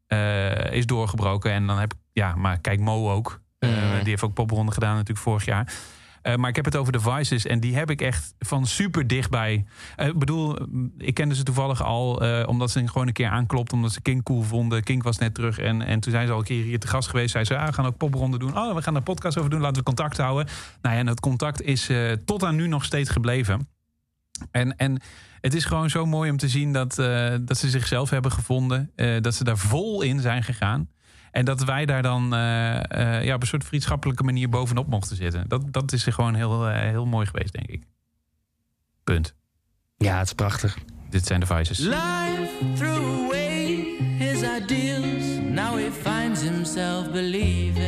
eh, 0.07 0.71
is 0.71 0.85
doorgebroken. 0.85 1.51
En 1.51 1.67
dan 1.67 1.77
heb 1.79 1.93
ik, 1.93 1.99
ja, 2.13 2.35
maar 2.35 2.59
kijk 2.59 2.79
Mo 2.79 3.11
ook. 3.11 3.41
Eh, 3.59 3.69
Mhm. 3.69 3.99
Die 3.99 4.09
heeft 4.09 4.23
ook 4.23 4.33
popronde 4.33 4.71
gedaan 4.71 4.93
natuurlijk 4.93 5.19
vorig 5.19 5.45
jaar. 5.45 5.73
Eh, 6.25 6.35
maar 6.35 6.49
ik 6.49 6.55
heb 6.55 6.65
het 6.65 6.75
over 6.75 6.91
de 6.91 6.99
Vices 6.99 7.45
en 7.45 7.59
die 7.59 7.75
heb 7.75 7.89
ik 7.89 8.01
echt 8.01 8.33
van 8.39 8.65
super 8.65 9.07
dichtbij. 9.07 9.65
Eh, 9.95 10.07
Ik 10.07 10.19
bedoel, 10.19 10.57
ik 10.97 11.13
kende 11.13 11.35
ze 11.35 11.43
toevallig 11.43 11.83
al 11.83 12.21
eh, 12.21 12.47
omdat 12.47 12.71
ze 12.71 12.87
gewoon 12.87 13.07
een 13.07 13.13
keer 13.13 13.27
aanklopt. 13.27 13.73
Omdat 13.73 13.91
ze 13.91 14.01
King 14.01 14.23
cool 14.23 14.41
vonden. 14.41 14.83
King 14.83 15.03
was 15.03 15.17
net 15.17 15.33
terug 15.33 15.59
en, 15.59 15.81
en 15.81 15.99
toen 15.99 16.11
zijn 16.11 16.27
ze 16.27 16.33
al 16.33 16.39
een 16.39 16.45
keer 16.45 16.63
hier 16.63 16.79
te 16.79 16.87
gast 16.87 17.09
geweest. 17.09 17.31
Zei 17.31 17.43
ze, 17.43 17.57
ah, 17.57 17.67
we 17.67 17.73
gaan 17.73 17.85
ook 17.85 17.97
popronde 17.97 18.37
doen. 18.37 18.57
Oh, 18.57 18.75
we 18.75 18.81
gaan 18.81 18.95
een 18.95 19.03
podcast 19.03 19.37
over 19.37 19.49
doen. 19.49 19.61
Laten 19.61 19.77
we 19.77 19.83
contact 19.83 20.17
houden. 20.17 20.47
Nou 20.81 20.93
ja, 20.93 20.99
en 20.99 21.05
dat 21.05 21.19
contact 21.19 21.61
is 21.61 21.89
tot 22.25 22.43
aan 22.43 22.55
nu 22.55 22.67
nog 22.67 22.83
steeds 22.83 23.09
gebleven. 23.09 23.69
En, 24.51 24.77
en 24.77 25.01
het 25.41 25.53
is 25.53 25.65
gewoon 25.65 25.89
zo 25.89 26.05
mooi 26.05 26.31
om 26.31 26.37
te 26.37 26.49
zien 26.49 26.73
dat, 26.73 26.95
dat 27.41 27.57
ze 27.57 27.69
zichzelf 27.69 28.09
hebben 28.09 28.31
gevonden. 28.31 28.91
dat 29.21 29.35
ze 29.35 29.43
daar 29.43 29.57
vol 29.57 30.01
in 30.01 30.19
zijn 30.19 30.43
gegaan. 30.43 30.89
En 31.35 31.45
dat 31.45 31.63
wij 31.63 31.85
daar 31.85 32.01
dan 32.01 32.33
eh, 32.33 33.17
eh, 33.17 33.23
ja, 33.23 33.35
op 33.35 33.41
een 33.41 33.47
soort 33.47 33.63
vriendschappelijke 33.63 34.23
manier 34.23 34.49
bovenop 34.49 34.87
mochten 34.87 35.15
zitten. 35.15 35.47
Dat, 35.47 35.73
dat 35.73 35.91
is 35.91 36.03
gewoon 36.03 36.35
heel, 36.35 36.67
eh, 36.67 36.79
heel 36.79 37.05
mooi 37.05 37.25
geweest, 37.25 37.53
denk 37.53 37.67
ik. 37.67 37.83
Punt. 39.03 39.35
Ja, 39.97 40.17
het 40.17 40.27
is 40.27 40.33
prachtig. 40.33 40.77
Dit 41.09 41.25
zijn 41.25 41.39
de 41.39 41.45
Vices. 41.45 41.77
Life 41.77 42.73
threw 42.75 43.23
away 43.23 43.95
his 44.17 44.41
ideals. 44.41 45.23
Now 45.49 45.77
he 45.77 45.91
finds 45.91 46.41
himself 46.41 47.11
believing. 47.11 47.84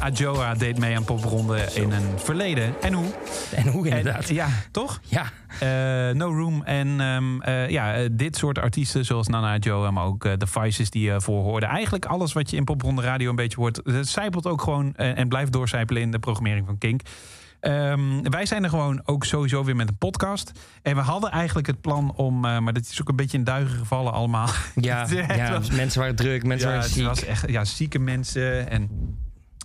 Adjoa 0.00 0.54
deed 0.54 0.78
mee 0.78 0.96
aan 0.96 1.04
popronde 1.04 1.68
in 1.74 1.90
een 1.92 2.18
verleden. 2.18 2.74
En 2.82 2.92
hoe? 2.92 3.06
En 3.54 3.66
hoe 3.68 3.88
inderdaad. 3.88 4.28
ja, 4.28 4.48
toch? 4.70 5.00
Ja. 5.04 5.24
Eh, 5.60 6.14
no 6.14 6.26
Room 6.30 6.62
en 6.64 7.00
ehm, 7.00 7.40
eh, 7.40 7.68
ja, 7.68 7.94
eh, 7.94 8.08
dit 8.12 8.36
soort 8.36 8.58
artiesten 8.58 9.04
zoals 9.04 9.26
Nana 9.28 9.54
Adjoa, 9.54 9.90
maar 9.90 10.04
ook 10.04 10.24
eh, 10.24 10.32
de 10.36 10.46
Vices 10.46 10.90
die 10.90 11.02
je 11.02 11.20
voor 11.20 11.42
hoorde. 11.42 11.66
Eigenlijk 11.66 12.04
alles 12.04 12.32
wat 12.32 12.50
je 12.50 12.56
in 12.56 12.64
popronde 12.64 13.02
radio 13.02 13.30
een 13.30 13.36
beetje 13.36 13.56
hoort, 13.56 13.80
het 13.84 14.08
zijpelt 14.08 14.46
ook 14.46 14.62
gewoon 14.62 14.94
eh, 14.96 15.18
en 15.18 15.28
blijft 15.28 15.52
doorcijpelen 15.52 16.02
in 16.02 16.10
de 16.10 16.18
programmering 16.18 16.66
van 16.66 16.78
Kink. 16.78 17.00
Ehm, 17.60 18.22
wij 18.22 18.46
zijn 18.46 18.64
er 18.64 18.70
gewoon 18.70 19.02
ook 19.04 19.24
sowieso 19.24 19.64
weer 19.64 19.76
met 19.76 19.88
een 19.88 19.96
podcast. 19.98 20.52
En 20.82 20.94
we 20.94 21.00
hadden 21.02 21.30
eigenlijk 21.30 21.66
het 21.66 21.80
plan 21.80 22.12
om, 22.16 22.44
eh, 22.44 22.58
maar 22.58 22.72
dit 22.72 22.88
is 22.90 23.00
ook 23.00 23.08
een 23.08 23.16
beetje 23.16 23.38
in 23.38 23.44
duigen 23.44 23.78
gevallen 23.78 24.12
allemaal. 24.12 24.48
Ja, 24.74 25.00
Het 25.08 25.36
ja 25.36 25.52
was- 25.52 25.70
mensen 25.70 26.00
waren 26.00 26.16
druk, 26.16 26.44
mensen 26.44 26.68
ja, 26.68 26.74
waren 26.74 26.88
het 26.88 26.96
ziek. 26.98 27.06
was 27.06 27.24
echt 27.24 27.50
ja, 27.50 27.64
zieke 27.64 27.98
mensen 27.98 28.70
en 28.70 28.88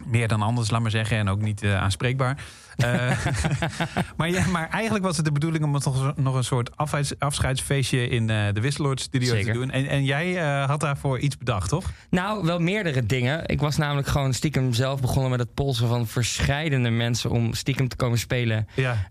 meer 0.03 0.27
dan 0.27 0.41
anders, 0.41 0.69
laat 0.69 0.81
maar 0.81 0.91
zeggen. 0.91 1.17
En 1.17 1.29
ook 1.29 1.41
niet 1.41 1.63
eh, 1.63 1.81
aanspreekbaar. 1.81 2.37
Eh, 2.75 3.25
maar, 4.17 4.29
ja, 4.29 4.47
maar 4.47 4.69
eigenlijk 4.69 5.05
was 5.05 5.15
het 5.15 5.25
de 5.25 5.31
bedoeling 5.31 5.63
om 5.63 5.73
het 5.73 5.85
nog, 5.85 6.15
nog 6.15 6.35
een 6.35 6.43
soort 6.43 6.77
afscheids- 6.77 7.19
afscheidsfeestje 7.19 8.07
in 8.07 8.29
eh, 8.29 8.53
de 8.53 8.61
Wisseloord 8.61 9.01
studio 9.01 9.35
Zeker. 9.35 9.53
te 9.53 9.59
doen. 9.59 9.71
En, 9.71 9.87
en 9.87 10.03
jij 10.03 10.35
had 10.65 10.79
daarvoor 10.79 11.19
iets 11.19 11.37
bedacht, 11.37 11.69
toch? 11.69 11.91
Nou, 12.09 12.45
wel 12.45 12.59
meerdere 12.59 13.05
dingen. 13.05 13.47
Ik 13.47 13.59
was 13.59 13.77
namelijk 13.77 14.07
gewoon 14.07 14.33
stiekem 14.33 14.73
zelf 14.73 15.01
begonnen 15.01 15.31
met 15.31 15.39
het 15.39 15.53
polsen 15.53 15.87
van 15.87 16.07
verscheidene 16.07 16.89
mensen 16.89 17.29
om 17.29 17.53
stiekem 17.53 17.87
te 17.87 17.95
komen 17.95 18.17
spelen. 18.17 18.67
Ja. 18.73 19.07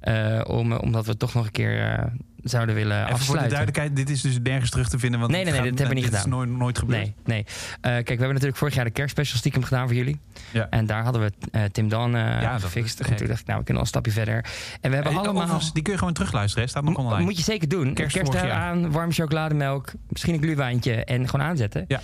Om, 0.47 0.73
omdat 0.73 1.07
we 1.07 1.17
toch 1.17 1.35
nog 1.35 1.45
een 1.45 1.53
keer 1.53 2.13
zouden 2.45 2.75
willen 2.75 2.97
Even 2.97 3.09
voor 3.09 3.17
de 3.17 3.21
afsluiten. 3.23 3.49
duidelijkheid, 3.51 3.97
dit 3.97 4.11
is 4.11 4.21
dus 4.21 4.39
nergens 4.43 4.71
terug 4.71 4.89
te 4.89 4.99
vinden. 4.99 5.21
Want 5.21 5.33
Nee, 5.33 5.45
nee, 5.45 5.53
nee, 5.53 5.63
dit 5.63 5.79
hebben 5.79 5.89
we 5.89 5.95
niet 6.03 6.11
dit 6.11 6.21
gedaan. 6.21 6.41
is 6.41 6.47
nooit, 6.47 6.59
nooit 6.59 6.79
gebeurd. 6.79 6.99
Nee, 6.99 7.15
nee. 7.25 7.45
Eh, 7.45 7.81
kijk, 7.81 8.07
we 8.07 8.11
hebben 8.13 8.29
natuurlijk 8.29 8.57
vorig 8.59 8.75
jaar 8.75 8.85
de 8.85 8.91
kerstspecial 8.91 9.39
stiekem 9.39 9.63
gedaan 9.63 9.87
voor 9.87 9.97
jullie. 9.97 10.21
Ja. 10.53 10.67
En 10.71 10.87
daar 10.87 11.03
hadden 11.03 11.23
we 11.23 11.33
eh, 11.51 11.63
Tim 11.65 11.89
Dan 11.89 12.17
eh 12.17 12.41
dat 12.41 12.57
is 12.57 12.63
gefixt. 12.65 13.01
En 13.01 13.17
toen 13.17 13.27
dacht 13.27 13.41
ik, 13.41 13.47
nou, 13.47 13.59
we 13.59 13.65
kunnen 13.65 13.75
al 13.75 13.81
een 13.81 13.87
stapje 13.87 14.13
verder. 14.13 14.45
En 14.81 14.91
we 14.91 14.97
hebben 14.97 15.17
allemaal... 15.17 15.61
die 15.73 15.83
kun 15.83 15.93
je 15.93 15.99
gewoon 15.99 16.15
terugluisteren, 16.15 16.65
hè? 16.65 16.71
staat 16.71 16.85
nog 16.85 16.97
online. 16.97 17.23
Moet 17.25 17.37
je 17.37 17.43
zeker 17.43 17.69
doen. 17.69 17.95
Kerst 17.95 18.17
Kerst 18.17 18.37
aan, 18.37 18.91
warme 18.93 19.13
chocolademelk, 19.13 19.93
misschien 20.09 20.35
een 20.35 20.43
gluwijntje 20.43 21.05
en 21.05 21.29
gewoon 21.29 21.47
aanzetten. 21.47 21.85
Ja. 21.89 22.01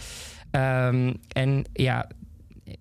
Ehm, 0.50 1.12
en 1.32 1.64
ja, 1.72 2.06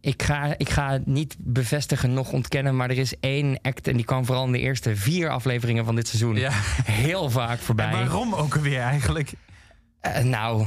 ik 0.02 0.24
ga, 0.24 0.54
ik 0.58 0.70
ga 0.70 0.92
het 0.92 1.06
niet 1.06 1.36
bevestigen, 1.40 2.14
nog 2.14 2.32
ontkennen, 2.32 2.76
maar 2.76 2.90
er 2.90 2.98
is 2.98 3.14
één 3.20 3.60
act 3.62 3.88
en 3.88 3.96
die 3.96 4.06
kwam 4.06 4.26
vooral 4.26 4.46
in 4.46 4.52
de 4.52 4.60
eerste 4.60 4.96
vier 4.96 5.30
afleveringen 5.30 5.86
van 5.86 5.96
dit 5.96 6.08
seizoen 6.08 6.36
Ja. 6.36 6.50
heel 6.84 7.30
vaak 7.30 7.60
voorbij. 7.60 7.86
En 7.86 7.92
waarom 7.92 8.34
ook 8.36 8.56
alweer 8.56 8.80
eigenlijk? 8.80 9.32
Eh, 10.00 10.24
nou, 10.24 10.66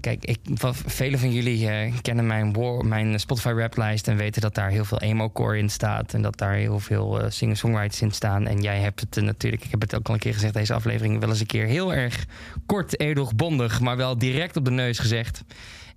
kijk, 0.00 0.24
ik, 0.24 0.38
wat, 0.54 0.76
velen 0.86 1.18
van 1.18 1.32
jullie 1.32 1.68
eh, 1.68 1.92
kennen 2.02 2.26
mijn, 2.26 2.52
war- 2.52 2.84
mijn 2.84 3.20
Spotify 3.20 3.48
raplijst 3.56 4.08
en 4.08 4.16
weten 4.16 4.40
dat 4.42 4.54
daar 4.54 4.70
heel 4.70 4.84
veel 4.84 5.00
emo-core 5.00 5.58
in 5.58 5.68
staat. 5.70 6.14
En 6.14 6.22
dat 6.22 6.38
daar 6.38 6.54
heel 6.54 6.78
veel 6.80 7.20
eh 7.20 7.30
singer-songwriters 7.30 8.00
in 8.00 8.10
staan. 8.10 8.46
En 8.46 8.60
jij 8.62 8.78
hebt 8.80 9.00
het 9.00 9.16
natuurlijk, 9.24 9.64
ik 9.64 9.70
heb 9.70 9.80
het 9.80 9.94
ook 9.94 10.08
al 10.08 10.14
een 10.14 10.20
keer 10.20 10.34
gezegd, 10.34 10.54
deze 10.54 10.74
aflevering 10.74 11.20
wel 11.20 11.28
eens 11.28 11.40
een 11.40 11.46
keer 11.46 11.66
heel 11.66 11.94
erg 11.94 12.24
kort, 12.66 13.00
edel, 13.00 13.32
bondig, 13.36 13.80
maar 13.80 13.96
wel 13.96 14.18
direct 14.18 14.56
op 14.56 14.64
de 14.64 14.70
neus 14.70 14.98
gezegd. 14.98 15.42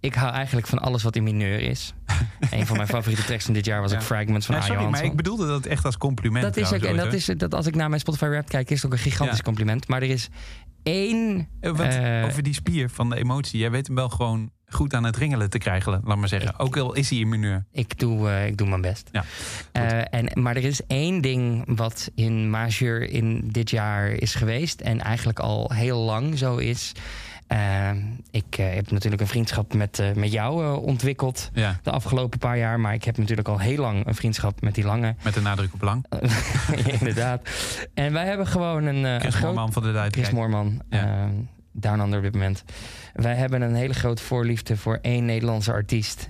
Ik 0.01 0.13
hou 0.13 0.31
eigenlijk 0.33 0.67
van 0.67 0.79
alles 0.79 1.03
wat 1.03 1.15
in 1.15 1.23
mineur 1.23 1.59
is. 1.59 1.93
een 2.51 2.65
van 2.65 2.75
mijn 2.75 2.87
favoriete 2.87 3.23
tracks 3.23 3.45
van 3.45 3.53
dit 3.53 3.65
jaar 3.65 3.81
was 3.81 3.91
ook 3.93 3.99
Ja. 3.99 4.05
Fragments 4.05 4.45
van 4.45 4.55
Arjo 4.55 4.67
sorry, 4.73 4.85
maar 4.89 5.03
ik 5.03 5.15
bedoelde 5.15 5.47
dat 5.47 5.65
echt 5.65 5.85
als 5.85 5.97
compliment. 5.97 6.43
Dat 6.43 6.57
is 6.57 6.73
ook, 6.73 6.81
en 6.81 6.95
dat 6.95 7.13
is, 7.13 7.25
dat 7.25 7.53
als 7.53 7.67
ik 7.67 7.75
naar 7.75 7.89
mijn 7.89 8.01
Spotify 8.01 8.25
rap 8.25 8.49
kijk, 8.49 8.69
is 8.69 8.75
het 8.81 8.85
ook 8.85 8.91
een 8.97 9.03
gigantisch 9.03 9.37
Ja. 9.37 9.43
compliment. 9.43 9.87
Maar 9.87 10.01
er 10.01 10.09
is 10.09 10.29
één... 10.83 11.47
Eh, 11.59 11.71
want 11.71 11.93
eh, 11.93 12.23
over 12.25 12.43
die 12.43 12.53
spier 12.53 12.89
van 12.89 13.09
de 13.09 13.15
emotie. 13.17 13.59
Jij 13.59 13.71
weet 13.71 13.87
hem 13.87 13.95
wel 13.95 14.09
gewoon 14.09 14.51
goed 14.67 14.93
aan 14.93 15.03
het 15.03 15.17
ringelen 15.17 15.49
te 15.49 15.57
krijgen, 15.57 16.01
laat 16.03 16.17
maar 16.17 16.27
zeggen. 16.27 16.59
Ook 16.59 16.77
al 16.77 16.93
is 16.93 17.09
hij 17.09 17.19
in 17.19 17.29
mineur. 17.29 17.65
Ik 17.71 17.99
doe, 17.99 18.29
eh, 18.29 18.47
ik 18.47 18.57
doe 18.57 18.67
mijn 18.67 18.81
best. 18.81 19.09
Ja, 19.11 19.23
Eh, 19.71 19.99
en, 20.19 20.41
maar 20.41 20.55
er 20.55 20.63
is 20.63 20.81
één 20.87 21.21
ding 21.21 21.63
wat 21.75 22.11
in 22.15 22.49
majeur 22.49 23.09
in 23.09 23.49
dit 23.51 23.69
jaar 23.69 24.09
is 24.09 24.35
geweest... 24.35 24.81
en 24.81 25.01
eigenlijk 25.01 25.39
al 25.39 25.71
heel 25.73 25.99
lang 25.99 26.37
zo 26.37 26.57
is. 26.57 26.91
Eh, 27.51 27.89
ik 28.31 28.57
eh, 28.57 28.73
heb 28.73 28.91
natuurlijk 28.91 29.21
een 29.21 29.27
vriendschap 29.27 29.73
met, 29.73 29.99
eh, 29.99 30.13
met 30.13 30.31
jou 30.31 30.63
eh, 30.65 30.83
ontwikkeld 30.83 31.49
Ja. 31.53 31.79
de 31.83 31.91
afgelopen 31.91 32.39
paar 32.39 32.57
jaar... 32.57 32.79
maar 32.79 32.93
ik 32.93 33.03
heb 33.03 33.17
natuurlijk 33.17 33.47
al 33.47 33.59
heel 33.59 33.77
lang 33.77 34.07
een 34.07 34.15
vriendschap 34.15 34.61
met 34.61 34.75
die 34.75 34.83
lange. 34.83 35.15
Met 35.23 35.33
de 35.33 35.41
nadruk 35.41 35.73
op 35.73 35.81
lang. 35.81 36.05
Inderdaad. 36.99 37.41
En 37.93 38.13
wij 38.13 38.25
hebben 38.25 38.47
gewoon 38.47 38.83
een, 38.85 39.03
een 39.03 39.19
Chris. 39.21 39.39
Moorman 39.39 39.71
van 39.73 39.81
de 39.83 39.91
duidelijkheid. 39.91 40.27
Chris 40.27 40.39
Moorman, 40.39 40.81
Ja. 40.89 41.23
eh, 41.23 41.29
Down 41.71 41.99
Under 41.99 42.17
op 42.17 42.23
dit 42.23 42.33
moment. 42.33 42.63
Wij 43.13 43.35
hebben 43.35 43.61
een 43.61 43.75
hele 43.75 43.93
grote 43.93 44.23
voorliefde 44.23 44.77
voor 44.77 44.99
één 45.01 45.25
Nederlandse 45.25 45.71
artiest... 45.71 46.27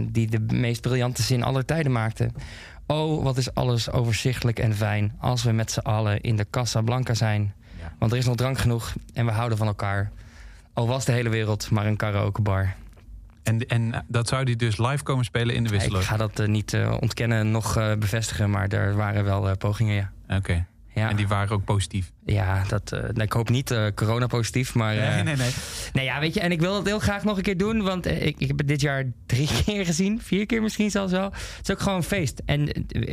die 0.00 0.26
de 0.30 0.40
meest 0.54 0.80
briljante 0.80 1.22
zin 1.22 1.42
aller 1.42 1.64
tijden 1.64 1.92
maakte. 1.92 2.30
Oh, 2.86 3.22
wat 3.22 3.36
is 3.36 3.54
alles 3.54 3.90
overzichtelijk 3.90 4.58
en 4.58 4.74
fijn... 4.74 5.12
als 5.20 5.42
we 5.42 5.52
met 5.52 5.70
z'n 5.70 5.78
allen 5.78 6.20
in 6.20 6.36
de 6.36 6.46
Casablanca 6.50 7.14
zijn. 7.14 7.52
Ja. 7.80 7.92
Want 7.98 8.12
er 8.12 8.18
is 8.18 8.26
nog 8.26 8.36
drank 8.36 8.58
genoeg 8.58 8.92
en 9.14 9.26
we 9.26 9.32
houden 9.32 9.58
van 9.58 9.66
elkaar. 9.66 10.10
Al 10.72 10.86
was 10.86 11.04
de 11.04 11.12
hele 11.12 11.28
wereld 11.28 11.70
maar 11.70 11.86
een 11.86 11.96
karaokebar. 11.96 12.74
En, 13.42 13.66
en 13.66 14.04
dat 14.08 14.28
zou 14.28 14.42
hij 14.42 14.56
dus 14.56 14.78
live 14.78 15.02
komen 15.02 15.24
spelen 15.24 15.54
in 15.54 15.62
de 15.62 15.68
Ik 15.68 15.74
Wisseloord. 15.74 16.04
ga 16.04 16.16
dat 16.16 16.38
eh, 16.38 16.48
niet 16.48 16.72
eh, 16.74 16.96
ontkennen, 17.00 17.50
nog 17.50 17.76
eh, 17.76 17.94
bevestigen... 17.94 18.50
maar 18.50 18.68
er 18.68 18.96
waren 18.96 19.24
wel 19.24 19.56
pogingen, 19.56 19.94
ja. 19.94 20.12
Oké. 20.36 20.66
Ja. 20.94 21.08
En 21.08 21.16
die 21.16 21.28
waren 21.28 21.54
ook 21.54 21.64
positief. 21.64 22.12
Ja, 22.24 22.64
dat, 22.68 22.90
nou, 22.90 23.20
ik 23.22 23.32
hoop 23.32 23.48
niet 23.48 23.70
eh 23.70 23.86
corona-positief, 23.94 24.74
maar... 24.74 24.96
eh, 24.96 25.14
Nee, 25.14 25.22
nee, 25.22 25.36
nee. 25.36 25.50
Nee, 25.92 26.04
ja, 26.04 26.20
weet 26.20 26.34
je, 26.34 26.40
en 26.40 26.52
ik 26.52 26.60
wil 26.60 26.76
het 26.76 26.86
heel 26.86 26.98
graag 26.98 27.24
nog 27.24 27.36
een 27.36 27.42
keer 27.42 27.56
doen, 27.56 27.82
want 27.82 28.06
ik, 28.06 28.34
ik 28.38 28.48
heb 28.48 28.58
het 28.58 28.68
dit 28.68 28.80
jaar 28.80 29.04
drie 29.26 29.48
keer 29.64 29.84
gezien, 29.86 30.20
vier 30.20 30.46
keer 30.46 30.62
misschien 30.62 30.90
zelfs 30.90 31.12
wel. 31.12 31.24
Het 31.32 31.60
is 31.62 31.70
ook 31.70 31.80
gewoon 31.80 31.96
een 31.98 32.02
feest. 32.04 32.42
En 32.46 32.64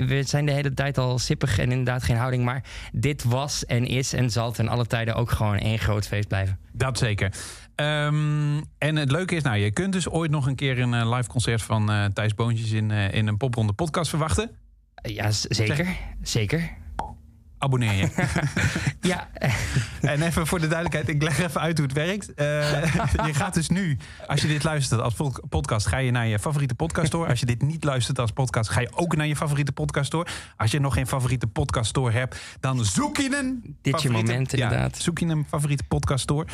we 0.07 0.23
zijn 0.25 0.45
de 0.45 0.51
hele 0.51 0.73
tijd 0.73 0.97
al 0.97 1.19
sippig 1.19 1.57
en 1.59 1.69
inderdaad 1.71 2.03
geen 2.03 2.17
houding, 2.17 2.43
maar 2.43 2.63
dit 2.91 3.23
was 3.23 3.65
en 3.65 3.85
is 3.85 4.13
en 4.13 4.29
zal 4.29 4.51
ten 4.51 4.67
alle 4.67 4.85
tijden 4.85 5.15
ook 5.15 5.31
gewoon 5.31 5.57
één 5.57 5.79
groot 5.79 6.07
feest 6.07 6.27
blijven. 6.27 6.59
Dat 6.71 6.97
zeker. 6.97 7.33
Ehm, 7.75 8.57
en 8.77 8.95
het 8.95 9.11
leuke 9.11 9.35
is, 9.35 9.43
nou, 9.43 9.57
je 9.57 9.71
kunt 9.71 9.93
dus 9.93 10.09
ooit 10.09 10.31
nog 10.31 10.45
een 10.47 10.55
keer 10.55 10.79
een 10.79 11.09
live 11.09 11.29
concert 11.29 11.61
van 11.61 12.11
Thijs 12.13 12.33
Boontjes 12.35 12.71
in, 12.71 12.91
in 12.91 13.27
een 13.27 13.37
popronde 13.37 13.73
podcast 13.73 14.09
verwachten. 14.09 14.51
Ja, 15.01 15.31
zeker. 15.31 15.87
Zeker. 16.21 16.77
Abonneer 17.59 17.93
je. 17.93 18.09
Ja, 19.01 19.27
En 20.01 20.21
even 20.21 20.47
voor 20.47 20.59
de 20.59 20.67
duidelijkheid, 20.67 21.09
ik 21.09 21.23
leg 21.23 21.39
even 21.39 21.61
uit 21.61 21.77
hoe 21.77 21.87
het 21.87 21.95
werkt. 21.95 22.33
Eh, 22.33 23.25
je 23.27 23.33
gaat 23.33 23.53
dus 23.53 23.69
nu, 23.69 23.97
als 24.27 24.41
je 24.41 24.47
dit 24.47 24.63
luistert 24.63 25.01
als 25.01 25.13
pod- 25.13 25.41
podcast, 25.49 25.87
ga 25.87 25.97
je 25.97 26.11
naar 26.11 26.27
je 26.27 26.39
favoriete 26.39 26.75
podcast 26.75 27.07
store. 27.07 27.29
Als 27.29 27.39
je 27.39 27.45
dit 27.45 27.61
niet 27.61 27.83
luistert 27.83 28.19
als 28.19 28.31
podcast, 28.31 28.69
ga 28.69 28.79
je 28.79 28.91
ook 28.95 29.15
naar 29.15 29.27
je 29.27 29.35
favoriete 29.35 29.71
podcast 29.71 30.05
store. 30.07 30.27
Als 30.57 30.71
je 30.71 30.79
nog 30.79 30.93
geen 30.93 31.07
favoriete 31.07 31.47
podcast 31.47 31.89
store 31.89 32.11
hebt, 32.11 32.41
dan 32.59 32.85
zoek 32.85 33.17
je 33.17 33.37
een. 33.39 33.77
Dit 33.81 34.01
je 34.01 34.09
moment, 34.09 34.51
ja, 34.51 34.63
inderdaad. 34.63 34.97
zoek 34.97 35.19
je 35.19 35.25
een 35.25 35.45
favoriete 35.49 35.83
podcast 35.83 36.23
store. 36.23 36.47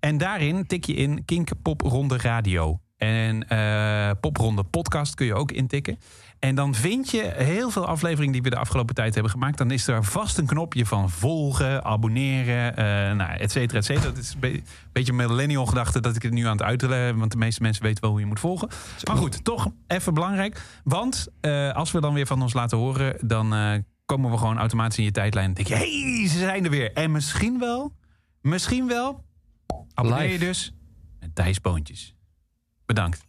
En 0.00 0.18
daarin 0.18 0.66
tik 0.66 0.84
je 0.84 0.94
in 0.94 1.24
Kink 1.24 1.48
Popronde 1.62 2.16
Radio. 2.16 2.80
En 2.96 3.48
eh, 3.48 4.10
Popronde 4.20 4.62
Podcast 4.64 5.14
kun 5.14 5.26
je 5.26 5.34
ook 5.34 5.52
intikken. 5.52 5.98
En 6.38 6.54
dan 6.54 6.74
vind 6.74 7.10
je 7.10 7.32
heel 7.36 7.70
veel 7.70 7.86
afleveringen 7.86 8.32
die 8.32 8.42
we 8.42 8.50
de 8.50 8.56
afgelopen 8.56 8.94
tijd 8.94 9.14
hebben 9.14 9.32
gemaakt. 9.32 9.58
Dan 9.58 9.70
is 9.70 9.86
er 9.86 10.04
vast 10.04 10.38
een 10.38 10.46
knopje 10.46 10.86
van 10.86 11.10
volgen, 11.10 11.84
abonneren, 11.84 12.76
eh 12.76 12.84
nou, 13.16 13.38
et 13.38 13.52
cetera, 13.52 13.78
et 13.78 13.84
cetera. 13.84 14.06
Het 14.06 14.18
is 14.18 14.32
een 14.34 14.40
be- 14.40 14.62
beetje 14.92 15.12
een 15.12 15.18
millennial 15.18 15.66
gedachte 15.66 16.00
dat 16.00 16.16
ik 16.16 16.22
het 16.22 16.32
nu 16.32 16.44
aan 16.44 16.56
het 16.56 16.62
uitleggen 16.62 17.06
heb. 17.06 17.16
Want 17.16 17.32
de 17.32 17.38
meeste 17.38 17.62
mensen 17.62 17.82
weten 17.82 18.02
wel 18.02 18.10
hoe 18.10 18.20
je 18.20 18.26
moet 18.26 18.40
volgen. 18.40 18.68
Maar 19.04 19.16
goed, 19.16 19.44
toch 19.44 19.68
even 19.86 20.14
belangrijk. 20.14 20.62
Want 20.84 21.26
eh, 21.40 21.72
als 21.72 21.92
we 21.92 22.00
dan 22.00 22.14
weer 22.14 22.26
van 22.26 22.42
ons 22.42 22.52
laten 22.52 22.78
horen, 22.78 23.16
dan 23.28 23.54
eh, 23.54 23.78
komen 24.06 24.30
we 24.30 24.38
gewoon 24.38 24.58
automatisch 24.58 24.98
in 24.98 25.04
je 25.04 25.10
tijdlijn. 25.10 25.54
Dan 25.54 25.64
denk 25.64 25.68
je, 25.68 25.74
hé, 25.74 26.16
hey, 26.18 26.28
ze 26.28 26.38
zijn 26.38 26.64
er 26.64 26.70
weer. 26.70 26.92
En 26.92 27.12
misschien 27.12 27.58
wel, 27.58 27.92
misschien 28.40 28.86
wel, 28.86 29.24
abonneer 29.94 30.32
je 30.32 30.38
dus 30.38 30.72
met 31.20 31.34
Thijs 31.34 31.60
Boontjes. 31.60 32.14
Bedankt. 32.86 33.26